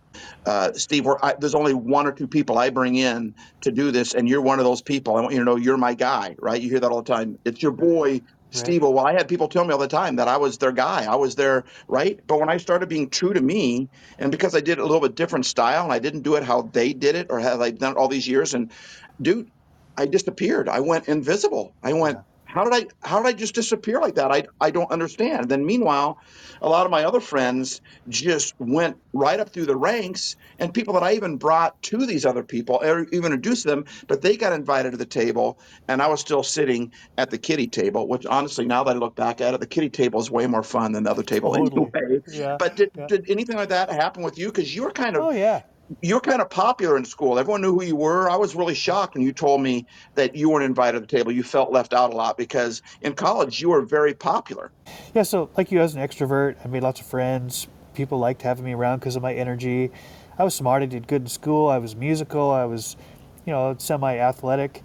uh, 0.46 0.72
Steve. 0.74 1.06
I, 1.22 1.34
there's 1.38 1.54
only 1.54 1.74
one 1.74 2.06
or 2.06 2.12
two 2.12 2.28
people 2.28 2.58
I 2.58 2.70
bring 2.70 2.96
in 2.96 3.34
to 3.62 3.72
do 3.72 3.90
this, 3.92 4.14
and 4.14 4.28
you're 4.28 4.42
one 4.42 4.58
of 4.58 4.64
those 4.64 4.82
people. 4.82 5.16
I 5.16 5.20
want 5.22 5.34
you 5.34 5.40
to 5.40 5.44
know 5.44 5.56
you're 5.56 5.78
my 5.78 5.94
guy, 5.94 6.36
right? 6.40 6.60
You 6.60 6.70
hear 6.70 6.80
that 6.80 6.90
all 6.90 7.02
the 7.02 7.12
time. 7.14 7.38
It's 7.44 7.62
your 7.62 7.72
boy, 7.72 8.22
Steve. 8.52 8.82
Well, 8.82 8.98
I 9.00 9.12
had 9.14 9.28
people 9.28 9.48
tell 9.48 9.64
me 9.64 9.72
all 9.72 9.78
the 9.78 9.88
time 9.88 10.16
that 10.16 10.28
I 10.28 10.38
was 10.38 10.58
their 10.58 10.72
guy. 10.72 11.04
I 11.04 11.16
was 11.16 11.36
their 11.36 11.64
right. 11.88 12.18
But 12.26 12.40
when 12.40 12.50
I 12.50 12.58
started 12.58 12.88
being 12.88 13.10
true 13.10 13.34
to 13.34 13.40
me, 13.40 13.90
and 14.18 14.32
because 14.32 14.54
I 14.56 14.60
did 14.60 14.78
it 14.78 14.80
a 14.80 14.86
little 14.86 15.00
bit 15.02 15.16
different 15.16 15.46
style, 15.46 15.84
and 15.84 15.92
I 15.92 16.00
didn't 16.00 16.22
do 16.22 16.36
it 16.36 16.44
how 16.44 16.62
they 16.62 16.92
did 16.94 17.16
it 17.16 17.28
or 17.30 17.40
how 17.40 17.60
I've 17.60 17.78
done 17.78 17.92
it 17.92 17.98
all 17.98 18.08
these 18.08 18.28
years, 18.28 18.54
and 18.54 18.72
dude, 19.20 19.50
I 19.96 20.06
disappeared. 20.06 20.68
I 20.68 20.80
went 20.80 21.08
invisible. 21.08 21.76
I 21.82 21.94
went. 21.94 22.18
How 22.48 22.64
did 22.64 22.72
I? 22.72 23.06
How 23.06 23.22
did 23.22 23.28
I 23.28 23.32
just 23.34 23.54
disappear 23.54 24.00
like 24.00 24.14
that? 24.14 24.32
I 24.32 24.44
I 24.58 24.70
don't 24.70 24.90
understand. 24.90 25.50
then 25.50 25.66
meanwhile, 25.66 26.18
a 26.62 26.68
lot 26.68 26.86
of 26.86 26.90
my 26.90 27.04
other 27.04 27.20
friends 27.20 27.82
just 28.08 28.54
went 28.58 28.96
right 29.12 29.38
up 29.38 29.50
through 29.50 29.66
the 29.66 29.76
ranks, 29.76 30.34
and 30.58 30.72
people 30.72 30.94
that 30.94 31.02
I 31.02 31.12
even 31.12 31.36
brought 31.36 31.80
to 31.82 32.06
these 32.06 32.24
other 32.24 32.42
people, 32.42 32.80
or 32.82 33.06
even 33.12 33.32
introduced 33.32 33.64
them, 33.64 33.84
but 34.06 34.22
they 34.22 34.38
got 34.38 34.54
invited 34.54 34.92
to 34.92 34.96
the 34.96 35.04
table, 35.04 35.58
and 35.88 36.00
I 36.00 36.08
was 36.08 36.20
still 36.20 36.42
sitting 36.42 36.92
at 37.18 37.28
the 37.28 37.36
kiddie 37.36 37.68
table. 37.68 38.08
Which 38.08 38.24
honestly, 38.24 38.64
now 38.64 38.82
that 38.84 38.96
I 38.96 38.98
look 38.98 39.14
back 39.14 39.42
at 39.42 39.52
it, 39.52 39.60
the 39.60 39.66
kiddie 39.66 39.90
table 39.90 40.18
is 40.18 40.30
way 40.30 40.46
more 40.46 40.62
fun 40.62 40.92
than 40.92 41.04
the 41.04 41.10
other 41.10 41.22
table 41.22 41.54
Totally. 41.54 41.90
anyway. 41.94 42.20
Yeah. 42.28 42.56
But 42.58 42.76
did, 42.76 42.92
yeah. 42.96 43.06
did 43.08 43.30
anything 43.30 43.56
like 43.56 43.68
that 43.68 43.90
happen 43.90 44.22
with 44.22 44.38
you? 44.38 44.46
Because 44.46 44.74
you 44.74 44.84
were 44.84 44.90
kind 44.90 45.16
of 45.16 45.22
Oh 45.22 45.30
yeah. 45.30 45.62
You 46.02 46.14
were 46.14 46.20
kind 46.20 46.40
of 46.40 46.50
popular 46.50 46.96
in 46.96 47.04
school. 47.04 47.38
Everyone 47.38 47.62
knew 47.62 47.74
who 47.74 47.84
you 47.84 47.96
were. 47.96 48.30
I 48.30 48.36
was 48.36 48.54
really 48.54 48.74
shocked 48.74 49.14
when 49.14 49.24
you 49.24 49.32
told 49.32 49.62
me 49.62 49.86
that 50.14 50.34
you 50.34 50.50
weren't 50.50 50.64
invited 50.64 50.98
to 50.98 51.00
the 51.00 51.06
table. 51.06 51.32
You 51.32 51.42
felt 51.42 51.72
left 51.72 51.94
out 51.94 52.12
a 52.12 52.16
lot 52.16 52.36
because 52.36 52.82
in 53.00 53.14
college 53.14 53.60
you 53.60 53.70
were 53.70 53.82
very 53.82 54.14
popular. 54.14 54.70
Yeah, 55.14 55.22
so 55.22 55.50
like 55.56 55.72
you, 55.72 55.80
as 55.80 55.94
an 55.94 56.06
extrovert, 56.06 56.56
I 56.64 56.68
made 56.68 56.82
lots 56.82 57.00
of 57.00 57.06
friends. 57.06 57.68
People 57.94 58.18
liked 58.18 58.42
having 58.42 58.64
me 58.64 58.74
around 58.74 58.98
because 58.98 59.16
of 59.16 59.22
my 59.22 59.34
energy. 59.34 59.90
I 60.38 60.44
was 60.44 60.54
smart. 60.54 60.82
I 60.82 60.86
did 60.86 61.08
good 61.08 61.22
in 61.22 61.28
school. 61.28 61.68
I 61.68 61.78
was 61.78 61.96
musical. 61.96 62.50
I 62.50 62.64
was, 62.64 62.96
you 63.44 63.52
know, 63.52 63.74
semi-athletic. 63.78 64.82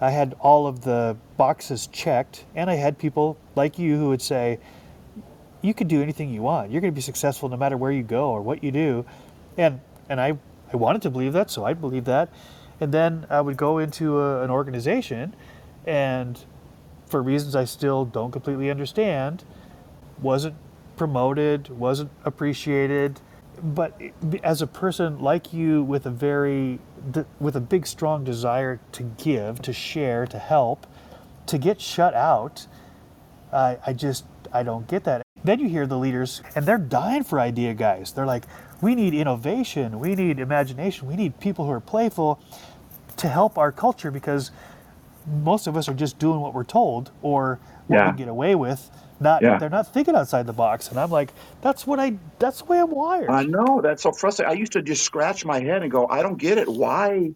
I 0.00 0.10
had 0.10 0.34
all 0.40 0.66
of 0.66 0.82
the 0.82 1.16
boxes 1.36 1.86
checked, 1.88 2.44
and 2.54 2.70
I 2.70 2.74
had 2.74 2.98
people 2.98 3.38
like 3.54 3.78
you 3.78 3.96
who 3.96 4.08
would 4.08 4.22
say, 4.22 4.58
"You 5.62 5.74
could 5.74 5.88
do 5.88 6.02
anything 6.02 6.30
you 6.30 6.42
want. 6.42 6.70
You're 6.70 6.80
going 6.80 6.92
to 6.92 6.94
be 6.94 7.00
successful 7.00 7.48
no 7.48 7.56
matter 7.56 7.76
where 7.76 7.92
you 7.92 8.02
go 8.02 8.30
or 8.30 8.40
what 8.40 8.64
you 8.64 8.72
do," 8.72 9.04
and 9.56 9.80
and 10.08 10.20
I 10.20 10.38
I 10.72 10.76
wanted 10.76 11.02
to 11.02 11.10
believe 11.10 11.32
that, 11.34 11.50
so 11.50 11.64
I 11.64 11.74
believed 11.74 12.06
that, 12.06 12.30
and 12.80 12.92
then 12.92 13.26
I 13.30 13.40
would 13.40 13.56
go 13.56 13.78
into 13.78 14.20
a, 14.20 14.42
an 14.42 14.50
organization, 14.50 15.36
and 15.86 16.44
for 17.06 17.22
reasons 17.22 17.54
I 17.54 17.64
still 17.64 18.04
don't 18.04 18.32
completely 18.32 18.70
understand, 18.70 19.44
wasn't 20.20 20.56
promoted, 20.96 21.68
wasn't 21.68 22.10
appreciated. 22.24 23.20
But 23.62 24.00
as 24.42 24.62
a 24.62 24.66
person 24.66 25.20
like 25.20 25.52
you, 25.52 25.84
with 25.84 26.06
a 26.06 26.10
very, 26.10 26.80
with 27.38 27.54
a 27.54 27.60
big, 27.60 27.86
strong 27.86 28.24
desire 28.24 28.80
to 28.92 29.02
give, 29.04 29.62
to 29.62 29.72
share, 29.72 30.26
to 30.26 30.38
help, 30.38 30.86
to 31.46 31.58
get 31.58 31.80
shut 31.80 32.14
out, 32.14 32.66
I, 33.52 33.78
I 33.86 33.92
just, 33.92 34.24
I 34.52 34.64
don't 34.64 34.88
get 34.88 35.04
that. 35.04 35.22
Then 35.44 35.60
you 35.60 35.68
hear 35.68 35.86
the 35.86 35.98
leaders, 35.98 36.42
and 36.56 36.66
they're 36.66 36.78
dying 36.78 37.22
for 37.22 37.38
idea 37.38 37.74
guys. 37.74 38.12
They're 38.12 38.26
like, 38.26 38.44
we 38.84 38.94
need 38.94 39.14
innovation, 39.14 39.98
we 39.98 40.14
need 40.14 40.38
imagination, 40.38 41.08
we 41.08 41.16
need 41.16 41.40
people 41.40 41.64
who 41.64 41.70
are 41.72 41.80
playful 41.80 42.38
to 43.16 43.28
help 43.28 43.56
our 43.56 43.72
culture 43.72 44.10
because 44.10 44.50
most 45.42 45.66
of 45.66 45.74
us 45.74 45.88
are 45.88 45.94
just 45.94 46.18
doing 46.18 46.38
what 46.40 46.52
we're 46.52 46.64
told 46.64 47.10
or 47.22 47.58
what 47.86 47.96
Yeah. 47.96 48.10
we 48.12 48.18
get 48.18 48.28
away 48.28 48.54
with. 48.54 48.90
Not 49.20 49.42
Yeah. 49.42 49.58
they're 49.58 49.70
not 49.70 49.86
thinking 49.94 50.14
outside 50.14 50.46
the 50.46 50.52
box. 50.52 50.90
And 50.90 51.00
I'm 51.00 51.10
like, 51.10 51.32
that's 51.62 51.86
what 51.86 51.98
I 51.98 52.18
that's 52.38 52.58
the 52.58 52.66
way 52.66 52.78
I'm 52.78 52.90
wired. 52.90 53.30
I 53.30 53.44
know 53.44 53.80
that's 53.82 54.02
so 54.02 54.12
frustrating. 54.12 54.54
I 54.54 54.58
used 54.58 54.72
to 54.72 54.82
just 54.82 55.02
scratch 55.02 55.46
my 55.46 55.60
head 55.60 55.82
and 55.82 55.90
go, 55.90 56.06
I 56.08 56.20
don't 56.20 56.36
get 56.36 56.58
it. 56.58 56.68
Why, 56.68 57.30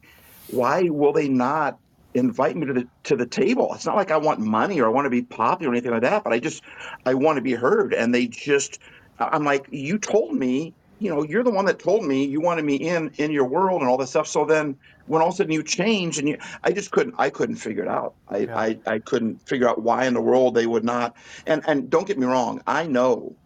why 0.49 0.83
will 0.91 1.15
they 1.15 1.29
not 1.29 1.79
invite 2.13 2.57
me 2.59 2.67
to 2.67 2.75
the 2.75 2.89
to 3.05 3.17
the 3.17 3.27
table? 3.27 3.73
It's 3.75 3.87
not 3.87 3.97
like 3.97 4.11
I 4.11 4.19
want 4.19 4.41
money 4.41 4.81
or 4.81 4.87
I 4.87 4.91
want 4.91 5.07
to 5.07 5.11
be 5.11 5.23
popular 5.23 5.73
or 5.73 5.75
anything 5.75 5.93
like 5.93 6.03
that, 6.03 6.25
but 6.25 6.33
I 6.35 6.41
just 6.41 6.63
I 7.07 7.15
want 7.15 7.37
to 7.37 7.43
be 7.43 7.55
heard. 7.55 7.95
And 7.95 8.15
they 8.15 8.27
just, 8.27 8.81
I'm 9.19 9.45
like, 9.45 9.67
you 9.71 9.97
told 9.99 10.35
me, 10.35 10.75
you 10.99 11.11
know, 11.11 11.23
you're 11.23 11.45
the 11.45 11.51
one 11.51 11.67
that 11.67 11.79
told 11.79 12.05
me 12.05 12.25
you 12.25 12.41
wanted 12.41 12.65
me 12.65 12.77
in 12.77 13.13
in 13.19 13.31
your 13.31 13.45
world 13.45 13.81
and 13.83 13.91
all 13.91 13.97
this 13.97 14.11
stuff. 14.11 14.27
So 14.27 14.45
then 14.45 14.77
when 15.07 15.23
all 15.23 15.29
of 15.29 15.35
a 15.35 15.37
sudden 15.37 15.53
you 15.53 15.63
change 15.63 16.19
and 16.19 16.29
you, 16.29 16.39
I 16.63 16.73
just 16.73 16.91
couldn't, 16.91 17.15
I 17.19 17.31
couldn't 17.31 17.57
figure 17.57 17.83
it 17.83 17.89
out. 17.89 18.15
I, 18.29 18.39
Yeah. 18.39 18.59
I, 18.59 18.79
I 18.87 18.99
couldn't 18.99 19.47
figure 19.49 19.69
out 19.69 19.81
why 19.81 20.07
in 20.07 20.15
the 20.15 20.21
world 20.21 20.55
they 20.55 20.67
would 20.67 20.85
not. 20.85 21.17
And 21.47 21.63
and 21.67 21.89
don't 21.89 22.07
get 22.07 22.19
me 22.19 22.27
wrong, 22.27 22.63
I 22.67 22.87
know 22.87 23.37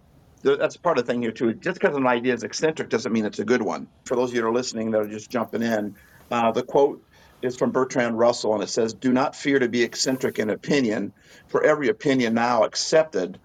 that's 0.43 0.77
part 0.77 0.99
of 0.99 1.07
the 1.07 1.13
thing 1.13 1.23
here 1.23 1.31
too. 1.31 1.55
Just 1.55 1.79
because 1.79 1.97
an 1.97 2.07
idea 2.07 2.35
is 2.35 2.43
eccentric 2.43 2.89
doesn't 2.89 3.13
mean 3.13 3.25
it's 3.25 3.39
a 3.39 3.45
good 3.45 3.63
one. 3.63 3.87
For 4.07 4.17
those 4.17 4.31
of 4.31 4.35
you 4.35 4.43
that 4.43 4.49
are 4.49 4.53
listening 4.53 4.91
that 4.93 5.03
are 5.03 5.09
just 5.09 5.31
jumping 5.31 5.63
in, 5.63 5.97
uh, 6.31 6.53
the 6.53 6.63
quote 6.63 7.03
is 7.43 7.57
from 7.57 7.71
Bertrand 7.71 8.19
Russell, 8.19 8.55
and 8.55 8.63
it 8.63 8.69
says, 8.69 8.95
"Do 8.95 9.13
not 9.13 9.37
fear 9.37 9.59
to 9.59 9.69
be 9.69 9.83
eccentric 9.83 10.39
in 10.39 10.51
opinion, 10.51 11.13
for 11.49 11.63
every 11.63 11.89
opinion 11.89 12.35
now 12.35 12.65
accepted 12.65 13.39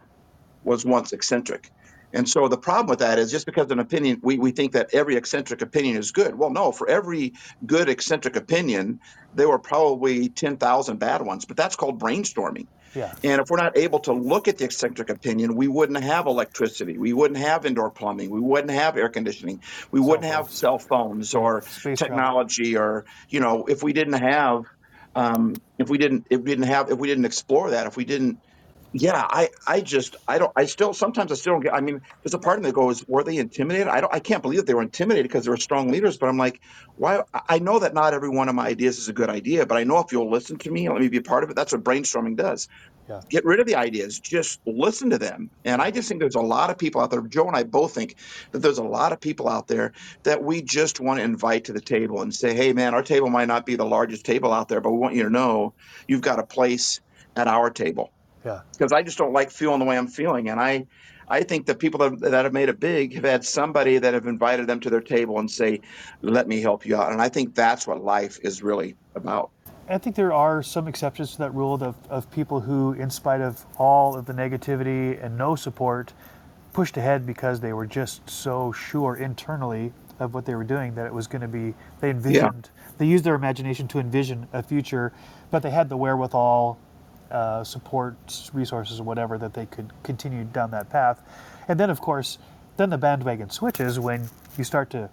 was 0.63 0.85
once 0.85 1.13
eccentric." 1.13 1.71
And 2.13 2.27
so 2.27 2.47
the 2.47 2.57
problem 2.57 2.87
with 2.87 2.99
that 2.99 3.19
is 3.19 3.31
just 3.31 3.45
because 3.45 3.69
an 3.69 3.79
opinion, 3.79 4.19
we, 4.23 4.37
we 4.37 4.51
think 4.51 4.73
that 4.73 4.93
every 4.93 5.17
eccentric 5.17 5.61
opinion 5.61 5.97
is 5.97 6.11
good. 6.11 6.35
Well, 6.35 6.49
no, 6.49 6.71
for 6.71 6.89
every 6.89 7.33
good 7.65 7.89
eccentric 7.89 8.35
opinion, 8.37 9.01
there 9.35 9.49
were 9.49 9.59
probably 9.59 10.29
10,000 10.29 10.97
bad 10.97 11.21
ones, 11.21 11.45
but 11.45 11.57
that's 11.57 11.75
called 11.75 11.99
brainstorming. 11.99 12.67
yeah. 12.95 13.13
And 13.23 13.41
if 13.41 13.49
we're 13.49 13.57
not 13.57 13.77
able 13.77 13.99
to 14.01 14.13
look 14.13 14.47
at 14.47 14.57
the 14.57 14.63
eccentric 14.63 15.09
opinion, 15.09 15.55
we 15.55 15.67
wouldn't 15.67 16.01
have 16.01 16.27
electricity. 16.27 16.97
We 16.97 17.11
wouldn't 17.11 17.39
have 17.39 17.65
indoor 17.65 17.91
plumbing. 17.91 18.29
We 18.29 18.39
wouldn't 18.39 18.71
have 18.71 18.95
air 18.95 19.09
conditioning. 19.09 19.61
We 19.91 19.99
wouldn't 19.99 20.31
have 20.31 20.49
cell 20.49 20.79
phones 20.79 21.35
or 21.35 21.61
Space 21.61 21.99
technology 21.99 22.77
or, 22.77 23.03
you 23.29 23.41
know, 23.41 23.65
if 23.65 23.83
we 23.83 23.91
didn't 23.91 24.21
have, 24.21 24.63
um, 25.13 25.55
if 25.77 25.89
we 25.89 25.97
didn't, 25.97 26.27
if 26.29 26.39
we 26.39 26.51
didn't 26.51 26.67
have, 26.67 26.89
if 26.89 26.97
we 26.97 27.07
didn't 27.07 27.25
explore 27.25 27.71
that, 27.71 27.85
if 27.85 27.97
we 27.97 28.05
didn't, 28.05 28.39
yeah, 28.99 29.27
I, 29.29 29.49
I 29.67 29.81
just, 29.81 30.15
I 30.27 30.39
don't, 30.39 30.51
I 30.55 30.65
still, 30.65 30.93
sometimes 30.93 31.31
I 31.31 31.35
still 31.35 31.53
don't 31.53 31.61
get, 31.63 31.73
I 31.73 31.81
mean, 31.81 31.99
there's 32.23 32.33
a 32.33 32.39
part 32.39 32.57
of 32.57 32.63
me 32.63 32.69
that 32.69 32.75
goes, 32.75 33.03
were 33.07 33.23
they 33.23 33.37
intimidated? 33.37 33.87
I 33.87 34.01
don't, 34.01 34.13
I 34.13 34.19
can't 34.19 34.41
believe 34.41 34.59
that 34.59 34.65
they 34.65 34.73
were 34.73 34.81
intimidated 34.81 35.27
because 35.29 35.45
they 35.45 35.51
were 35.51 35.57
strong 35.57 35.89
leaders, 35.91 36.17
but 36.17 36.29
I'm 36.29 36.37
like, 36.37 36.59
why? 36.95 37.21
I- 37.33 37.41
I 37.49 37.59
know 37.59 37.79
that 37.79 37.93
not 37.93 38.13
every 38.13 38.29
one 38.29 38.49
of 38.49 38.55
my 38.55 38.67
ideas 38.67 38.97
is 38.97 39.07
a 39.07 39.13
good 39.13 39.29
idea, 39.29 39.65
but 39.65 39.77
I 39.77 39.83
know 39.83 39.99
if 39.99 40.11
you'll 40.11 40.31
listen 40.31 40.57
to 40.59 40.71
me 40.71 40.85
and 40.85 40.95
let 40.95 41.01
me 41.01 41.09
be 41.09 41.17
a 41.17 41.21
part 41.21 41.43
of 41.43 41.49
it, 41.49 41.55
that's 41.55 41.71
what 41.73 41.83
brainstorming 41.83 42.35
does. 42.37 42.67
Yeah. 43.07 43.21
Get 43.29 43.45
rid 43.45 43.59
of 43.59 43.67
the 43.67 43.75
ideas, 43.75 44.19
just 44.19 44.59
listen 44.65 45.11
to 45.11 45.17
them. 45.17 45.49
And 45.63 45.81
I 45.81 45.91
just 45.91 46.09
think 46.09 46.19
there's 46.19 46.35
a 46.35 46.41
lot 46.41 46.69
of 46.69 46.77
people 46.77 47.01
out 47.01 47.11
there. 47.11 47.21
Joe 47.21 47.47
and 47.47 47.55
I 47.55 47.63
both 47.63 47.93
think 47.93 48.15
that 48.51 48.59
there's 48.59 48.79
a 48.79 48.83
lot 48.83 49.13
of 49.13 49.21
people 49.21 49.47
out 49.47 49.67
there 49.67 49.93
that 50.25 50.43
we 50.43 50.61
just 50.61 50.99
want 50.99 51.19
to 51.19 51.23
invite 51.23 51.65
to 51.65 51.73
the 51.73 51.81
table 51.81 52.21
and 52.21 52.33
say, 52.33 52.53
hey, 52.53 52.73
man, 52.73 52.93
our 52.93 53.03
table 53.03 53.29
might 53.29 53.47
not 53.47 53.65
be 53.65 53.75
the 53.75 53.85
largest 53.85 54.25
table 54.25 54.51
out 54.51 54.67
there, 54.67 54.81
but 54.81 54.91
we 54.91 54.97
want 54.97 55.15
you 55.15 55.23
to 55.23 55.29
know 55.29 55.73
you've 56.07 56.21
got 56.21 56.39
a 56.39 56.45
place 56.45 56.99
at 57.35 57.47
our 57.47 57.69
table 57.69 58.11
Yeah. 58.47 58.61
because 58.71 58.93
I 58.93 59.03
just 59.03 59.17
don't 59.17 59.33
like 59.33 59.51
feeling 59.51 59.79
the 59.79 59.85
way 59.85 59.97
I'm 59.97 60.07
feeling. 60.07 60.49
And 60.49 60.59
I, 60.59 60.85
I 61.27 61.43
think 61.43 61.65
the 61.65 61.75
people 61.75 61.99
that, 61.99 62.19
that 62.31 62.45
have 62.45 62.53
made 62.53 62.69
it 62.69 62.79
big 62.79 63.13
have 63.15 63.25
had 63.25 63.45
somebody 63.45 63.97
that 63.97 64.13
have 64.13 64.25
invited 64.27 64.67
them 64.67 64.79
to 64.81 64.89
their 64.89 65.01
table 65.01 65.39
and 65.39 65.51
say, 65.51 65.81
"Let 66.21 66.47
me 66.47 66.61
help 66.61 66.85
you 66.85 66.95
out." 66.95 67.11
And 67.11 67.21
I 67.21 67.29
think 67.29 67.53
that's 67.53 67.85
what 67.85 68.03
life 68.03 68.39
is 68.41 68.63
really 68.63 68.95
about. 69.15 69.51
I 69.89 69.97
think 69.97 70.15
there 70.15 70.33
are 70.33 70.61
some 70.63 70.87
exceptions 70.87 71.31
to 71.33 71.37
that 71.39 71.53
rule 71.53 71.81
of, 71.81 71.95
of 72.09 72.29
people 72.31 72.59
who, 72.59 72.93
in 72.93 73.09
spite 73.09 73.41
of 73.41 73.65
all 73.77 74.17
of 74.17 74.25
the 74.25 74.33
negativity 74.33 75.23
and 75.23 75.37
no 75.37 75.55
support, 75.55 76.13
pushed 76.73 76.97
ahead 76.97 77.25
because 77.25 77.59
they 77.59 77.73
were 77.73 77.85
just 77.85 78.29
so 78.29 78.71
sure 78.71 79.15
internally 79.15 79.93
of 80.19 80.33
what 80.33 80.45
they 80.45 80.55
were 80.55 80.63
doing 80.63 80.95
that 80.95 81.05
it 81.05 81.13
was 81.13 81.27
going 81.27 81.41
to 81.41 81.47
be. 81.47 81.73
They 82.01 82.09
envisioned. 82.09 82.69
Yeah. 82.73 82.93
They 82.97 83.05
used 83.05 83.23
their 83.23 83.35
imagination 83.35 83.87
to 83.89 83.99
envision 83.99 84.47
a 84.51 84.61
future, 84.61 85.13
but 85.51 85.63
they 85.63 85.69
had 85.69 85.89
the 85.89 85.97
wherewithal, 85.97 86.77
uh, 87.31 87.63
support, 87.63 88.15
resources, 88.53 88.99
or 88.99 89.03
whatever 89.03 89.37
that 89.37 89.53
they 89.53 89.65
could 89.65 89.91
continue 90.03 90.43
down 90.43 90.71
that 90.71 90.89
path. 90.89 91.21
And 91.67 91.79
then, 91.79 91.89
of 91.89 92.01
course, 92.01 92.37
then 92.77 92.89
the 92.89 92.97
bandwagon 92.97 93.49
switches 93.49 93.99
when 93.99 94.29
you 94.57 94.63
start 94.63 94.89
to 94.91 95.09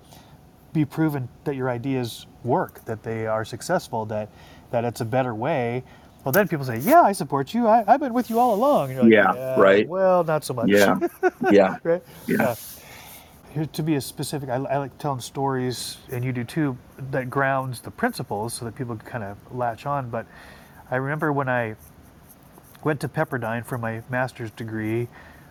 be 0.73 0.85
proven 0.85 1.29
that 1.45 1.57
your 1.57 1.71
ideas 1.71 2.27
work, 2.43 2.85
that 2.85 3.03
they 3.03 3.27
are 3.27 3.45
successful, 3.45 4.05
that 4.07 4.29
that 4.71 4.85
it's 4.85 5.01
a 5.01 5.05
better 5.05 5.35
way. 5.35 5.85
Well, 6.25 6.33
then 6.33 6.49
people 6.49 6.65
say, 6.65 6.79
"Yeah, 6.79 7.03
I 7.03 7.13
support 7.13 7.55
you. 7.55 7.69
I, 7.69 7.85
have 7.85 8.01
been 8.01 8.13
with 8.15 8.29
you 8.29 8.39
all 8.39 8.55
along." 8.55 8.97
Like, 8.97 9.11
yeah, 9.11 9.33
yeah, 9.35 9.61
right. 9.61 9.89
Well, 9.89 10.25
not 10.25 10.45
so 10.45 10.55
much. 10.55 10.69
Yeah, 10.69 10.99
yeah, 11.51 11.77
right. 11.83 12.03
Yeah. 12.27 12.43
Uh, 12.43 12.57
to 13.73 13.83
be 13.85 13.95
a 13.95 14.01
specific, 14.01 14.49
I, 14.49 14.57
I, 14.57 14.79
like 14.79 14.99
telling 14.99 15.21
stories, 15.21 15.99
and 16.11 16.25
you 16.25 16.33
do 16.33 16.43
too, 16.43 16.77
that 17.13 17.31
grounds 17.31 17.81
the 17.81 17.91
principles 17.91 18.55
so 18.55 18.65
that 18.65 18.75
people 18.75 18.97
can 18.97 19.07
kind 19.07 19.25
of 19.25 19.39
latch 19.55 19.87
on. 19.87 20.11
But 20.11 20.27
I 20.91 20.97
remember 20.97 21.33
when 21.33 21.49
I 21.49 21.77
went 22.85 23.01
to 23.01 23.09
Pepperdine 23.09 23.65
for 23.65 23.79
my 23.79 24.03
master's 24.11 24.51
degree, 24.51 25.09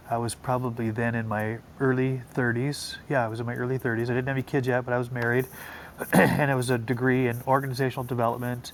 I 0.10 0.18
was 0.18 0.36
probably 0.36 0.92
then 0.92 1.16
in 1.16 1.28
my 1.28 1.58
early 1.80 2.22
30s. 2.36 2.98
Yeah, 3.10 3.26
I 3.26 3.28
was 3.28 3.40
in 3.40 3.46
my 3.48 3.56
early 3.56 3.80
30s. 3.80 4.04
I 4.04 4.14
didn't 4.14 4.28
have 4.28 4.36
any 4.36 4.44
kids 4.44 4.68
yet, 4.68 4.86
but 4.86 4.94
I 4.94 5.00
was 5.00 5.10
married. 5.10 5.48
and 6.14 6.52
it 6.52 6.56
was 6.56 6.70
a 6.70 6.78
degree 6.78 7.28
in 7.28 7.42
organizational 7.48 8.04
development. 8.04 8.74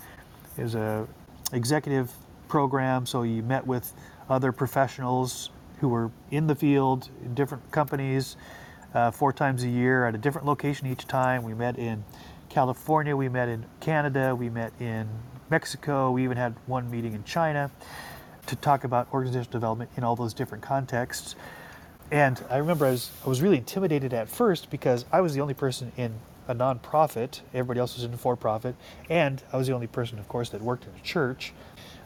It 0.57 0.63
was 0.63 0.75
a 0.75 1.07
executive 1.53 2.11
program, 2.49 3.05
so 3.05 3.23
you 3.23 3.41
met 3.43 3.65
with 3.65 3.93
other 4.29 4.51
professionals 4.51 5.51
who 5.79 5.87
were 5.87 6.11
in 6.31 6.47
the 6.47 6.55
field 6.55 7.09
in 7.23 7.33
different 7.33 7.71
companies 7.71 8.35
uh, 8.93 9.11
four 9.11 9.31
times 9.31 9.63
a 9.63 9.69
year 9.69 10.05
at 10.05 10.15
a 10.15 10.17
different 10.17 10.45
location 10.45 10.87
each 10.87 11.07
time. 11.07 11.43
We 11.43 11.53
met 11.53 11.77
in 11.77 12.03
California, 12.49 13.15
we 13.15 13.29
met 13.29 13.47
in 13.47 13.65
Canada, 13.79 14.35
we 14.35 14.49
met 14.49 14.73
in 14.79 15.07
Mexico, 15.49 16.11
we 16.11 16.23
even 16.23 16.35
had 16.35 16.55
one 16.65 16.89
meeting 16.91 17.13
in 17.13 17.23
China 17.23 17.71
to 18.49 18.55
talk 18.55 18.83
about 18.83 19.07
organizational 19.13 19.51
development 19.51 19.91
in 19.95 20.03
all 20.03 20.15
those 20.15 20.33
different 20.33 20.63
contexts. 20.63 21.35
And 22.11 22.43
I 22.49 22.57
remember 22.57 22.87
I 22.87 22.91
was, 22.91 23.11
I 23.23 23.29
was 23.29 23.41
really 23.43 23.57
intimidated 23.57 24.11
at 24.11 24.27
first 24.27 24.71
because 24.71 25.05
I 25.11 25.21
was 25.21 25.35
the 25.35 25.41
only 25.41 25.53
person 25.53 25.91
in 25.97 26.15
a 26.47 26.55
nonprofit, 26.55 27.41
everybody 27.53 27.79
else 27.79 27.95
was 27.95 28.03
in 28.03 28.17
for 28.17 28.35
profit, 28.35 28.75
and 29.07 29.43
I 29.53 29.57
was 29.57 29.67
the 29.67 29.73
only 29.73 29.85
person, 29.85 30.17
of 30.17 30.27
course, 30.27 30.49
that 30.49 30.61
worked 30.61 30.85
in 30.85 30.91
a 30.99 31.03
church. 31.03 31.53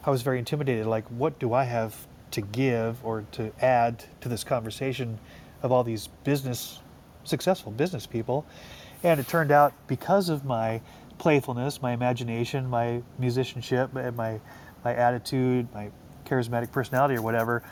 I 0.04 0.10
was 0.10 0.20
very 0.20 0.38
intimidated 0.38 0.84
like, 0.84 1.06
what 1.08 1.38
do 1.38 1.54
I 1.54 1.64
have 1.64 2.06
to 2.32 2.42
give 2.42 3.02
or 3.02 3.24
to 3.32 3.50
add 3.64 4.04
to 4.20 4.28
this 4.28 4.44
conversation 4.44 5.18
of 5.62 5.72
all 5.72 5.82
these 5.82 6.08
business, 6.24 6.80
successful 7.24 7.72
business 7.72 8.06
people? 8.06 8.44
And 9.02 9.18
it 9.18 9.26
turned 9.28 9.50
out 9.50 9.72
because 9.86 10.28
of 10.28 10.44
my 10.44 10.82
playfulness, 11.16 11.80
my 11.80 11.92
imagination, 11.92 12.68
my 12.68 13.00
musicianship, 13.18 13.94
my, 13.94 14.10
my 14.10 14.94
attitude, 14.94 15.72
my 15.72 15.90
charismatic 16.24 16.72
personality 16.72 17.14
or 17.16 17.22
whatever, 17.22 17.62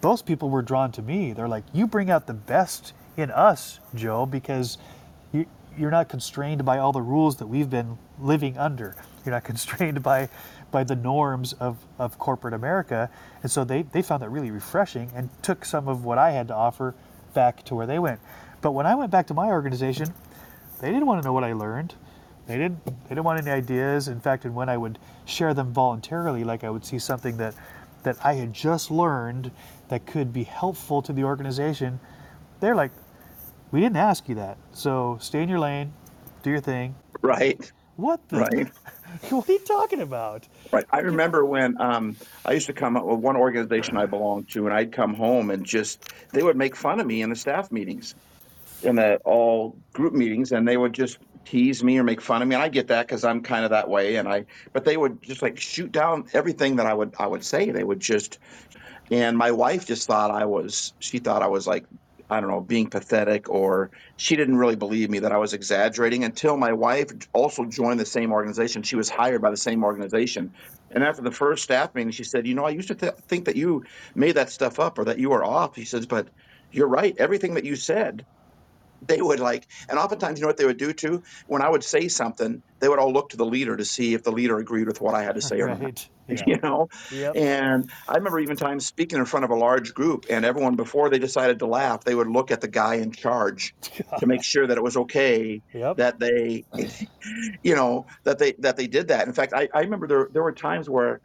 those 0.00 0.22
people 0.22 0.50
were 0.50 0.62
drawn 0.62 0.92
to 0.92 1.02
me. 1.02 1.32
They're 1.32 1.48
like, 1.48 1.64
you 1.72 1.86
bring 1.86 2.10
out 2.10 2.26
the 2.26 2.34
best 2.34 2.92
in 3.16 3.30
us, 3.30 3.80
Joe, 3.94 4.26
because 4.26 4.78
you, 5.32 5.46
you're 5.76 5.90
not 5.90 6.08
constrained 6.08 6.64
by 6.64 6.78
all 6.78 6.92
the 6.92 7.02
rules 7.02 7.36
that 7.36 7.46
we've 7.46 7.70
been 7.70 7.98
living 8.20 8.58
under. 8.58 8.94
You're 9.24 9.34
not 9.34 9.44
constrained 9.52 10.02
by 10.02 10.28
by 10.70 10.84
the 10.84 10.96
norms 10.96 11.52
of, 11.54 11.78
of 11.98 12.18
corporate 12.18 12.54
America. 12.54 13.08
And 13.42 13.50
so 13.50 13.64
they, 13.64 13.82
they 13.82 14.02
found 14.02 14.22
that 14.22 14.30
really 14.30 14.50
refreshing 14.50 15.10
and 15.14 15.30
took 15.42 15.64
some 15.64 15.88
of 15.88 16.04
what 16.04 16.18
I 16.18 16.32
had 16.32 16.48
to 16.48 16.54
offer 16.54 16.94
back 17.34 17.64
to 17.64 17.74
where 17.74 17.86
they 17.86 17.98
went. 17.98 18.20
But 18.60 18.72
when 18.72 18.86
I 18.86 18.94
went 18.94 19.10
back 19.10 19.26
to 19.28 19.34
my 19.34 19.46
organization, 19.46 20.12
they 20.80 20.88
didn't 20.88 21.06
want 21.06 21.22
to 21.22 21.26
know 21.26 21.32
what 21.32 21.44
I 21.44 21.52
learned. 21.52 21.94
They 22.46 22.58
didn't 22.58 22.84
they 22.84 23.08
didn't 23.08 23.24
want 23.24 23.40
any 23.40 23.50
ideas. 23.50 24.08
In 24.08 24.20
fact, 24.20 24.44
and 24.44 24.54
when 24.54 24.68
I 24.68 24.76
would 24.76 24.98
share 25.24 25.52
them 25.54 25.72
voluntarily, 25.72 26.44
like 26.44 26.62
I 26.62 26.70
would 26.70 26.84
see 26.84 26.98
something 26.98 27.36
that 27.38 27.54
that 28.06 28.16
I 28.24 28.34
had 28.34 28.52
just 28.52 28.88
learned 28.90 29.50
that 29.88 30.06
could 30.06 30.32
be 30.32 30.44
helpful 30.44 31.02
to 31.02 31.12
the 31.12 31.24
organization, 31.24 31.98
they're 32.60 32.76
like, 32.76 32.92
we 33.72 33.80
didn't 33.80 33.96
ask 33.96 34.28
you 34.28 34.36
that. 34.36 34.58
So 34.72 35.18
stay 35.20 35.42
in 35.42 35.48
your 35.48 35.58
lane, 35.58 35.92
do 36.44 36.50
your 36.50 36.60
thing. 36.60 36.94
Right. 37.20 37.72
What 37.96 38.28
the? 38.28 38.38
Right. 38.38 38.70
what 39.30 39.48
are 39.48 39.52
you 39.52 39.58
talking 39.58 40.02
about? 40.02 40.46
Right. 40.70 40.84
I 40.90 41.00
remember 41.00 41.44
when 41.44 41.80
um, 41.80 42.16
I 42.44 42.52
used 42.52 42.66
to 42.66 42.72
come 42.72 42.96
up 42.96 43.04
with 43.04 43.18
one 43.18 43.36
organization 43.36 43.96
I 43.96 44.06
belonged 44.06 44.50
to, 44.50 44.66
and 44.66 44.74
I'd 44.74 44.92
come 44.92 45.14
home 45.14 45.50
and 45.50 45.66
just 45.66 46.12
they 46.32 46.44
would 46.44 46.56
make 46.56 46.76
fun 46.76 47.00
of 47.00 47.06
me 47.06 47.22
in 47.22 47.30
the 47.30 47.36
staff 47.36 47.72
meetings, 47.72 48.14
in 48.84 48.94
the 48.94 49.16
all 49.24 49.76
group 49.92 50.12
meetings, 50.12 50.52
and 50.52 50.68
they 50.68 50.76
would 50.76 50.92
just 50.92 51.18
tease 51.46 51.82
me 51.82 51.98
or 51.98 52.04
make 52.04 52.20
fun 52.20 52.42
of 52.42 52.48
me. 52.48 52.54
And 52.54 52.62
I 52.62 52.68
get 52.68 52.88
that 52.88 53.06
because 53.06 53.24
I'm 53.24 53.42
kind 53.42 53.64
of 53.64 53.70
that 53.70 53.88
way. 53.88 54.16
And 54.16 54.28
I, 54.28 54.44
but 54.72 54.84
they 54.84 54.96
would 54.96 55.22
just 55.22 55.40
like 55.40 55.58
shoot 55.58 55.90
down 55.90 56.26
everything 56.34 56.76
that 56.76 56.86
I 56.86 56.92
would 56.92 57.14
I 57.18 57.26
would 57.26 57.44
say. 57.44 57.70
They 57.70 57.84
would 57.84 58.00
just, 58.00 58.38
and 59.10 59.38
my 59.38 59.52
wife 59.52 59.86
just 59.86 60.06
thought 60.06 60.30
I 60.30 60.44
was. 60.44 60.92
She 60.98 61.18
thought 61.18 61.42
I 61.42 61.48
was 61.48 61.66
like 61.66 61.86
I 62.28 62.40
don't 62.40 62.50
know, 62.50 62.60
being 62.60 62.90
pathetic, 62.90 63.48
or 63.48 63.90
she 64.16 64.34
didn't 64.34 64.56
really 64.56 64.74
believe 64.74 65.10
me 65.10 65.20
that 65.20 65.30
I 65.30 65.38
was 65.38 65.52
exaggerating 65.52 66.24
until 66.24 66.56
my 66.56 66.72
wife 66.72 67.12
also 67.32 67.64
joined 67.64 68.00
the 68.00 68.06
same 68.06 68.32
organization. 68.32 68.82
She 68.82 68.96
was 68.96 69.08
hired 69.08 69.42
by 69.42 69.50
the 69.50 69.56
same 69.56 69.84
organization. 69.84 70.52
And 70.90 71.04
after 71.04 71.22
the 71.22 71.30
first 71.30 71.62
staff 71.62 71.94
meeting, 71.94 72.10
she 72.10 72.24
said, 72.24 72.46
You 72.46 72.54
know, 72.54 72.64
I 72.64 72.70
used 72.70 72.88
to 72.88 72.96
th- 72.96 73.14
think 73.28 73.44
that 73.44 73.54
you 73.54 73.84
made 74.14 74.32
that 74.36 74.50
stuff 74.50 74.80
up 74.80 74.98
or 74.98 75.04
that 75.04 75.18
you 75.18 75.30
were 75.30 75.44
off. 75.44 75.76
She 75.76 75.84
says, 75.84 76.06
But 76.06 76.26
you're 76.72 76.88
right. 76.88 77.14
Everything 77.16 77.54
that 77.54 77.64
you 77.64 77.76
said 77.76 78.26
they 79.02 79.20
would 79.20 79.40
like, 79.40 79.66
and 79.88 79.98
oftentimes, 79.98 80.38
you 80.38 80.42
know 80.42 80.48
what 80.48 80.56
they 80.56 80.66
would 80.66 80.76
do 80.76 80.92
too? 80.92 81.22
When 81.46 81.62
I 81.62 81.68
would 81.68 81.84
say 81.84 82.08
something, 82.08 82.62
they 82.78 82.88
would 82.88 82.98
all 82.98 83.12
look 83.12 83.30
to 83.30 83.36
the 83.36 83.46
leader 83.46 83.76
to 83.76 83.84
see 83.84 84.14
if 84.14 84.22
the 84.22 84.32
leader 84.32 84.58
agreed 84.58 84.86
with 84.86 85.00
what 85.00 85.14
I 85.14 85.22
had 85.22 85.34
to 85.36 85.42
say 85.42 85.60
right. 85.60 85.78
or 85.78 85.82
not. 85.82 86.08
Yeah. 86.28 86.42
You 86.44 86.58
know, 86.60 86.88
yep. 87.12 87.36
and 87.36 87.88
I 88.08 88.16
remember 88.16 88.40
even 88.40 88.56
times 88.56 88.84
speaking 88.84 89.20
in 89.20 89.26
front 89.26 89.44
of 89.44 89.52
a 89.52 89.54
large 89.54 89.94
group, 89.94 90.26
and 90.28 90.44
everyone 90.44 90.74
before 90.74 91.08
they 91.08 91.20
decided 91.20 91.60
to 91.60 91.66
laugh, 91.66 92.02
they 92.02 92.16
would 92.16 92.26
look 92.26 92.50
at 92.50 92.60
the 92.60 92.66
guy 92.66 92.96
in 92.96 93.12
charge 93.12 93.76
to 94.18 94.26
make 94.26 94.42
sure 94.42 94.66
that 94.66 94.76
it 94.76 94.82
was 94.82 94.96
okay 94.96 95.62
yep. 95.72 95.98
that 95.98 96.18
they, 96.18 96.64
you 97.62 97.76
know, 97.76 98.06
that 98.24 98.40
they 98.40 98.54
that 98.58 98.76
they 98.76 98.88
did 98.88 99.06
that. 99.06 99.28
In 99.28 99.34
fact, 99.34 99.52
I, 99.54 99.68
I 99.72 99.82
remember 99.82 100.08
there 100.08 100.28
there 100.32 100.42
were 100.42 100.50
times 100.50 100.90
where 100.90 101.20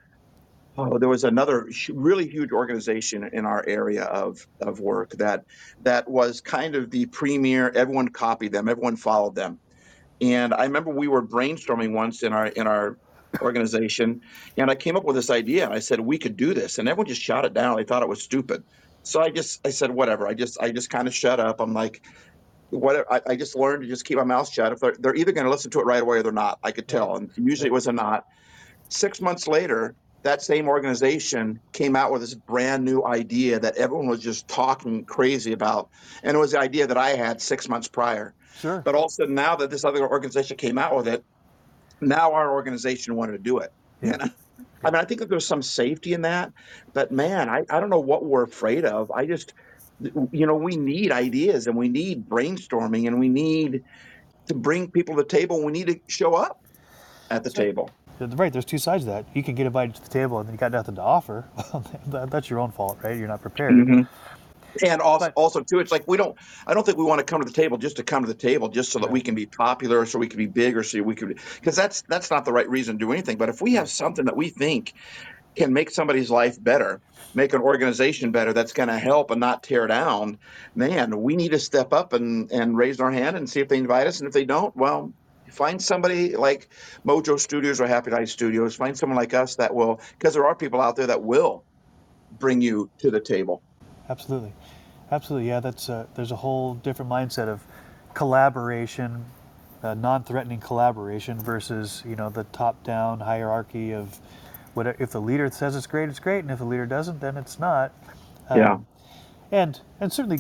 Oh, 0.78 0.98
there 0.98 1.10
was 1.10 1.26
another 1.26 1.70
really 1.90 2.30
huge 2.30 2.52
organization 2.52 3.30
in 3.34 3.46
our 3.46 3.64
area 3.68 4.04
of, 4.06 4.48
of 4.62 4.80
work 4.80 5.12
that 5.18 5.44
that 5.84 6.10
was 6.10 6.40
kind 6.40 6.76
of 6.76 6.90
the 6.90 7.08
premier. 7.08 7.70
Everyone 7.70 8.08
copied 8.08 8.54
them. 8.54 8.70
Everyone 8.70 8.96
followed 8.96 9.36
them. 9.36 9.60
And 10.22 10.54
I 10.54 10.64
remember 10.64 10.92
we 10.92 11.08
were 11.08 11.22
brainstorming 11.22 11.92
once 11.92 12.24
in 12.24 12.32
our 12.32 12.48
in 12.48 12.68
our 12.68 12.98
organization, 13.42 14.22
and 14.58 14.70
I 14.70 14.76
came 14.76 14.96
up 14.96 15.04
with 15.04 15.16
this 15.16 15.30
idea. 15.30 15.66
And 15.66 15.74
I 15.74 15.80
said 15.80 16.00
we 16.00 16.18
could 16.18 16.38
do 16.38 16.54
this, 16.54 16.78
and 16.78 16.88
everyone 16.88 17.08
just 17.08 17.22
shot 17.22 17.44
it 17.44 17.54
down. 17.54 17.78
They 17.78 17.84
thought 17.84 18.04
it 18.04 18.10
was 18.10 18.22
stupid. 18.22 18.64
So 19.04 19.20
I 19.20 19.30
just 19.30 19.66
I 19.66 19.72
said 19.72 19.92
whatever. 19.92 20.28
I 20.28 20.36
just 20.36 20.62
I 20.62 20.72
just 20.72 20.90
kind 20.90 21.08
of 21.08 21.14
shut 21.14 21.40
up. 21.40 21.60
I'm 21.60 21.74
like, 21.74 22.06
whatever. 22.70 23.12
I, 23.12 23.22
I 23.30 23.36
just 23.36 23.56
learned 23.56 23.84
to 23.84 23.90
just 23.90 24.06
keep 24.06 24.18
my 24.18 24.24
mouth 24.24 24.52
shut. 24.52 24.72
If 24.72 24.80
they're, 24.80 24.96
they're 24.98 25.16
either 25.16 25.32
going 25.32 25.46
to 25.46 25.52
listen 25.52 25.72
to 25.72 25.80
it 25.80 25.86
right 25.86 26.02
away 26.02 26.20
or 26.20 26.24
they're 26.24 26.32
not, 26.32 26.60
I 26.64 26.72
could 26.72 26.88
tell. 26.88 27.16
And 27.16 27.32
usually 27.36 27.68
it 27.68 27.74
was 27.74 27.88
a 27.88 27.92
not. 27.92 28.26
Six 28.90 29.22
months 29.22 29.48
later, 29.48 29.96
that 30.24 30.42
same 30.42 30.68
organization 30.68 31.60
came 31.72 31.96
out 31.96 32.12
with 32.12 32.22
this 32.22 32.34
brand 32.34 32.86
new 32.86 33.04
idea 33.04 33.60
that 33.60 33.78
everyone 33.78 34.08
was 34.08 34.20
just 34.20 34.48
talking 34.48 35.04
crazy 35.04 35.52
about. 35.54 35.90
And 36.24 36.36
it 36.36 36.40
was 36.40 36.52
the 36.52 36.60
idea 36.60 36.88
that 36.88 36.98
I 36.98 37.12
had 37.12 37.42
six 37.42 37.68
months 37.68 37.88
prior. 37.88 38.34
Sure. 38.60 38.80
But 38.80 38.96
all 38.96 39.06
of 39.06 39.10
a 39.10 39.14
sudden, 39.14 39.36
now 39.36 39.56
that 39.56 39.70
this 39.72 39.84
other 39.84 40.08
organization 40.08 40.58
came 40.58 40.78
out 40.78 40.96
with 40.96 41.08
it, 41.08 41.24
now 42.00 42.34
our 42.34 42.52
organization 42.52 43.16
wanted 43.16 43.34
to 43.34 43.38
do 43.40 43.60
it. 43.60 43.72
Yeah. 44.02 44.14
And 44.14 44.32
I 44.84 44.92
mean, 44.92 45.02
I 45.02 45.06
think 45.06 45.22
that 45.22 45.30
there's 45.30 45.46
some 45.46 45.62
safety 45.62 46.14
in 46.14 46.22
that. 46.22 46.52
But 46.94 47.12
man, 47.12 47.50
I, 47.50 47.66
I 47.70 47.80
don't 47.80 47.90
know 47.90 48.00
what 48.00 48.24
we're 48.24 48.44
afraid 48.44 48.86
of. 48.86 49.12
I 49.12 49.26
just, 49.26 49.54
you 50.00 50.46
know, 50.46 50.56
we 50.56 50.76
need 50.76 51.12
ideas 51.12 51.68
and 51.68 51.76
we 51.76 51.90
need 51.90 52.28
brainstorming 52.30 53.08
and 53.08 53.20
we 53.20 53.30
need 53.30 53.84
to 54.48 54.54
bring 54.54 54.90
people 54.90 55.16
to 55.16 55.22
the 55.24 55.28
table. 55.28 55.64
We 55.64 55.72
need 55.72 55.88
to 55.88 56.00
show 56.08 56.34
up 56.34 56.64
at 57.30 57.44
the 57.44 57.50
table 57.50 57.90
right, 58.28 58.52
there's 58.52 58.66
two 58.66 58.78
sides 58.78 59.04
to 59.04 59.10
that. 59.12 59.26
You 59.34 59.44
can 59.44 59.56
get 59.56 59.66
invited 59.66 59.96
to 59.96 60.02
the 60.04 60.10
table 60.10 60.40
and 60.40 60.48
then 60.48 60.56
you 60.56 60.60
got 60.60 60.72
nothing 60.72 60.96
to 60.96 61.02
offer. 61.02 61.46
that's 62.08 62.50
your 62.50 62.60
own 62.60 62.72
fault, 62.72 63.00
right? 63.04 63.18
You're 63.18 63.28
not 63.28 63.42
prepared. 63.42 63.74
Mm-hmm. 63.74 64.02
And 64.84 65.02
also, 65.02 65.26
but, 65.26 65.34
also 65.36 65.62
too, 65.62 65.80
it's 65.80 65.92
like 65.92 66.08
we 66.08 66.18
don't. 66.18 66.38
I 66.66 66.74
don't 66.74 66.86
think 66.86 66.98
we 66.98 67.04
want 67.04 67.20
to 67.20 67.26
come 67.26 67.42
to 67.42 67.46
the 67.46 67.54
table 67.54 67.78
just 67.78 67.98
to 67.98 68.04
come 68.04 68.24
to 68.24 68.28
the 68.28 68.34
table, 68.34 68.70
just 68.70 68.92
so 68.92 69.00
that 69.00 69.12
we 69.12 69.22
can 69.22 69.36
be 69.36 69.46
popular, 69.46 70.06
so 70.06 70.18
we 70.18 70.28
can 70.28 70.38
be 70.38 70.46
big, 70.46 70.78
or 70.78 70.84
so 70.84 71.02
we 71.04 71.16
could. 71.16 71.40
Because 71.56 71.76
that's 71.76 72.04
that's 72.04 72.32
not 72.32 72.46
the 72.46 72.54
right 72.54 72.70
reason 72.70 72.98
to 72.98 73.06
do 73.06 73.12
anything. 73.12 73.38
But 73.38 73.50
if 73.50 73.62
we 73.62 73.74
have 73.74 73.90
something 73.90 74.26
that 74.26 74.38
we 74.38 74.50
think 74.50 74.94
can 75.56 75.74
make 75.74 75.92
somebody's 75.92 76.32
life 76.32 76.62
better, 76.64 77.02
make 77.34 77.54
an 77.54 77.62
organization 77.62 78.32
better, 78.32 78.54
that's 78.54 78.72
going 78.72 78.88
to 78.88 78.98
help 78.98 79.32
and 79.32 79.42
not 79.42 79.64
tear 79.64 79.88
down, 79.88 80.38
man, 80.74 81.22
we 81.22 81.36
need 81.36 81.52
to 81.52 81.60
step 81.60 81.92
up 81.92 82.14
and 82.14 82.50
and 82.52 82.78
raise 82.78 83.00
our 83.00 83.12
hand 83.12 83.36
and 83.36 83.50
see 83.50 83.60
if 83.60 83.68
they 83.68 83.78
invite 83.78 84.08
us. 84.08 84.20
And 84.20 84.28
if 84.28 84.34
they 84.34 84.46
don't, 84.46 84.76
well, 84.76 85.12
Find 85.52 85.82
somebody 85.82 86.36
like 86.36 86.70
Mojo 87.06 87.40
Studios 87.40 87.80
or 87.80 87.88
Happy 87.88 88.12
Life 88.12 88.30
Studios. 88.30 88.76
Find 88.76 88.98
someone 88.98 89.18
like 89.18 89.34
us 89.34 89.56
that 89.56 89.76
will, 89.76 90.00
because 90.18 90.34
there 90.34 90.46
are 90.46 90.56
people 90.56 90.82
out 90.82 90.96
there 90.96 91.08
that 91.08 91.22
will 91.22 91.64
bring 92.40 92.62
you 92.62 92.90
to 93.00 93.12
the 93.12 93.20
table. 93.20 93.62
Absolutely. 94.10 94.54
Absolutely, 95.12 95.50
yeah. 95.50 95.60
That's 95.60 95.90
a, 95.90 96.08
there's 96.16 96.32
a 96.32 96.38
whole 96.38 96.76
different 96.76 97.12
mindset 97.12 97.50
of 97.50 97.62
collaboration, 98.14 99.26
uh, 99.84 99.94
non-threatening 99.94 100.60
collaboration 100.60 101.40
versus 101.40 102.02
you 102.06 102.16
know 102.16 102.30
the 102.30 102.46
top-down 102.46 103.20
hierarchy 103.20 103.94
of 103.94 104.20
what 104.74 104.88
if 105.00 105.12
the 105.12 105.20
leader 105.20 105.50
says 105.52 105.76
it's 105.76 105.88
great, 105.88 106.08
it's 106.08 106.20
great, 106.20 106.40
and 106.40 106.52
if 106.52 106.60
the 106.60 106.66
leader 106.66 106.86
doesn't, 106.86 107.20
then 107.20 107.36
it's 107.36 107.60
not. 107.60 107.92
Um, 108.50 108.58
yeah. 108.58 108.78
And 109.52 109.82
and 110.00 110.14
certainly, 110.14 110.40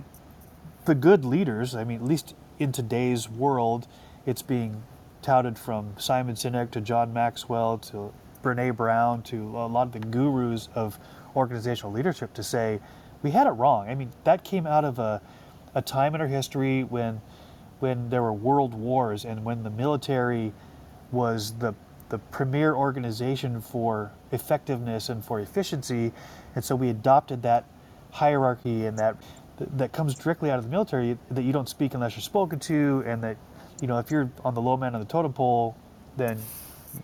the 0.85 0.95
good 0.95 1.25
leaders. 1.25 1.75
I 1.75 1.83
mean, 1.83 1.97
at 1.97 2.05
least 2.05 2.33
in 2.57 2.71
today's 2.71 3.27
world, 3.27 3.87
it's 4.25 4.41
being 4.41 4.83
touted 5.21 5.57
from 5.57 5.93
Simon 5.97 6.35
Sinek 6.35 6.71
to 6.71 6.81
John 6.81 7.13
Maxwell 7.13 7.77
to 7.79 8.13
Brene 8.43 8.75
Brown 8.75 9.21
to 9.23 9.37
a 9.57 9.67
lot 9.67 9.87
of 9.87 9.93
the 9.93 9.99
gurus 9.99 10.69
of 10.75 10.97
organizational 11.35 11.91
leadership 11.91 12.33
to 12.33 12.43
say 12.43 12.79
we 13.21 13.31
had 13.31 13.47
it 13.47 13.51
wrong. 13.51 13.87
I 13.87 13.95
mean, 13.95 14.11
that 14.23 14.43
came 14.43 14.65
out 14.65 14.83
of 14.83 14.99
a, 14.99 15.21
a 15.75 15.81
time 15.81 16.15
in 16.15 16.21
our 16.21 16.27
history 16.27 16.83
when 16.83 17.21
when 17.79 18.09
there 18.09 18.21
were 18.21 18.33
world 18.33 18.75
wars 18.75 19.25
and 19.25 19.43
when 19.43 19.63
the 19.63 19.69
military 19.69 20.53
was 21.11 21.53
the 21.53 21.73
the 22.09 22.19
premier 22.19 22.75
organization 22.75 23.61
for 23.61 24.11
effectiveness 24.31 25.07
and 25.09 25.23
for 25.23 25.39
efficiency, 25.39 26.11
and 26.55 26.63
so 26.63 26.75
we 26.75 26.89
adopted 26.89 27.41
that 27.43 27.65
hierarchy 28.11 28.85
and 28.85 28.99
that 28.99 29.15
that 29.57 29.93
comes 29.93 30.15
directly 30.15 30.49
out 30.51 30.57
of 30.57 30.65
the 30.65 30.69
military 30.69 31.17
that 31.29 31.43
you 31.43 31.53
don't 31.53 31.69
speak 31.69 31.93
unless 31.93 32.15
you're 32.15 32.21
spoken 32.21 32.59
to, 32.59 33.03
and 33.05 33.23
that 33.23 33.37
you 33.81 33.87
know 33.87 33.97
if 33.97 34.09
you're 34.09 34.31
on 34.45 34.53
the 34.53 34.61
low 34.61 34.77
man 34.77 34.93
on 34.93 35.01
the 35.01 35.07
totem 35.07 35.33
pole, 35.33 35.75
then 36.17 36.37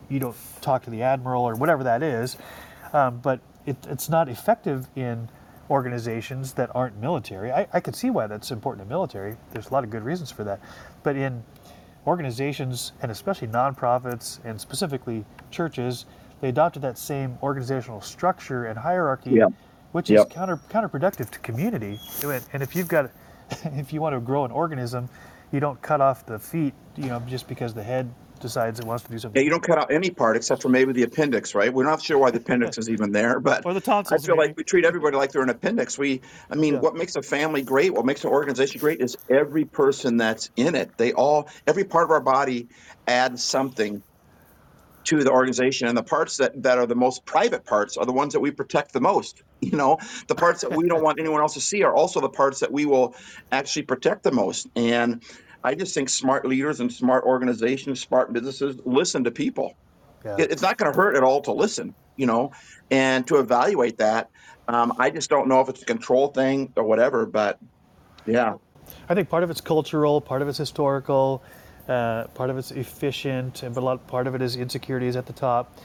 you 0.10 0.20
don't 0.20 0.36
talk 0.62 0.84
to 0.84 0.90
the 0.90 1.02
admiral 1.02 1.44
or 1.44 1.56
whatever 1.56 1.84
that 1.84 2.04
is. 2.04 2.38
Um, 2.94 3.20
but 3.20 3.40
it, 3.66 3.76
it's 3.90 4.10
not 4.10 4.30
effective 4.30 4.88
in 4.96 5.30
organizations 5.70 6.54
that 6.54 6.72
aren't 6.74 6.98
military. 7.00 7.52
I, 7.52 7.68
I 7.74 7.80
could 7.80 7.96
see 7.96 8.10
why 8.10 8.28
that's 8.28 8.52
important 8.52 8.84
in 8.84 8.90
military. 8.90 9.36
There's 9.52 9.68
a 9.70 9.74
lot 9.74 9.84
of 9.84 9.90
good 9.90 10.04
reasons 10.04 10.32
for 10.32 10.44
that. 10.46 10.62
But 11.04 11.16
in 11.16 11.44
organizations, 12.06 12.94
and 13.02 13.12
especially 13.12 13.50
nonprofits 13.50 14.40
and 14.46 14.60
specifically 14.60 15.26
churches, 15.52 16.06
they 16.40 16.50
adopted 16.50 16.82
that 16.84 16.98
same 16.98 17.38
organizational 17.44 18.00
structure 18.02 18.66
and 18.66 18.80
hierarchy, 18.80 19.32
yeah. 19.32 19.48
which 19.92 20.10
yep. 20.10 20.28
is 20.28 20.34
counter 20.34 20.60
counterproductive 20.70 21.30
to 21.32 21.40
community. 21.40 22.00
And 22.54 22.63
if 22.63 22.76
you've 22.76 22.88
got, 22.88 23.12
if 23.66 23.92
you 23.92 24.00
want 24.00 24.16
to 24.16 24.22
grow 24.22 24.46
an 24.46 24.52
organism, 24.52 25.10
you 25.52 25.60
don't 25.60 25.82
cut 25.82 26.02
off 26.02 26.26
the 26.26 26.40
feet, 26.40 26.74
you 26.96 27.08
know, 27.08 27.20
just 27.28 27.48
because 27.48 27.74
the 27.74 27.84
head 27.84 28.14
decides 28.40 28.80
it 28.80 28.86
wants 28.86 29.04
to 29.04 29.12
do 29.12 29.18
something. 29.18 29.40
Yeah, 29.40 29.46
you 29.46 29.50
don't 29.50 29.64
cut 29.64 29.78
out 29.78 29.92
any 29.92 30.10
part 30.10 30.36
except 30.36 30.62
for 30.62 30.70
maybe 30.70 30.94
the 30.94 31.04
appendix, 31.04 31.56
right? 31.56 31.74
We're 31.74 31.86
not 31.86 32.02
sure 32.02 32.18
why 32.18 32.32
the 32.32 32.38
appendix 32.38 32.78
is 32.78 32.90
even 32.90 33.12
there, 33.12 33.40
but 33.42 33.66
or 33.66 33.74
the 33.74 33.82
tonsils, 33.82 34.24
I 34.24 34.26
feel 34.26 34.36
maybe. 34.36 34.50
like 34.50 34.58
we 34.58 34.64
treat 34.64 34.86
everybody 34.86 35.18
like 35.18 35.32
they're 35.32 35.42
an 35.42 35.50
appendix. 35.50 35.98
We, 35.98 36.22
I 36.50 36.56
mean, 36.56 36.76
yeah. 36.76 36.80
what 36.80 36.96
makes 36.96 37.16
a 37.16 37.22
family 37.22 37.62
great, 37.62 37.94
what 37.94 38.06
makes 38.06 38.24
an 38.24 38.30
organization 38.30 38.80
great, 38.80 39.02
is 39.02 39.18
every 39.30 39.66
person 39.66 40.18
that's 40.18 40.52
in 40.56 40.76
it. 40.76 40.98
They 40.98 41.14
all, 41.14 41.50
every 41.66 41.84
part 41.84 42.06
of 42.06 42.12
our 42.12 42.22
body 42.22 42.68
adds 43.08 43.44
something 43.44 44.04
to 45.08 45.24
the 45.24 45.32
organization 45.32 45.88
and 45.88 45.98
the 45.98 46.04
parts 46.04 46.38
that, 46.38 46.63
that 46.63 46.78
are 46.78 46.86
the 46.86 46.96
most 46.96 47.26
private 47.26 47.65
parts 47.65 47.98
are 47.98 48.06
the 48.06 48.13
ones 48.13 48.34
that 48.34 48.39
we 48.39 48.52
protect 48.52 48.93
the 48.93 49.02
most 49.02 49.41
you 49.62 49.78
know 49.78 49.98
the 50.28 50.36
parts 50.36 50.62
that 50.62 50.74
we 50.74 50.88
don't 50.88 51.04
want 51.04 51.20
anyone 51.20 51.41
else 51.41 51.56
to 51.56 51.62
see 51.62 51.84
are 51.84 51.93
also 51.93 52.22
the 52.22 52.30
parts 52.30 52.60
that 52.60 52.72
we 52.72 52.86
will 52.86 53.15
actually 53.52 53.84
protect 53.84 54.24
the 54.24 54.32
most 54.32 54.67
and 54.76 55.24
I 55.63 55.76
just 55.76 55.93
think 55.93 56.08
smart 56.08 56.46
leaders 56.46 56.80
and 56.80 56.93
smart 56.93 57.26
organizations, 57.26 58.00
smart 58.00 58.32
businesses 58.32 58.78
listen 58.86 59.26
to 59.26 59.32
people. 59.32 59.76
Yeah. 60.24 60.38
It's 60.39 60.62
not 60.62 60.78
going 60.78 60.91
to 60.91 60.98
hurt 60.98 61.15
at 61.15 61.24
all 61.24 61.41
to 61.41 61.52
listen, 61.52 61.93
you 62.15 62.26
know, 62.26 62.52
and 62.89 63.28
to 63.28 63.39
evaluate 63.39 63.98
that. 63.98 64.30
Um, 64.67 64.93
I 64.98 65.10
just 65.10 65.30
don't 65.30 65.48
know 65.48 65.62
if 65.62 65.70
it's 65.70 65.82
a 65.82 65.86
control 65.86 66.30
thing 66.30 66.74
or 66.76 66.84
whatever, 66.84 67.26
but 67.26 67.60
yeah. 68.26 68.56
I 69.10 69.15
think 69.15 69.30
part 69.30 69.43
of 69.43 69.50
it's 69.50 69.62
cultural, 69.62 70.22
part 70.22 70.41
of 70.41 70.48
it's 70.48 70.58
historical, 70.58 71.43
uh, 71.88 72.26
part 72.34 72.50
of 72.50 72.58
it's 72.58 72.71
efficient, 72.71 73.62
but 73.62 73.78
a 73.78 73.82
lot 73.82 74.06
part 74.08 74.28
of 74.28 74.36
it 74.36 74.41
is 74.41 74.56
insecurities 74.56 75.15
at 75.15 75.26
the 75.26 75.34
top. 75.34 75.78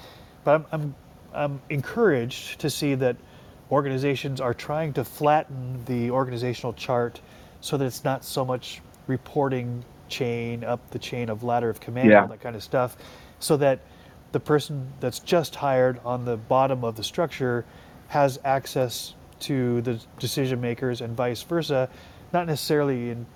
But 0.44 0.54
I'm, 0.54 0.66
I'm, 0.72 0.94
I'm 1.34 1.62
encouraged 1.70 2.60
to 2.60 2.70
see 2.70 2.94
that 2.96 3.16
organizations 3.70 4.40
are 4.40 4.54
trying 4.54 4.92
to 4.94 5.04
flatten 5.04 5.84
the 5.86 6.10
organizational 6.10 6.72
chart 6.74 7.20
so 7.60 7.76
that 7.76 7.84
it's 7.84 8.04
not 8.04 8.24
so 8.24 8.44
much 8.44 8.82
reporting 9.06 9.84
chain 10.08 10.62
up 10.62 10.90
the 10.90 10.98
chain 10.98 11.30
of 11.30 11.42
ladder 11.42 11.70
of 11.70 11.80
command, 11.80 12.10
yeah. 12.10 12.22
all 12.22 12.28
that 12.28 12.40
kind 12.40 12.54
of 12.54 12.62
stuff, 12.62 12.96
so 13.38 13.56
that 13.56 13.80
the 14.32 14.40
person 14.40 14.92
that's 15.00 15.20
just 15.20 15.54
hired 15.54 16.00
on 16.04 16.24
the 16.24 16.36
bottom 16.36 16.84
of 16.84 16.96
the 16.96 17.04
structure 17.04 17.64
has 18.08 18.38
access 18.44 19.14
to 19.40 19.80
the 19.82 19.98
decision 20.18 20.60
makers 20.60 21.00
and 21.00 21.16
vice 21.16 21.42
versa, 21.42 21.88
not 22.32 22.46
necessarily 22.46 23.10
in 23.10 23.26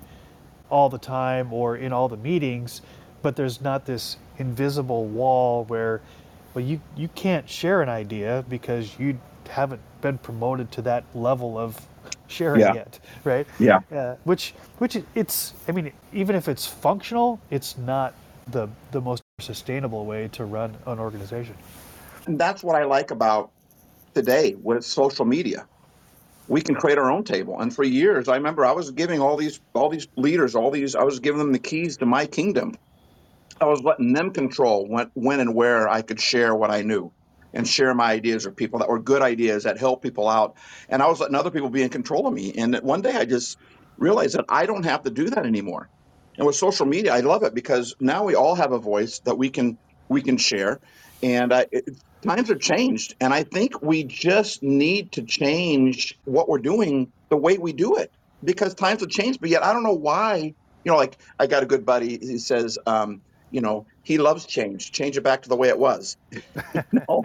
all 0.71 0.89
the 0.89 0.99
time 0.99 1.53
or 1.53 1.77
in 1.77 1.93
all 1.93 2.09
the 2.09 2.17
meetings, 2.17 2.83
but 3.23 3.37
there's 3.37 3.61
not 3.61 3.87
this 3.87 4.17
invisible 4.39 5.07
wall 5.07 5.65
where 5.65 6.01
well 6.55 6.65
you 6.65 6.81
you 6.97 7.09
can't 7.09 7.49
share 7.49 7.83
an 7.83 7.89
idea 7.89 8.45
because 8.49 8.99
you 8.99 9.19
haven't 9.49 9.81
been 10.01 10.19
promoted 10.19 10.71
to 10.73 10.83
that 10.83 11.05
level 11.15 11.59
of 11.59 11.81
sharing 12.27 12.61
yeah. 12.61 12.75
it, 12.75 13.01
right? 13.25 13.47
Yeah. 13.59 13.81
Uh, 13.93 14.17
which 14.25 14.55
which 14.79 14.97
it's 15.15 15.55
I 15.69 15.73
mean 15.73 15.93
even 16.13 16.37
if 16.37 16.49
it's 16.49 16.67
functional, 16.67 17.41
it's 17.51 17.79
not 17.79 18.15
the 18.49 18.69
the 18.93 19.01
most 19.01 19.23
sustainable 19.41 20.07
way 20.07 20.29
to 20.29 20.45
run 20.45 20.77
an 20.87 20.99
organization. 20.99 21.55
And 22.27 22.39
that's 22.39 22.63
what 22.63 22.75
I 22.77 22.85
like 22.85 23.11
about 23.11 23.51
today 24.15 24.57
with 24.63 24.85
social 24.85 25.25
media. 25.25 25.67
We 26.49 26.61
can 26.61 26.77
create 26.77 26.99
our 26.99 27.11
own 27.11 27.25
table. 27.25 27.61
And 27.61 27.75
for 27.75 27.83
years, 27.83 28.29
I 28.29 28.37
remember 28.37 28.65
I 28.65 28.73
was 28.73 28.91
giving 28.93 29.21
all 29.21 29.37
these 29.37 29.61
all 29.75 29.89
these 29.89 30.07
leaders 30.17 30.55
all 30.55 30.71
these 30.71 30.95
I 30.95 31.03
was 31.03 31.21
giving 31.21 31.39
them 31.39 31.53
the 31.53 31.59
keys 31.59 31.97
to 31.99 32.07
my 32.07 32.27
kingdom. 32.27 32.75
I 33.61 33.67
was 33.67 33.83
letting 33.83 34.13
them 34.13 34.33
control 34.33 34.87
when, 34.87 35.11
when 35.15 35.41
and 35.41 35.55
where 35.55 35.89
I 35.89 36.03
could 36.03 36.21
share 36.21 36.55
what 36.55 36.71
I 36.71 36.83
knew 36.83 37.13
and 37.55 37.67
share 37.67 37.95
my 37.95 38.13
ideas 38.13 38.47
with 38.47 38.57
people 38.57 38.81
that 38.81 38.89
were 38.89 39.01
good 39.01 39.23
ideas 39.23 39.65
that 39.65 39.79
help 39.79 40.03
people 40.03 40.29
out. 40.29 40.57
And 40.89 41.03
I 41.03 41.09
was 41.09 41.21
letting 41.21 41.37
other 41.37 41.51
people 41.51 41.71
be 41.71 41.83
in 41.83 41.89
control 41.89 42.27
of 42.27 42.35
me. 42.35 42.53
And 42.53 42.77
one 42.83 43.01
day 43.01 43.17
I 43.17 43.25
just 43.25 43.57
realized 43.97 44.37
that 44.37 44.45
I 44.49 44.67
don't 44.67 44.85
have 44.85 45.05
to 45.05 45.11
do 45.11 45.31
that 45.31 45.47
anymore. 45.47 45.89
And 46.37 46.47
with 46.47 46.57
social 46.57 46.85
media, 46.85 47.15
I 47.15 47.21
love 47.21 47.45
it 47.45 47.55
because 47.55 47.95
now 47.99 48.25
we 48.25 48.35
all 48.35 48.55
have 48.55 48.73
a 48.73 48.79
voice 48.79 49.21
that 49.21 49.39
we 49.39 49.49
can 49.49 49.79
we 50.09 50.23
can 50.23 50.37
share. 50.37 50.81
And 51.23 51.53
I, 51.53 51.67
it, 51.73 51.85
times 52.27 52.49
have 52.49 52.61
changed, 52.61 53.15
and 53.21 53.33
I 53.33 53.43
think 53.45 53.83
we 53.83 54.05
just 54.05 54.63
need 54.63 55.13
to 55.13 55.23
change 55.23 56.19
what 56.25 56.49
we're 56.49 56.59
doing 56.59 57.13
the 57.29 57.37
way 57.37 57.59
we 57.59 57.73
do 57.73 57.97
it 57.97 58.11
because 58.43 58.75
times 58.75 59.01
have 59.01 59.11
changed. 59.11 59.41
But 59.41 59.51
yet, 59.51 59.65
I 59.65 59.73
don't 59.73 59.83
know 59.83 59.95
why. 59.95 60.55
You 60.85 60.93
know, 60.93 60.97
like 60.97 61.19
I 61.39 61.47
got 61.47 61.63
a 61.63 61.67
good 61.67 61.85
buddy. 61.85 62.19
He 62.19 62.39
says, 62.39 62.79
um, 62.87 63.21
you 63.51 63.61
know, 63.61 63.87
he 64.03 64.19
loves 64.19 64.47
change. 64.47 64.93
Change 64.93 65.17
it 65.17 65.23
back 65.23 65.43
to 65.43 65.49
the 65.49 65.57
way 65.57 65.69
it 65.69 65.79
was. 65.79 66.17
know? 66.93 67.25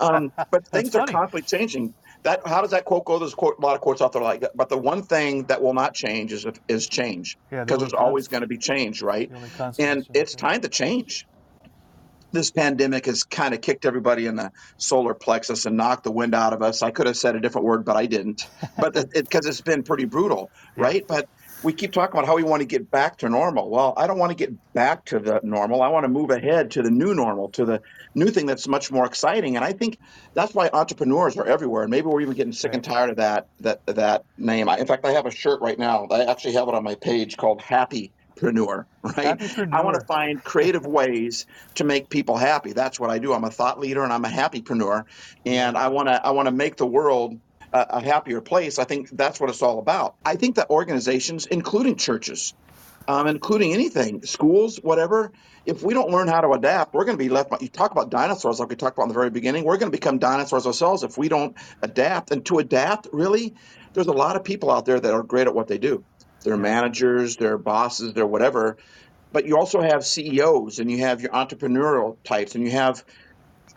um, 0.00 0.32
but 0.50 0.66
things 0.66 0.94
are 0.94 1.06
constantly 1.06 1.42
changing. 1.42 1.94
That 2.24 2.46
how 2.46 2.62
does 2.62 2.72
that 2.72 2.84
quote 2.84 3.04
go? 3.04 3.18
There's 3.18 3.34
quote, 3.34 3.58
a 3.58 3.62
lot 3.62 3.76
of 3.76 3.80
quotes 3.80 4.02
out 4.02 4.12
there 4.12 4.22
like 4.22 4.40
that. 4.40 4.56
But 4.56 4.68
the 4.68 4.76
one 4.76 5.02
thing 5.02 5.44
that 5.44 5.62
will 5.62 5.74
not 5.74 5.94
change 5.94 6.32
is 6.32 6.46
is 6.66 6.88
change 6.88 7.38
because 7.48 7.70
yeah, 7.70 7.76
there's 7.76 7.92
always 7.92 8.28
going 8.28 8.40
to 8.40 8.48
be 8.48 8.58
change, 8.58 9.02
right? 9.02 9.30
And 9.78 10.06
it's 10.14 10.34
time 10.34 10.60
to 10.62 10.68
change. 10.68 11.26
This 12.30 12.50
pandemic 12.50 13.06
has 13.06 13.24
kind 13.24 13.54
of 13.54 13.60
kicked 13.60 13.86
everybody 13.86 14.26
in 14.26 14.36
the 14.36 14.52
solar 14.76 15.14
plexus 15.14 15.66
and 15.66 15.76
knocked 15.76 16.04
the 16.04 16.12
wind 16.12 16.34
out 16.34 16.52
of 16.52 16.62
us. 16.62 16.82
I 16.82 16.90
could 16.90 17.06
have 17.06 17.16
said 17.16 17.36
a 17.36 17.40
different 17.40 17.66
word, 17.66 17.84
but 17.84 17.96
I 17.96 18.06
didn't. 18.06 18.46
But 18.78 18.94
because 19.12 19.46
it, 19.46 19.48
it's 19.48 19.60
been 19.60 19.82
pretty 19.82 20.04
brutal, 20.04 20.50
right? 20.76 21.04
But 21.06 21.28
we 21.62 21.72
keep 21.72 21.92
talking 21.92 22.12
about 22.12 22.26
how 22.26 22.36
we 22.36 22.42
want 22.42 22.60
to 22.60 22.66
get 22.66 22.90
back 22.90 23.18
to 23.18 23.28
normal. 23.28 23.70
Well, 23.70 23.92
I 23.96 24.06
don't 24.06 24.18
want 24.18 24.30
to 24.30 24.36
get 24.36 24.72
back 24.72 25.04
to 25.06 25.18
the 25.18 25.40
normal. 25.42 25.82
I 25.82 25.88
want 25.88 26.04
to 26.04 26.08
move 26.08 26.30
ahead 26.30 26.70
to 26.72 26.82
the 26.82 26.90
new 26.90 27.14
normal, 27.14 27.48
to 27.50 27.64
the 27.64 27.82
new 28.14 28.26
thing 28.26 28.46
that's 28.46 28.68
much 28.68 28.92
more 28.92 29.06
exciting. 29.06 29.56
And 29.56 29.64
I 29.64 29.72
think 29.72 29.98
that's 30.34 30.54
why 30.54 30.70
entrepreneurs 30.72 31.36
are 31.36 31.46
everywhere. 31.46 31.82
And 31.82 31.90
maybe 31.90 32.06
we're 32.06 32.20
even 32.20 32.34
getting 32.34 32.52
sick 32.52 32.74
and 32.74 32.84
tired 32.84 33.10
of 33.10 33.16
that 33.16 33.48
that 33.60 33.84
that 33.86 34.24
name. 34.36 34.68
in 34.68 34.86
fact, 34.86 35.04
I 35.04 35.12
have 35.12 35.26
a 35.26 35.30
shirt 35.30 35.60
right 35.60 35.78
now. 35.78 36.06
I 36.10 36.24
actually 36.24 36.54
have 36.54 36.68
it 36.68 36.74
on 36.74 36.84
my 36.84 36.94
page 36.94 37.36
called 37.36 37.60
Happy 37.60 38.12
Preneur, 38.38 38.86
right? 39.02 39.40
I 39.72 39.82
want 39.82 39.98
to 39.98 40.06
find 40.06 40.42
creative 40.42 40.86
ways 40.98 41.46
to 41.76 41.84
make 41.84 42.08
people 42.08 42.36
happy. 42.36 42.72
That's 42.72 42.98
what 42.98 43.10
I 43.10 43.18
do. 43.18 43.32
I'm 43.32 43.44
a 43.44 43.50
thought 43.50 43.80
leader 43.80 44.02
and 44.04 44.12
I'm 44.12 44.24
a 44.24 44.28
happypreneur, 44.28 45.04
and 45.44 45.76
I 45.76 45.88
want 45.88 46.08
to 46.08 46.26
I 46.26 46.30
want 46.30 46.46
to 46.46 46.52
make 46.52 46.76
the 46.76 46.86
world 46.86 47.38
a, 47.72 47.86
a 47.90 48.00
happier 48.02 48.40
place. 48.40 48.78
I 48.78 48.84
think 48.84 49.10
that's 49.10 49.40
what 49.40 49.50
it's 49.50 49.62
all 49.62 49.78
about. 49.78 50.14
I 50.24 50.36
think 50.36 50.56
that 50.56 50.70
organizations, 50.70 51.46
including 51.46 51.96
churches, 51.96 52.54
um, 53.06 53.26
including 53.26 53.72
anything, 53.72 54.22
schools, 54.22 54.76
whatever, 54.76 55.32
if 55.64 55.82
we 55.82 55.94
don't 55.94 56.10
learn 56.10 56.28
how 56.28 56.40
to 56.40 56.50
adapt, 56.52 56.94
we're 56.94 57.04
going 57.04 57.16
to 57.16 57.22
be 57.22 57.30
left. 57.30 57.50
You 57.60 57.68
talk 57.68 57.90
about 57.90 58.10
dinosaurs, 58.10 58.60
like 58.60 58.68
we 58.68 58.76
talked 58.76 58.96
about 58.96 59.04
in 59.04 59.08
the 59.08 59.14
very 59.14 59.30
beginning. 59.30 59.64
We're 59.64 59.78
going 59.78 59.90
to 59.90 59.96
become 59.96 60.18
dinosaurs 60.18 60.66
ourselves 60.66 61.02
if 61.02 61.18
we 61.18 61.28
don't 61.28 61.56
adapt. 61.82 62.30
And 62.30 62.44
to 62.46 62.58
adapt, 62.58 63.08
really, 63.12 63.54
there's 63.94 64.06
a 64.06 64.12
lot 64.12 64.36
of 64.36 64.44
people 64.44 64.70
out 64.70 64.84
there 64.84 65.00
that 65.00 65.12
are 65.12 65.22
great 65.22 65.46
at 65.46 65.54
what 65.54 65.68
they 65.68 65.78
do. 65.78 66.04
They're 66.44 66.58
managers, 66.58 67.36
they're 67.36 67.58
bosses, 67.58 68.14
they're 68.14 68.26
whatever. 68.26 68.78
But 69.32 69.46
you 69.46 69.58
also 69.58 69.82
have 69.82 70.04
CEOs 70.06 70.78
and 70.80 70.90
you 70.90 70.98
have 71.00 71.20
your 71.22 71.32
entrepreneurial 71.32 72.18
types 72.24 72.54
and 72.56 72.64
you 72.64 72.72
have. 72.72 73.04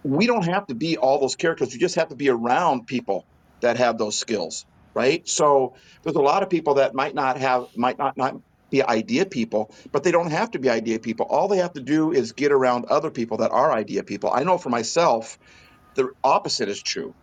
We 0.03 0.27
don't 0.27 0.45
have 0.45 0.67
to 0.67 0.75
be 0.75 0.97
all 0.97 1.19
those 1.21 1.35
characters. 1.35 1.73
We 1.73 1.79
just 1.79 1.95
have 1.95 2.09
to 2.09 2.17
be 2.17 2.29
around 2.29 2.87
people 2.87 3.27
that 3.61 3.77
have 3.77 3.97
those 3.97 4.17
skills. 4.19 4.65
right? 4.95 5.27
So 5.27 5.75
there's 6.03 6.15
a 6.15 6.21
lot 6.21 6.43
of 6.43 6.49
people 6.49 6.75
that 6.75 6.93
might 6.93 7.15
not 7.15 7.37
have, 7.37 7.67
might 7.75 7.97
not, 7.97 8.17
not 8.17 8.35
be 8.69 8.83
idea 8.83 9.25
people, 9.25 9.73
but 9.91 10.03
they 10.03 10.11
don't 10.11 10.31
have 10.31 10.51
to 10.51 10.59
be 10.59 10.69
idea 10.69 10.99
people. 10.99 11.25
All 11.29 11.47
they 11.47 11.57
have 11.57 11.73
to 11.73 11.81
do 11.81 12.11
is 12.11 12.33
get 12.33 12.51
around 12.51 12.85
other 12.85 13.11
people 13.11 13.37
that 13.37 13.51
are 13.51 13.71
idea 13.71 14.03
people. 14.03 14.31
I 14.33 14.43
know 14.43 14.57
for 14.57 14.69
myself, 14.69 15.37
the 15.95 16.09
opposite 16.23 16.69
is 16.69 16.81
true. 16.81 17.15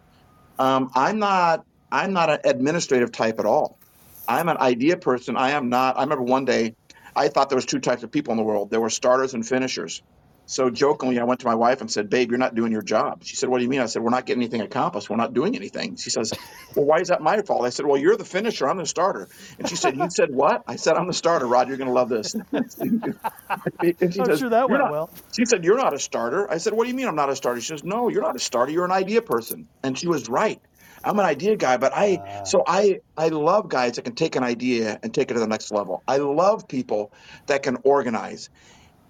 Um, 0.58 0.90
I'm 0.94 1.18
not, 1.20 1.64
I'm 1.92 2.12
not 2.14 2.30
an 2.30 2.40
administrative 2.44 3.12
type 3.12 3.40
at 3.40 3.46
all. 3.46 3.77
I'm 4.28 4.48
an 4.48 4.58
idea 4.58 4.96
person. 4.98 5.36
I 5.36 5.52
am 5.52 5.70
not. 5.70 5.96
I 5.96 6.02
remember 6.02 6.24
one 6.24 6.44
day, 6.44 6.76
I 7.16 7.28
thought 7.28 7.48
there 7.48 7.56
was 7.56 7.66
two 7.66 7.80
types 7.80 8.02
of 8.02 8.12
people 8.12 8.32
in 8.32 8.36
the 8.36 8.44
world. 8.44 8.70
There 8.70 8.80
were 8.80 8.90
starters 8.90 9.34
and 9.34 9.46
finishers. 9.46 10.02
So 10.48 10.70
jokingly, 10.70 11.18
I 11.18 11.24
went 11.24 11.40
to 11.40 11.46
my 11.46 11.54
wife 11.54 11.82
and 11.82 11.90
said, 11.90 12.08
"Babe, 12.08 12.30
you're 12.30 12.38
not 12.38 12.54
doing 12.54 12.72
your 12.72 12.80
job." 12.80 13.22
She 13.22 13.36
said, 13.36 13.50
"What 13.50 13.58
do 13.58 13.64
you 13.64 13.68
mean?" 13.68 13.80
I 13.80 13.86
said, 13.86 14.02
"We're 14.02 14.08
not 14.08 14.24
getting 14.24 14.42
anything 14.42 14.62
accomplished. 14.62 15.10
We're 15.10 15.16
not 15.16 15.34
doing 15.34 15.54
anything." 15.54 15.96
She 15.96 16.08
says, 16.08 16.32
"Well, 16.74 16.86
why 16.86 17.00
is 17.00 17.08
that 17.08 17.20
my 17.20 17.42
fault?" 17.42 17.66
I 17.66 17.68
said, 17.68 17.84
"Well, 17.84 17.98
you're 17.98 18.16
the 18.16 18.24
finisher. 18.24 18.66
I'm 18.66 18.78
the 18.78 18.86
starter." 18.86 19.28
And 19.58 19.68
she 19.68 19.76
said, 19.76 19.98
"You 19.98 20.08
said 20.08 20.30
what?" 20.32 20.62
I 20.66 20.76
said, 20.76 20.96
"I'm 20.96 21.06
the 21.06 21.12
starter, 21.12 21.46
Rod. 21.46 21.68
You're 21.68 21.76
going 21.76 21.88
to 21.88 21.94
love 21.94 22.08
this." 22.08 22.34
I'm 22.52 22.64
says, 24.00 24.38
sure 24.38 24.48
that 24.48 24.70
went 24.70 24.82
not, 24.82 24.90
well. 24.90 25.10
She 25.36 25.44
said, 25.44 25.64
"You're 25.64 25.76
not 25.76 25.92
a 25.92 25.98
starter." 25.98 26.50
I 26.50 26.56
said, 26.56 26.72
"What 26.72 26.84
do 26.84 26.88
you 26.88 26.96
mean 26.96 27.08
I'm 27.08 27.16
not 27.16 27.28
a 27.28 27.36
starter?" 27.36 27.60
She 27.60 27.68
says, 27.68 27.84
"No, 27.84 28.08
you're 28.08 28.22
not 28.22 28.36
a 28.36 28.40
starter. 28.40 28.72
You're 28.72 28.86
an 28.86 28.90
idea 28.90 29.20
person." 29.20 29.68
And 29.82 29.98
she 29.98 30.08
was 30.08 30.30
right. 30.30 30.62
I'm 31.04 31.18
an 31.18 31.26
idea 31.26 31.56
guy, 31.56 31.76
but 31.76 31.92
I 31.94 32.16
uh, 32.16 32.44
so 32.44 32.62
I 32.66 33.00
I 33.16 33.28
love 33.28 33.68
guys 33.68 33.96
that 33.96 34.02
can 34.02 34.14
take 34.14 34.36
an 34.36 34.44
idea 34.44 34.98
and 35.02 35.12
take 35.12 35.30
it 35.30 35.34
to 35.34 35.40
the 35.40 35.46
next 35.46 35.70
level. 35.70 36.02
I 36.06 36.18
love 36.18 36.68
people 36.68 37.12
that 37.46 37.62
can 37.62 37.78
organize. 37.84 38.50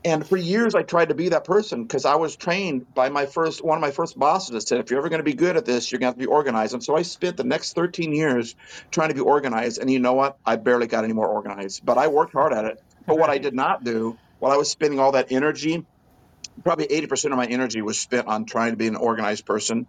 And 0.04 0.26
for 0.26 0.36
years, 0.36 0.76
I 0.76 0.82
tried 0.82 1.08
to 1.08 1.14
be 1.14 1.30
that 1.30 1.44
person 1.44 1.82
because 1.82 2.04
I 2.04 2.14
was 2.14 2.36
trained 2.36 2.94
by 2.94 3.08
my 3.08 3.26
first 3.26 3.64
one 3.64 3.76
of 3.76 3.82
my 3.82 3.90
first 3.90 4.18
bosses 4.18 4.50
that 4.50 4.60
said, 4.60 4.78
if 4.78 4.90
you're 4.90 5.00
ever 5.00 5.08
going 5.08 5.18
to 5.18 5.24
be 5.24 5.34
good 5.34 5.56
at 5.56 5.64
this, 5.64 5.90
you're 5.90 5.98
going 5.98 6.12
to 6.12 6.18
have 6.18 6.20
to 6.20 6.26
be 6.26 6.32
organized. 6.32 6.72
And 6.72 6.82
so 6.82 6.96
I 6.96 7.02
spent 7.02 7.36
the 7.36 7.44
next 7.44 7.74
13 7.74 8.12
years 8.12 8.54
trying 8.92 9.08
to 9.08 9.14
be 9.14 9.20
organized. 9.20 9.80
And 9.80 9.90
you 9.90 9.98
know 9.98 10.12
what? 10.12 10.38
I 10.46 10.56
barely 10.56 10.86
got 10.86 11.04
any 11.04 11.14
more 11.14 11.26
organized, 11.26 11.84
but 11.84 11.98
I 11.98 12.06
worked 12.08 12.32
hard 12.32 12.52
at 12.52 12.64
it. 12.64 12.82
But 13.06 13.18
what 13.18 13.28
I 13.28 13.38
did 13.38 13.54
not 13.54 13.82
do 13.82 14.16
while 14.38 14.52
I 14.52 14.56
was 14.56 14.70
spending 14.70 15.00
all 15.00 15.12
that 15.12 15.32
energy, 15.32 15.84
probably 16.62 16.86
80% 16.86 17.32
of 17.32 17.36
my 17.36 17.46
energy 17.46 17.82
was 17.82 17.98
spent 17.98 18.28
on 18.28 18.44
trying 18.44 18.70
to 18.70 18.76
be 18.76 18.86
an 18.86 18.96
organized 18.96 19.46
person. 19.46 19.86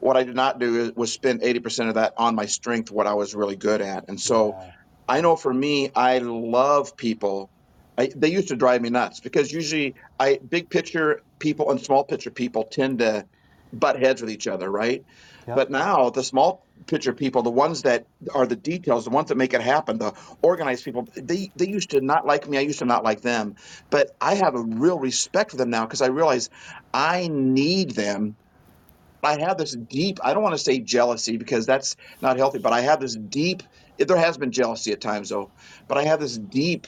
What 0.00 0.16
I 0.16 0.24
did 0.24 0.36
not 0.36 0.58
do 0.58 0.92
was 0.96 1.12
spend 1.12 1.40
80% 1.42 1.88
of 1.88 1.94
that 1.94 2.14
on 2.16 2.34
my 2.34 2.46
strength, 2.46 2.90
what 2.90 3.06
I 3.06 3.14
was 3.14 3.34
really 3.34 3.56
good 3.56 3.80
at. 3.80 4.08
And 4.08 4.20
so 4.20 4.56
yeah. 4.58 4.72
I 5.08 5.20
know 5.20 5.36
for 5.36 5.52
me, 5.52 5.90
I 5.94 6.18
love 6.18 6.96
people 6.96 7.50
I, 7.96 8.10
they 8.14 8.28
used 8.28 8.48
to 8.48 8.56
drive 8.56 8.82
me 8.82 8.90
nuts 8.90 9.20
because 9.20 9.52
usually 9.52 9.94
I 10.18 10.38
big 10.38 10.68
picture 10.68 11.22
people 11.38 11.70
and 11.70 11.80
small 11.80 12.04
picture 12.04 12.30
people 12.30 12.64
tend 12.64 12.98
to 12.98 13.24
butt 13.72 13.98
heads 14.00 14.20
with 14.20 14.30
each 14.30 14.46
other, 14.46 14.70
right? 14.70 15.04
Yep. 15.46 15.56
But 15.56 15.70
now 15.70 16.10
the 16.10 16.24
small 16.24 16.64
picture 16.86 17.12
people, 17.12 17.42
the 17.42 17.50
ones 17.50 17.82
that 17.82 18.06
are 18.34 18.46
the 18.46 18.56
details, 18.56 19.04
the 19.04 19.10
ones 19.10 19.28
that 19.28 19.36
make 19.36 19.54
it 19.54 19.60
happen, 19.60 19.98
the 19.98 20.14
organized 20.42 20.84
people, 20.84 21.06
they 21.14 21.52
they 21.54 21.68
used 21.68 21.90
to 21.90 22.00
not 22.00 22.26
like 22.26 22.48
me. 22.48 22.58
I 22.58 22.62
used 22.62 22.80
to 22.80 22.84
not 22.84 23.04
like 23.04 23.20
them, 23.20 23.56
but 23.90 24.16
I 24.20 24.34
have 24.36 24.54
a 24.54 24.60
real 24.60 24.98
respect 24.98 25.52
for 25.52 25.56
them 25.56 25.70
now 25.70 25.84
because 25.84 26.02
I 26.02 26.06
realize 26.06 26.50
I 26.92 27.28
need 27.28 27.90
them. 27.90 28.36
I 29.26 29.40
have 29.40 29.58
this 29.58 29.76
deep. 29.76 30.18
I 30.24 30.34
don't 30.34 30.42
want 30.42 30.54
to 30.54 30.62
say 30.62 30.80
jealousy 30.80 31.36
because 31.38 31.66
that's 31.66 31.96
not 32.22 32.38
healthy, 32.38 32.58
but 32.60 32.72
I 32.72 32.82
have 32.82 33.00
this 33.00 33.16
deep. 33.16 33.62
There 33.98 34.16
has 34.16 34.38
been 34.38 34.52
jealousy 34.52 34.92
at 34.92 35.00
times 35.02 35.30
though, 35.30 35.52
but 35.88 35.98
I 35.98 36.04
have 36.04 36.20
this 36.20 36.38
deep 36.38 36.86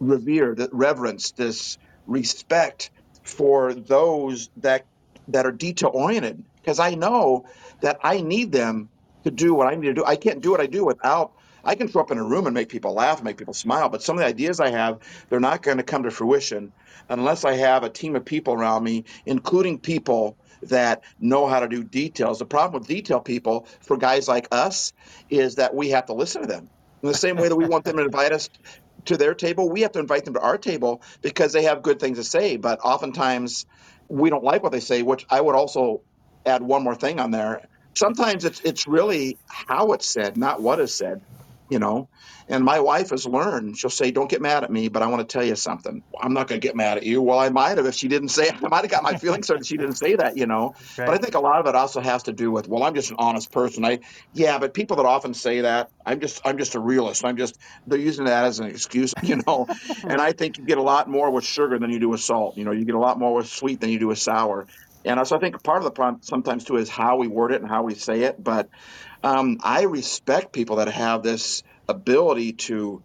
revere, 0.00 0.54
that 0.56 0.70
reverence, 0.72 1.32
this 1.32 1.78
respect 2.06 2.90
for 3.24 3.74
those 3.74 4.50
that 4.58 4.86
that 5.28 5.44
are 5.46 5.52
detail 5.52 5.90
oriented 5.92 6.44
because 6.56 6.78
I 6.78 6.94
know 6.94 7.44
that 7.82 7.98
I 8.02 8.20
need 8.22 8.52
them 8.52 8.90
to 9.24 9.30
do 9.32 9.54
what 9.54 9.66
I 9.66 9.74
need 9.74 9.88
to 9.88 9.94
do. 9.94 10.04
I 10.06 10.16
can't 10.16 10.40
do 10.42 10.52
what 10.52 10.60
I 10.60 10.66
do 10.66 10.84
without 10.84 11.32
I 11.64 11.74
can 11.74 11.88
show 11.88 12.00
up 12.00 12.12
in 12.12 12.18
a 12.18 12.24
room 12.24 12.46
and 12.46 12.54
make 12.54 12.68
people 12.68 12.94
laugh, 12.94 13.22
make 13.24 13.38
people 13.38 13.54
smile, 13.54 13.88
but 13.88 14.02
some 14.02 14.16
of 14.16 14.20
the 14.20 14.26
ideas 14.28 14.60
I 14.60 14.70
have, 14.70 15.00
they're 15.28 15.40
not 15.40 15.62
going 15.62 15.78
to 15.78 15.82
come 15.82 16.04
to 16.04 16.12
fruition 16.12 16.72
unless 17.08 17.44
I 17.44 17.54
have 17.54 17.82
a 17.82 17.90
team 17.90 18.14
of 18.14 18.24
people 18.24 18.54
around 18.54 18.84
me, 18.84 19.04
including 19.26 19.80
people 19.80 20.38
that 20.64 21.02
know 21.20 21.46
how 21.46 21.60
to 21.60 21.68
do 21.68 21.82
details. 21.84 22.38
The 22.38 22.46
problem 22.46 22.80
with 22.80 22.88
detail 22.88 23.20
people 23.20 23.66
for 23.80 23.96
guys 23.96 24.28
like 24.28 24.48
us 24.52 24.92
is 25.30 25.56
that 25.56 25.74
we 25.74 25.90
have 25.90 26.06
to 26.06 26.14
listen 26.14 26.42
to 26.42 26.48
them. 26.48 26.68
In 27.02 27.08
the 27.08 27.14
same 27.14 27.36
way 27.36 27.48
that 27.48 27.56
we 27.56 27.66
want 27.66 27.84
them 27.84 27.96
to 27.96 28.04
invite 28.04 28.32
us 28.32 28.48
to 29.06 29.16
their 29.16 29.34
table. 29.34 29.68
We 29.68 29.80
have 29.80 29.92
to 29.92 29.98
invite 29.98 30.24
them 30.24 30.34
to 30.34 30.40
our 30.40 30.58
table 30.58 31.02
because 31.22 31.52
they 31.52 31.64
have 31.64 31.82
good 31.82 31.98
things 31.98 32.18
to 32.18 32.24
say. 32.24 32.56
But 32.56 32.80
oftentimes 32.84 33.66
we 34.08 34.30
don't 34.30 34.44
like 34.44 34.62
what 34.62 34.72
they 34.72 34.80
say, 34.80 35.02
which 35.02 35.26
I 35.28 35.40
would 35.40 35.56
also 35.56 36.02
add 36.46 36.62
one 36.62 36.84
more 36.84 36.94
thing 36.94 37.18
on 37.18 37.30
there. 37.30 37.66
Sometimes 37.94 38.44
it's 38.44 38.60
it's 38.60 38.86
really 38.86 39.36
how 39.46 39.92
it's 39.92 40.08
said, 40.08 40.36
not 40.36 40.62
what 40.62 40.80
is 40.80 40.94
said 40.94 41.20
you 41.72 41.78
know. 41.78 42.08
And 42.48 42.64
my 42.64 42.80
wife 42.80 43.10
has 43.10 43.26
learned. 43.26 43.78
She'll 43.78 43.90
say, 43.90 44.10
"Don't 44.10 44.30
get 44.30 44.42
mad 44.42 44.62
at 44.62 44.70
me, 44.70 44.88
but 44.88 45.02
I 45.02 45.06
want 45.06 45.26
to 45.26 45.32
tell 45.32 45.44
you 45.44 45.56
something." 45.56 46.02
I'm 46.20 46.34
not 46.34 46.48
going 46.48 46.60
to 46.60 46.66
get 46.66 46.76
mad 46.76 46.98
at 46.98 47.04
you. 47.04 47.22
Well, 47.22 47.38
I 47.38 47.48
might 47.48 47.78
have 47.78 47.86
if 47.86 47.94
she 47.94 48.08
didn't 48.08 48.28
say. 48.28 48.48
It. 48.48 48.54
I 48.62 48.68
might 48.68 48.82
have 48.82 48.90
got 48.90 49.02
my 49.02 49.16
feelings 49.16 49.48
hurt 49.48 49.60
if 49.60 49.66
she 49.66 49.76
didn't 49.76 49.96
say 49.96 50.16
that, 50.16 50.36
you 50.36 50.46
know. 50.46 50.74
Right. 50.98 51.06
But 51.06 51.10
I 51.10 51.18
think 51.18 51.34
a 51.34 51.40
lot 51.40 51.60
of 51.60 51.66
it 51.66 51.74
also 51.74 52.00
has 52.00 52.24
to 52.24 52.32
do 52.32 52.50
with, 52.50 52.68
well, 52.68 52.82
I'm 52.82 52.94
just 52.94 53.10
an 53.10 53.16
honest 53.18 53.50
person. 53.50 53.84
I, 53.84 54.00
yeah, 54.32 54.58
but 54.58 54.74
people 54.74 54.96
that 54.96 55.06
often 55.06 55.34
say 55.34 55.62
that, 55.62 55.90
I'm 56.04 56.20
just, 56.20 56.40
I'm 56.44 56.58
just 56.58 56.74
a 56.74 56.80
realist. 56.80 57.24
I'm 57.24 57.36
just, 57.36 57.58
they're 57.86 57.98
using 57.98 58.26
that 58.26 58.44
as 58.44 58.60
an 58.60 58.66
excuse, 58.66 59.14
you 59.22 59.40
know. 59.46 59.66
and 60.04 60.20
I 60.20 60.32
think 60.32 60.58
you 60.58 60.64
get 60.64 60.78
a 60.78 60.82
lot 60.82 61.08
more 61.08 61.30
with 61.30 61.44
sugar 61.44 61.78
than 61.78 61.90
you 61.90 61.98
do 61.98 62.08
with 62.08 62.20
salt. 62.20 62.56
You 62.56 62.64
know, 62.64 62.72
you 62.72 62.84
get 62.84 62.94
a 62.94 63.00
lot 63.00 63.18
more 63.18 63.34
with 63.34 63.48
sweet 63.48 63.80
than 63.80 63.90
you 63.90 63.98
do 63.98 64.08
with 64.08 64.18
sour. 64.18 64.66
And 65.04 65.26
so 65.26 65.36
I 65.36 65.40
think 65.40 65.62
part 65.62 65.78
of 65.78 65.84
the 65.84 65.90
problem 65.90 66.22
sometimes 66.22 66.64
too 66.64 66.76
is 66.76 66.88
how 66.88 67.16
we 67.16 67.26
word 67.26 67.52
it 67.52 67.60
and 67.60 67.68
how 67.68 67.82
we 67.82 67.94
say 67.94 68.22
it. 68.22 68.42
But 68.42 68.68
um, 69.22 69.58
I 69.62 69.84
respect 69.84 70.52
people 70.52 70.76
that 70.76 70.88
have 70.88 71.22
this 71.22 71.62
ability 71.88 72.54
to 72.54 73.02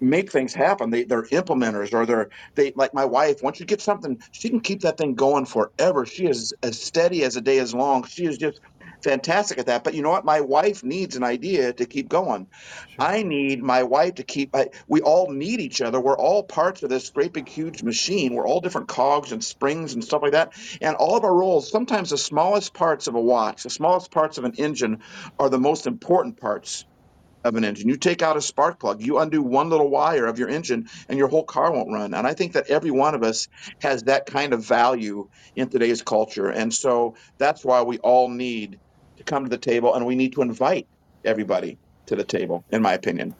make 0.00 0.32
things 0.32 0.54
happen. 0.54 0.90
They, 0.90 1.04
they're 1.04 1.24
implementers 1.24 1.94
or 1.94 2.06
they're 2.06 2.30
they 2.56 2.72
like 2.76 2.94
my 2.94 3.06
wife. 3.06 3.42
Once 3.42 3.60
you 3.60 3.66
get 3.66 3.82
something, 3.82 4.20
she 4.32 4.50
can 4.50 4.60
keep 4.60 4.82
that 4.82 4.98
thing 4.98 5.16
going 5.16 5.46
forever. 5.46 6.06
She 6.06 6.26
is 6.26 6.54
as 6.62 6.80
steady 6.82 7.24
as 7.24 7.36
a 7.36 7.42
day 7.42 7.58
is 7.58 7.74
long. 7.74 8.04
She 8.04 8.26
is 8.26 8.38
just 8.38 8.60
fantastic 9.06 9.58
at 9.58 9.66
that. 9.66 9.84
But 9.84 9.94
you 9.94 10.02
know 10.02 10.10
what? 10.10 10.24
My 10.24 10.40
wife 10.40 10.82
needs 10.82 11.14
an 11.14 11.22
idea 11.22 11.72
to 11.72 11.86
keep 11.86 12.08
going. 12.08 12.48
Sure. 12.88 13.06
I 13.06 13.22
need 13.22 13.62
my 13.62 13.84
wife 13.84 14.16
to 14.16 14.24
keep. 14.24 14.54
I, 14.54 14.70
we 14.88 15.00
all 15.00 15.30
need 15.30 15.60
each 15.60 15.80
other. 15.80 16.00
We're 16.00 16.18
all 16.18 16.42
parts 16.42 16.82
of 16.82 16.90
this 16.90 17.10
great 17.10 17.32
big 17.32 17.48
huge 17.48 17.84
machine. 17.84 18.34
We're 18.34 18.46
all 18.46 18.60
different 18.60 18.88
cogs 18.88 19.30
and 19.30 19.42
springs 19.42 19.94
and 19.94 20.02
stuff 20.02 20.22
like 20.22 20.32
that. 20.32 20.54
And 20.80 20.96
all 20.96 21.16
of 21.16 21.24
our 21.24 21.34
roles. 21.34 21.70
Sometimes 21.70 22.10
the 22.10 22.18
smallest 22.18 22.74
parts 22.74 23.06
of 23.06 23.14
a 23.14 23.20
watch, 23.20 23.62
the 23.62 23.70
smallest 23.70 24.10
parts 24.10 24.38
of 24.38 24.44
an 24.44 24.54
engine, 24.56 25.02
are 25.38 25.48
the 25.48 25.60
most 25.60 25.86
important 25.86 26.40
parts 26.40 26.84
of 27.44 27.54
an 27.54 27.64
engine. 27.64 27.88
You 27.88 27.96
take 27.96 28.22
out 28.22 28.36
a 28.36 28.42
spark 28.42 28.80
plug, 28.80 29.00
you 29.00 29.18
undo 29.18 29.40
one 29.40 29.70
little 29.70 29.88
wire 29.88 30.26
of 30.26 30.38
your 30.38 30.48
engine, 30.48 30.88
and 31.08 31.16
your 31.16 31.28
whole 31.28 31.44
car 31.44 31.72
won't 31.72 31.92
run. 31.92 32.12
And 32.12 32.26
I 32.26 32.34
think 32.34 32.54
that 32.54 32.70
every 32.70 32.90
one 32.90 33.14
of 33.14 33.22
us 33.22 33.46
has 33.80 34.04
that 34.04 34.26
kind 34.26 34.52
of 34.52 34.64
value 34.64 35.28
in 35.54 35.68
today's 35.68 36.02
culture. 36.02 36.48
And 36.48 36.74
so 36.74 37.14
that's 37.38 37.64
why 37.64 37.82
we 37.82 37.98
all 37.98 38.28
need 38.28 38.80
come 39.26 39.44
to 39.44 39.50
the 39.50 39.58
table 39.58 39.94
and 39.94 40.06
we 40.06 40.14
need 40.14 40.32
to 40.32 40.42
invite 40.42 40.86
everybody 41.24 41.78
to 42.06 42.16
the 42.16 42.24
table, 42.24 42.64
in 42.70 42.80
my 42.80 42.94
opinion. 42.94 43.34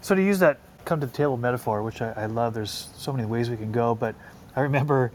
So 0.00 0.14
to 0.14 0.22
use 0.22 0.38
that 0.38 0.60
come 0.84 1.00
to 1.00 1.06
the 1.06 1.12
table 1.12 1.36
metaphor, 1.36 1.82
which 1.82 2.00
I, 2.00 2.12
I 2.12 2.26
love, 2.26 2.54
there's 2.54 2.88
so 2.96 3.12
many 3.12 3.26
ways 3.26 3.50
we 3.50 3.56
can 3.56 3.72
go, 3.72 3.94
but 3.94 4.14
I 4.56 4.60
remember 4.60 5.12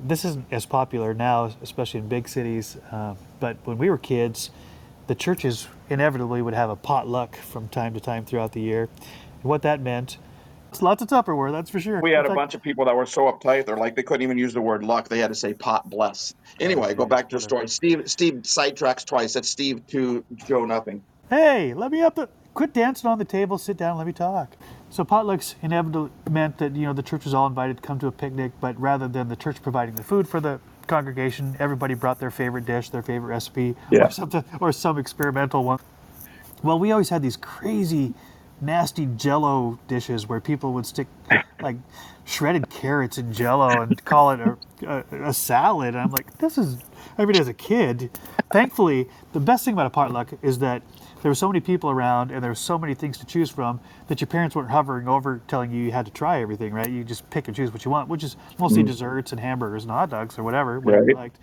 this 0.00 0.24
isn't 0.24 0.46
as 0.50 0.66
popular 0.66 1.14
now, 1.14 1.52
especially 1.62 2.00
in 2.00 2.08
big 2.08 2.28
cities, 2.28 2.76
uh, 2.90 3.14
but 3.40 3.56
when 3.64 3.78
we 3.78 3.90
were 3.90 3.98
kids, 3.98 4.50
the 5.06 5.14
churches 5.14 5.68
inevitably 5.90 6.42
would 6.42 6.54
have 6.54 6.70
a 6.70 6.76
potluck 6.76 7.36
from 7.36 7.68
time 7.68 7.92
to 7.94 8.00
time 8.00 8.24
throughout 8.24 8.52
the 8.52 8.60
year. 8.60 8.88
And 9.42 9.44
what 9.44 9.62
that 9.62 9.80
meant, 9.80 10.16
it's 10.72 10.80
lots 10.80 11.02
of 11.02 11.08
Tupperware, 11.08 11.52
that's 11.52 11.68
for 11.68 11.78
sure. 11.78 12.00
We 12.00 12.12
had 12.12 12.24
a 12.24 12.34
bunch 12.34 12.54
of 12.54 12.62
people 12.62 12.86
that 12.86 12.96
were 12.96 13.04
so 13.04 13.30
uptight, 13.30 13.66
they're 13.66 13.76
like, 13.76 13.94
they 13.94 14.02
couldn't 14.02 14.22
even 14.22 14.38
use 14.38 14.54
the 14.54 14.62
word 14.62 14.82
luck. 14.82 15.06
They 15.06 15.18
had 15.18 15.28
to 15.28 15.34
say 15.34 15.52
pot 15.52 15.90
bless. 15.90 16.34
Anyway, 16.60 16.94
go 16.94 17.04
back 17.04 17.28
to 17.28 17.36
the 17.36 17.40
story. 17.40 17.68
Steve, 17.68 18.10
Steve 18.10 18.36
sidetracks 18.36 19.04
twice. 19.04 19.34
That's 19.34 19.50
Steve 19.50 19.86
to 19.88 20.24
Joe 20.34 20.64
nothing. 20.64 21.02
Hey, 21.28 21.74
let 21.74 21.90
me 21.90 22.00
up 22.00 22.14
the, 22.14 22.26
quit 22.54 22.72
dancing 22.72 23.10
on 23.10 23.18
the 23.18 23.24
table, 23.26 23.58
sit 23.58 23.76
down, 23.76 23.98
let 23.98 24.06
me 24.06 24.14
talk. 24.14 24.56
So 24.88 25.04
potlucks 25.04 25.56
inevitably 25.60 26.10
meant 26.30 26.56
that, 26.56 26.74
you 26.74 26.86
know, 26.86 26.94
the 26.94 27.02
church 27.02 27.24
was 27.24 27.34
all 27.34 27.46
invited 27.46 27.76
to 27.76 27.82
come 27.82 27.98
to 27.98 28.06
a 28.06 28.12
picnic, 28.12 28.52
but 28.58 28.80
rather 28.80 29.08
than 29.08 29.28
the 29.28 29.36
church 29.36 29.62
providing 29.62 29.96
the 29.96 30.02
food 30.02 30.26
for 30.26 30.40
the 30.40 30.58
congregation, 30.86 31.54
everybody 31.58 31.92
brought 31.92 32.18
their 32.18 32.30
favorite 32.30 32.64
dish, 32.64 32.88
their 32.88 33.02
favorite 33.02 33.28
recipe, 33.28 33.76
yeah. 33.90 34.06
or 34.06 34.10
something, 34.10 34.42
or 34.58 34.72
some 34.72 34.96
experimental 34.96 35.64
one. 35.64 35.80
Well, 36.62 36.78
we 36.78 36.92
always 36.92 37.10
had 37.10 37.22
these 37.22 37.36
crazy, 37.36 38.14
nasty 38.62 39.06
Jello 39.16 39.78
dishes 39.88 40.28
where 40.28 40.40
people 40.40 40.72
would 40.74 40.86
stick 40.86 41.06
like 41.60 41.76
shredded 42.24 42.70
carrots 42.70 43.18
in 43.18 43.32
Jello 43.32 43.68
and 43.82 44.02
call 44.04 44.30
it 44.30 44.40
a, 44.40 44.56
a, 44.86 45.28
a 45.28 45.34
salad. 45.34 45.88
And 45.88 45.98
I'm 45.98 46.10
like, 46.10 46.38
this 46.38 46.58
is. 46.58 46.78
I 47.18 47.24
mean, 47.24 47.36
as 47.36 47.48
a 47.48 47.54
kid, 47.54 48.10
thankfully, 48.52 49.08
the 49.32 49.40
best 49.40 49.64
thing 49.64 49.74
about 49.74 49.86
a 49.86 49.90
potluck 49.90 50.32
is 50.40 50.60
that 50.60 50.82
there 51.20 51.30
were 51.30 51.36
so 51.36 51.48
many 51.48 51.60
people 51.60 51.90
around 51.90 52.30
and 52.30 52.42
there 52.42 52.50
were 52.50 52.54
so 52.54 52.78
many 52.78 52.94
things 52.94 53.18
to 53.18 53.26
choose 53.26 53.50
from 53.50 53.80
that 54.08 54.20
your 54.20 54.28
parents 54.28 54.56
weren't 54.56 54.70
hovering 54.70 55.08
over 55.08 55.40
telling 55.46 55.70
you 55.70 55.84
you 55.84 55.92
had 55.92 56.06
to 56.06 56.12
try 56.12 56.40
everything, 56.40 56.72
right? 56.72 56.88
You 56.88 57.04
just 57.04 57.28
pick 57.30 57.48
and 57.48 57.56
choose 57.56 57.72
what 57.72 57.84
you 57.84 57.90
want, 57.90 58.08
which 58.08 58.24
is 58.24 58.36
mostly 58.58 58.82
mm. 58.82 58.86
desserts 58.86 59.32
and 59.32 59.40
hamburgers 59.40 59.84
and 59.84 59.92
hot 59.92 60.10
dogs 60.10 60.38
or 60.38 60.42
whatever, 60.42 60.80
whatever 60.80 61.04
right. 61.04 61.10
you 61.10 61.16
liked. 61.16 61.38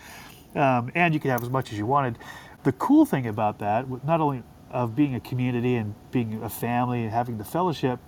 Um, 0.56 0.92
and 0.96 1.14
you 1.14 1.20
could 1.20 1.32
have 1.32 1.44
as 1.44 1.50
much 1.50 1.72
as 1.72 1.78
you 1.78 1.86
wanted. 1.86 2.18
The 2.64 2.74
cool 2.74 3.06
thing 3.06 3.28
about 3.28 3.60
that, 3.60 3.88
was 3.88 4.04
not 4.04 4.20
only 4.20 4.44
of 4.72 4.96
being 4.96 5.16
a 5.16 5.20
community 5.20 5.76
and 5.76 5.96
being 6.12 6.42
a 6.44 6.50
family 6.50 7.04
and 7.04 7.12
having 7.12 7.38
the 7.38 7.44
fellowship 7.44 8.00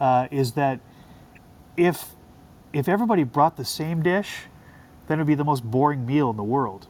uh, 0.00 0.28
is 0.30 0.52
that 0.52 0.80
if 1.76 2.06
if 2.72 2.88
everybody 2.88 3.24
brought 3.24 3.56
the 3.56 3.64
same 3.64 4.02
dish, 4.02 4.42
then 5.08 5.18
it 5.18 5.22
would 5.22 5.26
be 5.26 5.34
the 5.34 5.44
most 5.44 5.64
boring 5.64 6.06
meal 6.06 6.30
in 6.30 6.36
the 6.36 6.44
world. 6.44 6.86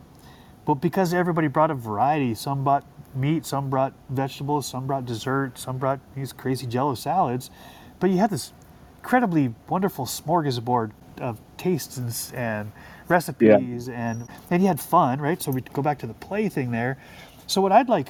But 0.66 0.74
because 0.74 1.14
everybody 1.14 1.48
brought 1.48 1.70
a 1.70 1.74
variety, 1.74 2.34
some 2.34 2.64
brought 2.64 2.84
meat, 3.14 3.46
some 3.46 3.70
brought 3.70 3.94
vegetables, 4.10 4.66
some 4.66 4.86
brought 4.86 5.06
dessert, 5.06 5.58
some 5.58 5.78
brought 5.78 6.00
these 6.14 6.32
crazy 6.32 6.66
jello 6.66 6.94
salads, 6.94 7.50
but 7.98 8.10
you 8.10 8.18
had 8.18 8.30
this 8.30 8.52
incredibly 9.00 9.54
wonderful 9.68 10.04
smorgasbord 10.06 10.92
of 11.18 11.40
tastes 11.56 11.96
and, 11.96 12.14
and 12.34 12.72
recipes 13.08 13.88
and 13.88 14.28
and 14.50 14.62
you 14.62 14.68
had 14.68 14.80
fun, 14.80 15.20
right? 15.20 15.42
So 15.42 15.50
we 15.50 15.62
go 15.62 15.82
back 15.82 15.98
to 16.00 16.06
the 16.06 16.14
play 16.14 16.48
thing 16.48 16.70
there. 16.70 16.98
So 17.46 17.60
what 17.60 17.72
I'd 17.72 17.88
like 17.88 18.08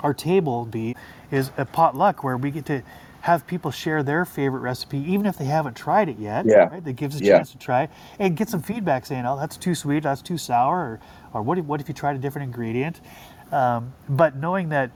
our 0.00 0.14
table 0.14 0.64
be 0.64 0.96
is 1.30 1.50
a 1.56 1.64
potluck 1.64 2.24
where 2.24 2.36
we 2.36 2.50
get 2.50 2.66
to 2.66 2.82
have 3.22 3.46
people 3.46 3.70
share 3.70 4.02
their 4.02 4.24
favorite 4.24 4.60
recipe, 4.60 4.98
even 4.98 5.26
if 5.26 5.38
they 5.38 5.44
haven't 5.44 5.76
tried 5.76 6.08
it 6.08 6.18
yet. 6.18 6.44
Yeah. 6.44 6.68
Right? 6.68 6.82
That 6.84 6.94
gives 6.94 7.20
a 7.20 7.24
Yeah. 7.24 7.36
chance 7.36 7.52
to 7.52 7.58
try 7.58 7.88
and 8.18 8.36
get 8.36 8.48
some 8.48 8.60
feedback 8.60 9.06
saying, 9.06 9.24
"Oh, 9.26 9.36
that's 9.36 9.56
too 9.56 9.74
sweet, 9.76 10.02
that's 10.02 10.22
too 10.22 10.38
sour," 10.38 10.76
or, 10.80 11.00
or 11.34 11.42
what 11.42 11.56
if 11.58 11.64
what 11.64 11.80
if 11.80 11.88
you 11.88 11.94
tried 11.94 12.16
a 12.16 12.18
different 12.18 12.46
ingredient? 12.46 13.00
Um, 13.52 13.92
but 14.08 14.34
knowing 14.36 14.70
that 14.70 14.90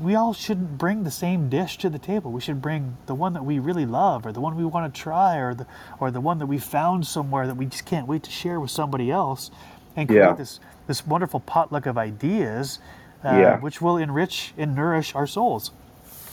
we 0.00 0.14
all 0.14 0.32
shouldn't 0.32 0.78
bring 0.78 1.04
the 1.04 1.10
same 1.10 1.48
dish 1.50 1.76
to 1.78 1.90
the 1.90 1.98
table. 1.98 2.30
We 2.32 2.40
should 2.40 2.62
bring 2.62 2.96
the 3.06 3.14
one 3.14 3.34
that 3.34 3.44
we 3.44 3.58
really 3.58 3.84
love, 3.86 4.24
or 4.26 4.32
the 4.32 4.40
one 4.40 4.56
we 4.56 4.64
want 4.64 4.92
to 4.92 5.00
try, 5.00 5.36
or 5.36 5.54
the 5.54 5.66
or 6.00 6.10
the 6.10 6.20
one 6.20 6.38
that 6.38 6.46
we 6.46 6.58
found 6.58 7.06
somewhere 7.06 7.46
that 7.46 7.56
we 7.56 7.66
just 7.66 7.84
can't 7.86 8.06
wait 8.06 8.22
to 8.24 8.30
share 8.30 8.58
with 8.60 8.70
somebody 8.70 9.10
else, 9.10 9.50
and 9.96 10.08
create 10.08 10.20
Yeah. 10.20 10.32
this 10.32 10.60
this 10.86 11.06
wonderful 11.06 11.40
potluck 11.40 11.86
of 11.86 11.96
ideas, 11.98 12.78
uh, 13.24 13.28
Yeah. 13.36 13.58
which 13.60 13.80
will 13.80 13.96
enrich 13.96 14.52
and 14.56 14.74
nourish 14.74 15.14
our 15.14 15.26
souls. 15.26 15.70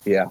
Yeah. 0.06 0.26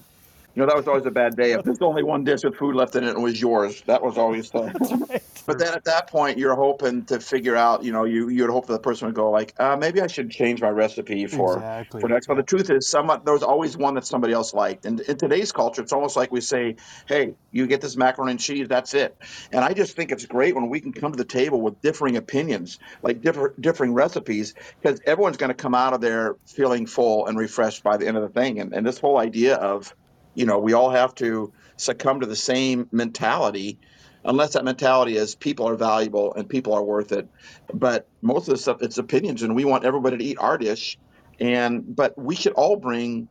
You 0.59 0.65
know, 0.65 0.71
that 0.71 0.75
was 0.75 0.89
always 0.89 1.05
a 1.05 1.11
bad 1.11 1.37
day. 1.37 1.53
If 1.53 1.63
there's 1.63 1.81
only 1.81 2.03
one 2.03 2.25
dish 2.25 2.43
with 2.43 2.57
food 2.57 2.75
left 2.75 2.93
in 2.97 3.05
it 3.05 3.11
and 3.11 3.19
it 3.19 3.21
was 3.21 3.39
yours, 3.39 3.81
that 3.83 4.03
was 4.03 4.17
always 4.17 4.51
the. 4.51 5.21
But 5.45 5.57
then 5.57 5.73
at 5.73 5.85
that 5.85 6.07
point, 6.11 6.37
you're 6.37 6.53
hoping 6.53 7.05
to 7.05 7.19
figure 7.19 7.55
out, 7.55 7.83
you 7.83 7.91
know, 7.91 8.03
you 8.03 8.29
you'd 8.29 8.51
hope 8.51 8.67
that 8.67 8.73
the 8.73 8.79
person 8.79 9.07
would 9.07 9.15
go 9.15 9.31
like, 9.31 9.55
uh, 9.57 9.77
maybe 9.77 9.99
I 9.99 10.05
should 10.05 10.29
change 10.29 10.61
my 10.61 10.69
recipe 10.69 11.25
for 11.25 11.55
Exactly. 11.55 12.01
for 12.01 12.09
next. 12.09 12.27
But 12.27 12.35
the 12.35 12.43
truth 12.43 12.69
is, 12.69 12.87
someone 12.87 13.21
there's 13.25 13.41
always 13.41 13.75
one 13.75 13.95
that 13.95 14.05
somebody 14.05 14.33
else 14.33 14.53
liked. 14.53 14.85
And 14.85 14.99
in 14.99 15.17
today's 15.17 15.51
culture, 15.51 15.81
it's 15.81 15.93
almost 15.93 16.15
like 16.15 16.31
we 16.31 16.41
say, 16.41 16.75
hey, 17.07 17.33
you 17.51 17.65
get 17.65 17.81
this 17.81 17.95
macaroni 17.95 18.31
and 18.31 18.39
cheese, 18.39 18.67
that's 18.67 18.93
it. 18.93 19.17
And 19.51 19.63
I 19.63 19.73
just 19.73 19.95
think 19.95 20.11
it's 20.11 20.25
great 20.25 20.53
when 20.53 20.69
we 20.69 20.81
can 20.81 20.91
come 20.91 21.13
to 21.13 21.17
the 21.17 21.25
table 21.25 21.61
with 21.61 21.81
differing 21.81 22.15
opinions, 22.17 22.77
like 23.01 23.21
different 23.21 23.59
differing 23.59 23.93
recipes, 23.93 24.53
because 24.79 24.99
everyone's 25.05 25.37
going 25.37 25.51
to 25.51 25.55
come 25.55 25.73
out 25.73 25.93
of 25.93 26.01
there 26.01 26.35
feeling 26.45 26.85
full 26.85 27.25
and 27.25 27.39
refreshed 27.39 27.81
by 27.81 27.97
the 27.97 28.07
end 28.07 28.17
of 28.17 28.23
the 28.23 28.39
thing. 28.39 28.59
And 28.59 28.73
and 28.73 28.85
this 28.85 28.99
whole 28.99 29.17
idea 29.17 29.55
of 29.55 29.95
you 30.35 30.45
know, 30.45 30.59
we 30.59 30.73
all 30.73 30.89
have 30.89 31.15
to 31.15 31.53
succumb 31.77 32.21
to 32.21 32.25
the 32.25 32.35
same 32.35 32.87
mentality, 32.91 33.79
unless 34.23 34.53
that 34.53 34.65
mentality 34.65 35.15
is 35.15 35.35
people 35.35 35.67
are 35.67 35.75
valuable 35.75 36.33
and 36.33 36.49
people 36.49 36.73
are 36.73 36.83
worth 36.83 37.11
it. 37.11 37.27
But 37.73 38.07
most 38.21 38.47
of 38.47 38.53
the 38.53 38.57
stuff, 38.57 38.81
it's 38.81 38.97
opinions, 38.97 39.43
and 39.43 39.55
we 39.55 39.65
want 39.65 39.85
everybody 39.85 40.17
to 40.17 40.23
eat 40.23 40.37
our 40.39 40.57
dish. 40.57 40.97
And 41.39 41.95
but 41.95 42.17
we 42.17 42.35
should 42.35 42.53
all 42.53 42.75
bring 42.75 43.29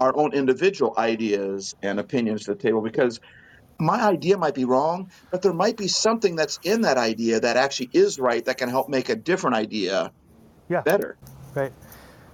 our 0.00 0.16
own 0.16 0.32
individual 0.32 0.94
ideas 0.96 1.74
and 1.82 1.98
opinions 1.98 2.44
to 2.44 2.52
the 2.54 2.58
table 2.58 2.80
because 2.80 3.18
my 3.80 4.00
idea 4.00 4.36
might 4.38 4.54
be 4.54 4.64
wrong, 4.64 5.10
but 5.30 5.42
there 5.42 5.52
might 5.52 5.76
be 5.76 5.88
something 5.88 6.36
that's 6.36 6.58
in 6.62 6.82
that 6.82 6.98
idea 6.98 7.40
that 7.40 7.56
actually 7.56 7.90
is 7.92 8.18
right 8.18 8.44
that 8.44 8.58
can 8.58 8.68
help 8.68 8.88
make 8.88 9.08
a 9.08 9.16
different 9.16 9.56
idea 9.56 10.12
Yeah. 10.68 10.82
better. 10.82 11.16
Right. 11.54 11.72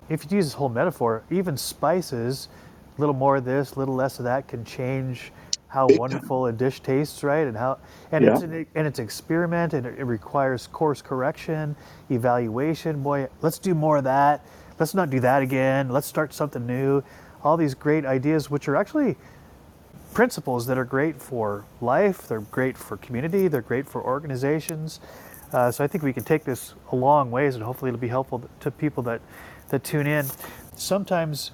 If 0.08 0.24
you 0.24 0.36
use 0.36 0.46
this 0.46 0.54
whole 0.54 0.68
metaphor, 0.68 1.22
even 1.30 1.56
spices, 1.56 2.48
a 2.96 3.00
little 3.00 3.14
more 3.14 3.36
of 3.36 3.44
this, 3.44 3.72
a 3.72 3.78
little 3.78 3.94
less 3.94 4.18
of 4.18 4.24
that, 4.24 4.48
can 4.48 4.64
change 4.64 5.32
how 5.68 5.88
wonderful 5.88 6.46
a 6.46 6.52
dish 6.52 6.80
tastes, 6.80 7.24
right? 7.24 7.46
And 7.46 7.56
how 7.56 7.78
and 8.12 8.24
Yeah. 8.24 8.34
it's 8.34 8.42
an, 8.42 8.66
and 8.76 8.86
it's 8.86 9.00
experiment, 9.00 9.74
and 9.74 9.86
it, 9.86 10.04
requires 10.04 10.68
course 10.68 11.02
correction, 11.02 11.74
evaluation. 12.10 13.02
Boy, 13.02 13.28
let's 13.42 13.58
do 13.58 13.74
more 13.74 13.96
of 13.96 14.04
that. 14.04 14.44
Let's 14.78 14.94
not 14.94 15.10
do 15.10 15.20
that 15.20 15.42
again. 15.42 15.88
Let's 15.88 16.06
start 16.06 16.32
something 16.32 16.64
new. 16.66 17.02
All 17.42 17.56
these 17.56 17.74
great 17.74 18.06
ideas, 18.06 18.50
which 18.50 18.68
are 18.68 18.76
actually 18.76 19.16
principles 20.12 20.66
that 20.66 20.78
are 20.78 20.84
great 20.84 21.20
for 21.20 21.64
life, 21.80 22.28
they're 22.28 22.40
great 22.40 22.76
for 22.76 22.96
community, 22.98 23.48
they're 23.48 23.60
great 23.60 23.88
for 23.88 24.00
organizations. 24.02 25.00
Uh, 25.52 25.70
so 25.72 25.82
I 25.82 25.88
think 25.88 26.04
we 26.04 26.12
can 26.12 26.24
take 26.24 26.44
this 26.44 26.74
a 26.92 26.96
long 26.96 27.32
ways, 27.32 27.56
and 27.56 27.64
hopefully 27.64 27.88
it'll 27.88 28.00
be 28.00 28.08
helpful 28.08 28.48
to 28.60 28.70
people 28.70 29.02
that 29.04 29.20
that 29.70 29.82
tune 29.82 30.06
in. 30.06 30.26
Sometimes, 30.76 31.50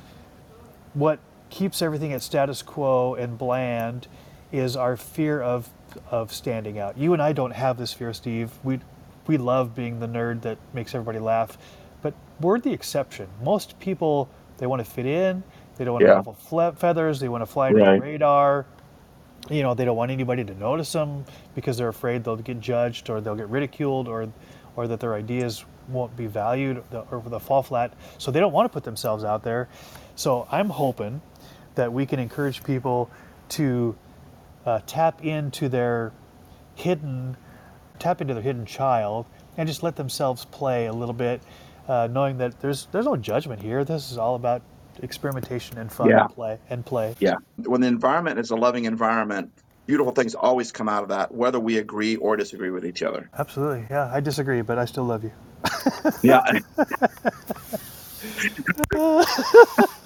what 0.94 1.20
keeps 1.50 1.82
everything 1.82 2.12
at 2.12 2.22
status 2.22 2.62
quo 2.62 3.14
and 3.14 3.36
bland 3.38 4.06
is 4.52 4.76
our 4.76 4.96
fear 4.96 5.40
of 5.42 5.68
of 6.10 6.32
standing 6.32 6.78
out. 6.78 6.96
You 6.96 7.12
and 7.12 7.22
I 7.22 7.32
don't 7.32 7.50
have 7.52 7.76
this 7.76 7.92
fear, 7.92 8.12
Steve. 8.12 8.50
We 8.64 8.80
we 9.26 9.38
love 9.38 9.74
being 9.74 10.00
the 10.00 10.08
nerd 10.08 10.42
that 10.42 10.58
makes 10.72 10.94
everybody 10.94 11.18
laugh, 11.18 11.58
but 12.02 12.14
we're 12.40 12.58
the 12.60 12.72
exception. 12.72 13.28
Most 13.42 13.78
people 13.80 14.28
they 14.58 14.66
want 14.66 14.84
to 14.84 14.90
fit 14.90 15.06
in. 15.06 15.42
They 15.76 15.84
don't 15.84 15.94
want 15.94 16.02
to 16.04 16.08
ruffle 16.16 16.34
fle- 16.34 16.72
feathers. 16.76 17.20
They 17.20 17.28
want 17.28 17.42
to 17.42 17.46
fly 17.46 17.68
under 17.68 17.80
Right. 17.80 18.00
the 18.00 18.06
radar 18.06 18.66
you 19.48 19.62
know 19.62 19.72
they 19.72 19.86
don't 19.86 19.96
want 19.96 20.10
anybody 20.10 20.44
to 20.44 20.54
notice 20.56 20.92
them 20.92 21.24
because 21.54 21.78
they're 21.78 21.88
afraid 21.88 22.22
they'll 22.22 22.36
get 22.36 22.60
judged 22.60 23.08
or 23.08 23.22
they'll 23.22 23.34
get 23.34 23.48
ridiculed 23.48 24.06
or 24.06 24.28
or 24.76 24.86
that 24.86 25.00
their 25.00 25.14
ideas 25.14 25.64
won't 25.88 26.14
be 26.16 26.26
valued 26.26 26.82
or 27.10 27.22
they'll 27.28 27.38
fall 27.38 27.62
flat 27.62 27.92
so 28.18 28.30
they 28.30 28.38
don't 28.38 28.52
want 28.52 28.66
to 28.66 28.68
put 28.72 28.84
themselves 28.84 29.24
out 29.24 29.42
there 29.42 29.68
so 30.20 30.46
i'm 30.50 30.68
hoping 30.68 31.20
that 31.76 31.92
we 31.92 32.04
can 32.04 32.18
encourage 32.18 32.62
people 32.62 33.10
to 33.48 33.96
uh, 34.66 34.80
tap 34.86 35.24
into 35.24 35.68
their 35.68 36.12
hidden 36.74 37.36
tap 37.98 38.20
into 38.20 38.34
their 38.34 38.42
hidden 38.42 38.66
child 38.66 39.24
and 39.56 39.66
just 39.66 39.82
let 39.82 39.96
themselves 39.96 40.44
play 40.44 40.86
a 40.86 40.92
little 40.92 41.14
bit 41.14 41.40
uh, 41.88 42.06
knowing 42.10 42.38
that 42.38 42.60
there's 42.60 42.86
there's 42.92 43.06
no 43.06 43.16
judgment 43.16 43.62
here 43.62 43.84
this 43.84 44.12
is 44.12 44.18
all 44.18 44.34
about 44.34 44.60
experimentation 45.02 45.78
and 45.78 45.90
fun 45.90 46.10
Yeah. 46.10 46.24
and 46.24 46.34
play 46.34 46.58
and 46.68 46.84
play 46.84 47.14
Yeah. 47.18 47.36
When 47.56 47.80
the 47.80 47.88
environment 47.88 48.38
is 48.38 48.50
a 48.50 48.56
loving 48.56 48.84
environment, 48.84 49.50
beautiful 49.86 50.12
things 50.12 50.34
always 50.34 50.72
come 50.72 50.90
out 50.90 51.02
of 51.02 51.08
that, 51.08 51.32
whether 51.34 51.58
we 51.58 51.78
agree 51.78 52.16
or 52.16 52.36
disagree 52.36 52.70
with 52.70 52.84
each 52.84 53.02
other. 53.02 53.30
Absolutely. 53.38 53.86
Yeah, 53.90 54.10
I 54.12 54.20
disagree, 54.20 54.60
but 54.60 54.78
I 54.78 54.84
still 54.84 55.04
love 55.04 55.24
you. 55.24 55.32
Yeah. 56.22 56.42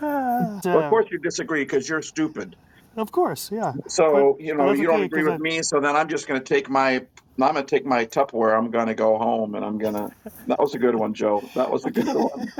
well, 0.00 0.58
of 0.58 0.66
um, 0.66 0.90
course 0.90 1.06
you 1.10 1.18
disagree 1.18 1.64
because 1.64 1.88
you're 1.88 2.02
stupid. 2.02 2.56
Of 2.96 3.10
course, 3.12 3.50
yeah. 3.50 3.72
So, 3.88 4.34
But- 4.36 4.44
you 4.44 4.54
know, 4.54 4.72
you 4.72 4.86
don't 4.86 5.02
agree 5.02 5.22
with 5.24 5.34
I- 5.34 5.38
me, 5.38 5.62
so 5.62 5.80
then 5.80 5.96
I'm 5.96 6.08
just 6.08 6.28
going 6.28 6.40
to 6.40 6.44
take 6.44 6.68
my 6.68 7.04
I'm 7.40 7.54
going 7.54 7.64
to 7.64 7.76
take 7.76 7.86
my 7.86 8.04
Tupperware. 8.04 8.56
I'm 8.56 8.70
going 8.70 8.88
to 8.88 8.94
go 8.94 9.16
home 9.16 9.54
and 9.54 9.64
I'm 9.64 9.78
going 9.78 9.94
to 9.94 10.10
That 10.48 10.58
was 10.58 10.74
a 10.74 10.78
good 10.78 10.94
one, 10.94 11.14
Joe. 11.14 11.42
That 11.54 11.70
was 11.70 11.86
a 11.86 11.90
good 11.90 12.06
one. 12.06 12.52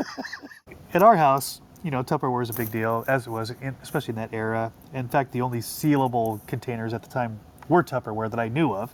At 0.95 1.03
our 1.03 1.14
house, 1.14 1.61
you 1.83 1.91
know, 1.91 2.03
Tupperware 2.03 2.43
is 2.43 2.51
a 2.51 2.55
big 2.55 2.70
deal, 2.73 3.05
as 3.07 3.27
it 3.27 3.31
was, 3.31 3.51
in, 3.51 3.77
especially 3.83 4.12
in 4.12 4.16
that 4.16 4.33
era. 4.33 4.73
In 4.95 5.09
fact, 5.09 5.33
the 5.33 5.43
only 5.43 5.59
sealable 5.59 6.45
containers 6.47 6.95
at 6.95 7.03
the 7.03 7.09
time 7.09 7.39
were 7.68 7.83
Tupperware 7.83 8.31
that 8.31 8.41
I 8.41 8.49
knew 8.49 8.73
of. 8.73 8.93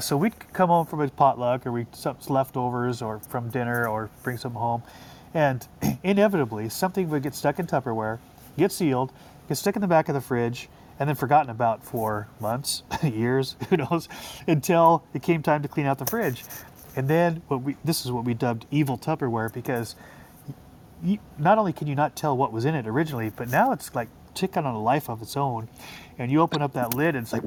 So 0.00 0.16
we'd 0.16 0.34
come 0.52 0.68
home 0.68 0.86
from 0.86 1.00
a 1.00 1.08
potluck, 1.08 1.66
or 1.66 1.72
we 1.72 1.86
some 1.92 2.16
leftovers, 2.28 3.02
or 3.02 3.18
from 3.20 3.50
dinner, 3.50 3.86
or 3.86 4.10
bring 4.22 4.38
some 4.38 4.54
home, 4.54 4.82
and 5.34 5.66
inevitably 6.02 6.68
something 6.68 7.08
would 7.10 7.22
get 7.22 7.34
stuck 7.34 7.58
in 7.58 7.66
Tupperware, 7.66 8.18
get 8.56 8.72
sealed, 8.72 9.12
get 9.48 9.56
stuck 9.58 9.76
in 9.76 9.82
the 9.82 9.88
back 9.88 10.08
of 10.08 10.14
the 10.14 10.20
fridge, 10.20 10.68
and 10.98 11.08
then 11.08 11.16
forgotten 11.16 11.50
about 11.50 11.84
for 11.84 12.28
months, 12.40 12.82
years, 13.02 13.56
who 13.68 13.76
knows, 13.76 14.08
until 14.46 15.04
it 15.14 15.22
came 15.22 15.42
time 15.42 15.62
to 15.62 15.68
clean 15.68 15.86
out 15.86 15.98
the 15.98 16.06
fridge. 16.06 16.44
And 16.96 17.06
then 17.06 17.42
what 17.48 17.62
we 17.62 17.76
this 17.84 18.04
is 18.04 18.10
what 18.10 18.24
we 18.24 18.34
dubbed 18.34 18.66
evil 18.70 18.98
Tupperware 18.98 19.52
because 19.52 19.94
you, 21.02 21.18
not 21.38 21.56
only 21.56 21.72
can 21.72 21.86
you 21.86 21.94
not 21.94 22.16
tell 22.16 22.36
what 22.36 22.52
was 22.52 22.64
in 22.64 22.74
it 22.74 22.86
originally, 22.86 23.30
but 23.30 23.48
now 23.48 23.72
it's 23.72 23.94
like 23.94 24.08
taken 24.34 24.66
on 24.66 24.74
a 24.74 24.80
life 24.80 25.08
of 25.08 25.22
its 25.22 25.36
own. 25.36 25.68
And 26.18 26.30
you 26.30 26.40
open 26.40 26.60
up 26.62 26.74
that 26.74 26.94
lid, 26.94 27.14
and 27.14 27.24
it's 27.24 27.32
like, 27.32 27.42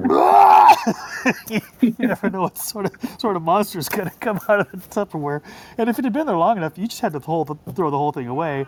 you, 1.50 1.60
you 1.80 1.94
never 1.98 2.30
know 2.30 2.42
what 2.42 2.58
sort 2.58 2.86
of 2.86 3.20
sort 3.20 3.36
of 3.36 3.42
monster 3.42 3.78
is 3.78 3.88
going 3.88 4.08
to 4.08 4.16
come 4.16 4.40
out 4.48 4.60
of 4.60 4.70
the 4.70 4.78
Tupperware. 5.06 5.42
And 5.78 5.88
if 5.88 5.98
it 5.98 6.04
had 6.04 6.12
been 6.12 6.26
there 6.26 6.36
long 6.36 6.56
enough, 6.56 6.78
you 6.78 6.86
just 6.88 7.00
had 7.00 7.12
to 7.12 7.18
whole, 7.20 7.44
throw 7.44 7.90
the 7.90 7.98
whole 7.98 8.12
thing 8.12 8.28
away. 8.28 8.66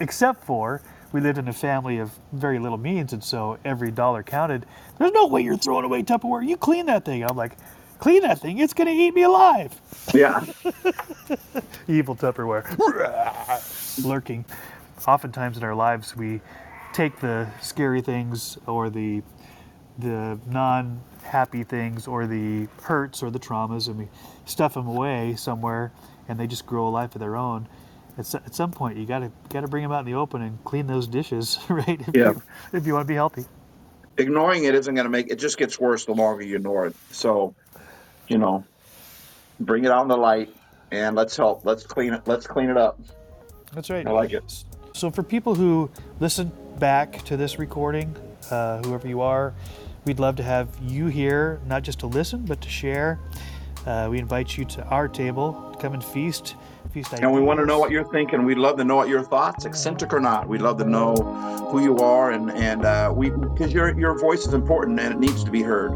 Except 0.00 0.44
for 0.44 0.82
we 1.12 1.20
lived 1.20 1.38
in 1.38 1.48
a 1.48 1.52
family 1.52 1.98
of 1.98 2.10
very 2.32 2.58
little 2.58 2.78
means, 2.78 3.12
and 3.12 3.22
so 3.22 3.58
every 3.64 3.90
dollar 3.90 4.22
counted. 4.22 4.66
There's 4.98 5.12
no 5.12 5.26
way 5.26 5.42
you're 5.42 5.56
throwing 5.56 5.84
away 5.84 6.02
Tupperware. 6.02 6.46
You 6.46 6.56
clean 6.56 6.86
that 6.86 7.04
thing. 7.04 7.22
I'm 7.24 7.36
like, 7.36 7.56
clean 7.98 8.22
that 8.22 8.40
thing. 8.40 8.58
It's 8.58 8.74
going 8.74 8.88
to 8.88 8.92
eat 8.94 9.14
me 9.14 9.22
alive 9.22 9.80
Yeah. 10.12 10.44
evil 11.88 12.16
Tupperware 12.16 12.64
lurking. 14.04 14.44
Oftentimes 15.06 15.56
in 15.58 15.64
our 15.64 15.74
lives, 15.74 16.16
we 16.16 16.40
take 16.92 17.20
the 17.20 17.48
scary 17.60 18.00
things 18.00 18.58
or 18.66 18.90
the 18.90 19.22
the 19.98 20.38
non-happy 21.24 21.64
things 21.64 22.06
or 22.06 22.26
the 22.26 22.68
hurts 22.82 23.22
or 23.22 23.30
the 23.30 23.38
traumas, 23.38 23.88
and 23.88 23.98
we 23.98 24.08
stuff 24.44 24.74
them 24.74 24.86
away 24.86 25.34
somewhere, 25.36 25.92
and 26.28 26.38
they 26.38 26.46
just 26.46 26.66
grow 26.66 26.88
a 26.88 26.90
life 26.90 27.14
of 27.14 27.20
their 27.20 27.36
own. 27.36 27.68
At, 28.16 28.32
at 28.34 28.54
some 28.54 28.70
point, 28.70 28.96
you 28.96 29.06
gotta 29.06 29.32
gotta 29.48 29.68
bring 29.68 29.82
them 29.82 29.92
out 29.92 30.00
in 30.00 30.06
the 30.06 30.14
open 30.14 30.42
and 30.42 30.62
clean 30.64 30.86
those 30.86 31.06
dishes, 31.06 31.58
right? 31.68 32.00
If 32.00 32.14
Yeah. 32.14 32.32
You, 32.32 32.42
if 32.72 32.86
you 32.86 32.92
want 32.94 33.06
to 33.06 33.08
be 33.08 33.14
healthy. 33.14 33.44
Ignoring 34.16 34.62
it 34.64 34.76
isn't 34.76 34.94
going 34.94 35.06
to 35.06 35.10
make 35.10 35.28
it 35.28 35.40
just 35.40 35.58
gets 35.58 35.80
worse 35.80 36.04
the 36.04 36.12
longer 36.12 36.44
you 36.44 36.54
ignore 36.54 36.86
it. 36.86 36.94
So, 37.10 37.52
you 38.28 38.38
know, 38.38 38.64
bring 39.58 39.84
it 39.84 39.90
out 39.90 40.02
in 40.02 40.08
the 40.08 40.16
light 40.16 40.54
and 40.92 41.16
let's 41.16 41.36
help. 41.36 41.64
Let's 41.64 41.82
clean 41.82 42.12
it. 42.14 42.22
Let's 42.24 42.46
clean 42.46 42.70
it 42.70 42.76
up. 42.76 43.00
That's 43.72 43.90
right. 43.90 44.06
I 44.06 44.12
like 44.12 44.32
it. 44.32 44.64
So 44.92 45.10
for 45.10 45.24
people 45.24 45.56
who 45.56 45.90
listen 46.20 46.52
back 46.78 47.24
to 47.24 47.36
this 47.36 47.58
recording, 47.58 48.14
uh, 48.52 48.80
whoever 48.84 49.08
you 49.08 49.20
are, 49.20 49.52
we'd 50.04 50.18
love 50.18 50.36
to 50.36 50.42
have 50.42 50.68
you 50.82 51.06
here, 51.06 51.60
not 51.66 51.82
just 51.82 52.00
to 52.00 52.06
listen, 52.06 52.44
but 52.44 52.60
to 52.60 52.68
share. 52.68 53.18
Uh, 53.86 54.08
we 54.10 54.18
invite 54.18 54.56
you 54.56 54.64
to 54.64 54.84
our 54.86 55.08
table 55.08 55.70
to 55.72 55.78
come 55.78 55.92
and 55.92 56.02
feast. 56.02 56.56
Feast 56.92 57.12
And 57.14 57.32
we 57.32 57.40
want 57.40 57.60
to 57.60 57.66
know 57.66 57.78
what 57.78 57.90
you're 57.90 58.10
thinking. 58.12 58.44
We'd 58.44 58.58
love 58.58 58.76
to 58.76 58.84
know 58.84 58.96
what 58.96 59.08
your 59.08 59.22
thoughts, 59.22 59.64
eccentric 59.64 60.12
or 60.12 60.20
not. 60.20 60.48
We'd 60.48 60.62
love 60.62 60.78
to 60.78 60.84
know 60.84 61.14
who 61.70 61.82
you 61.82 61.98
are, 61.98 62.30
and 62.30 62.52
and 62.52 62.84
uh, 62.84 63.12
we 63.14 63.30
because 63.30 63.72
your 63.72 63.98
your 63.98 64.18
voice 64.18 64.46
is 64.46 64.54
important 64.54 65.00
and 65.00 65.12
it 65.12 65.18
needs 65.18 65.42
to 65.44 65.50
be 65.50 65.60
heard. 65.60 65.90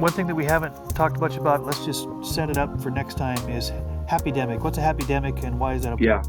One 0.00 0.10
thing 0.10 0.26
that 0.26 0.34
we 0.34 0.44
haven't 0.44 0.74
talked 0.96 1.20
much 1.20 1.36
about, 1.36 1.64
let's 1.64 1.84
just 1.84 2.08
set 2.24 2.50
it 2.50 2.56
up 2.56 2.80
for 2.82 2.90
next 2.90 3.18
time, 3.18 3.38
is 3.48 3.70
happydemic. 4.10 4.60
What's 4.60 4.78
a 4.78 4.80
happydemic 4.80 5.44
and 5.44 5.60
why 5.60 5.74
is 5.74 5.82
that 5.84 5.92
a 5.92 6.02
Yeah. 6.02 6.22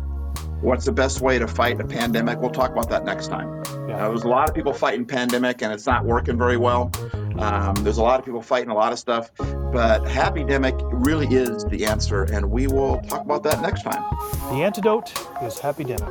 What's 0.61 0.85
the 0.85 0.91
best 0.91 1.21
way 1.21 1.39
to 1.39 1.47
fight 1.47 1.81
a 1.81 1.83
pandemic? 1.83 2.39
We'll 2.39 2.51
talk 2.51 2.71
about 2.71 2.87
that 2.89 3.03
next 3.03 3.27
time. 3.27 3.63
Yeah. 3.89 4.05
Uh, 4.05 4.09
there's 4.09 4.23
a 4.23 4.27
lot 4.27 4.47
of 4.47 4.53
people 4.53 4.73
fighting 4.73 5.05
pandemic, 5.05 5.63
and 5.63 5.73
it's 5.73 5.87
not 5.87 6.05
working 6.05 6.37
very 6.37 6.57
well. 6.57 6.91
Um, 7.39 7.73
there's 7.77 7.97
a 7.97 8.03
lot 8.03 8.19
of 8.19 8.25
people 8.25 8.43
fighting 8.43 8.69
a 8.69 8.75
lot 8.75 8.93
of 8.93 8.99
stuff, 8.99 9.31
but 9.37 10.03
happydemic 10.03 10.79
really 10.93 11.25
is 11.35 11.65
the 11.65 11.85
answer, 11.85 12.23
and 12.23 12.51
we 12.51 12.67
will 12.67 13.01
talk 13.01 13.21
about 13.21 13.41
that 13.43 13.59
next 13.61 13.81
time. 13.81 14.03
The 14.51 14.63
antidote 14.63 15.09
is 15.41 15.57
happydemic. 15.57 16.07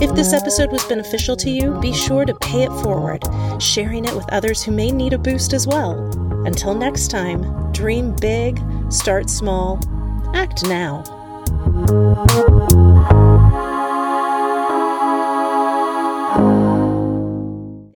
If 0.00 0.14
this 0.14 0.32
episode 0.32 0.72
was 0.72 0.84
beneficial 0.84 1.36
to 1.36 1.50
you, 1.50 1.78
be 1.80 1.92
sure 1.92 2.24
to 2.24 2.34
pay 2.34 2.62
it 2.62 2.72
forward, 2.82 3.22
sharing 3.60 4.06
it 4.06 4.14
with 4.14 4.32
others 4.32 4.62
who 4.62 4.72
may 4.72 4.90
need 4.90 5.12
a 5.12 5.18
boost 5.18 5.52
as 5.52 5.66
well. 5.66 5.98
Until 6.46 6.74
next 6.74 7.08
time, 7.08 7.72
dream 7.72 8.16
big, 8.16 8.58
start 8.88 9.28
small, 9.30 9.78
act 10.34 10.66
now. 10.68 11.04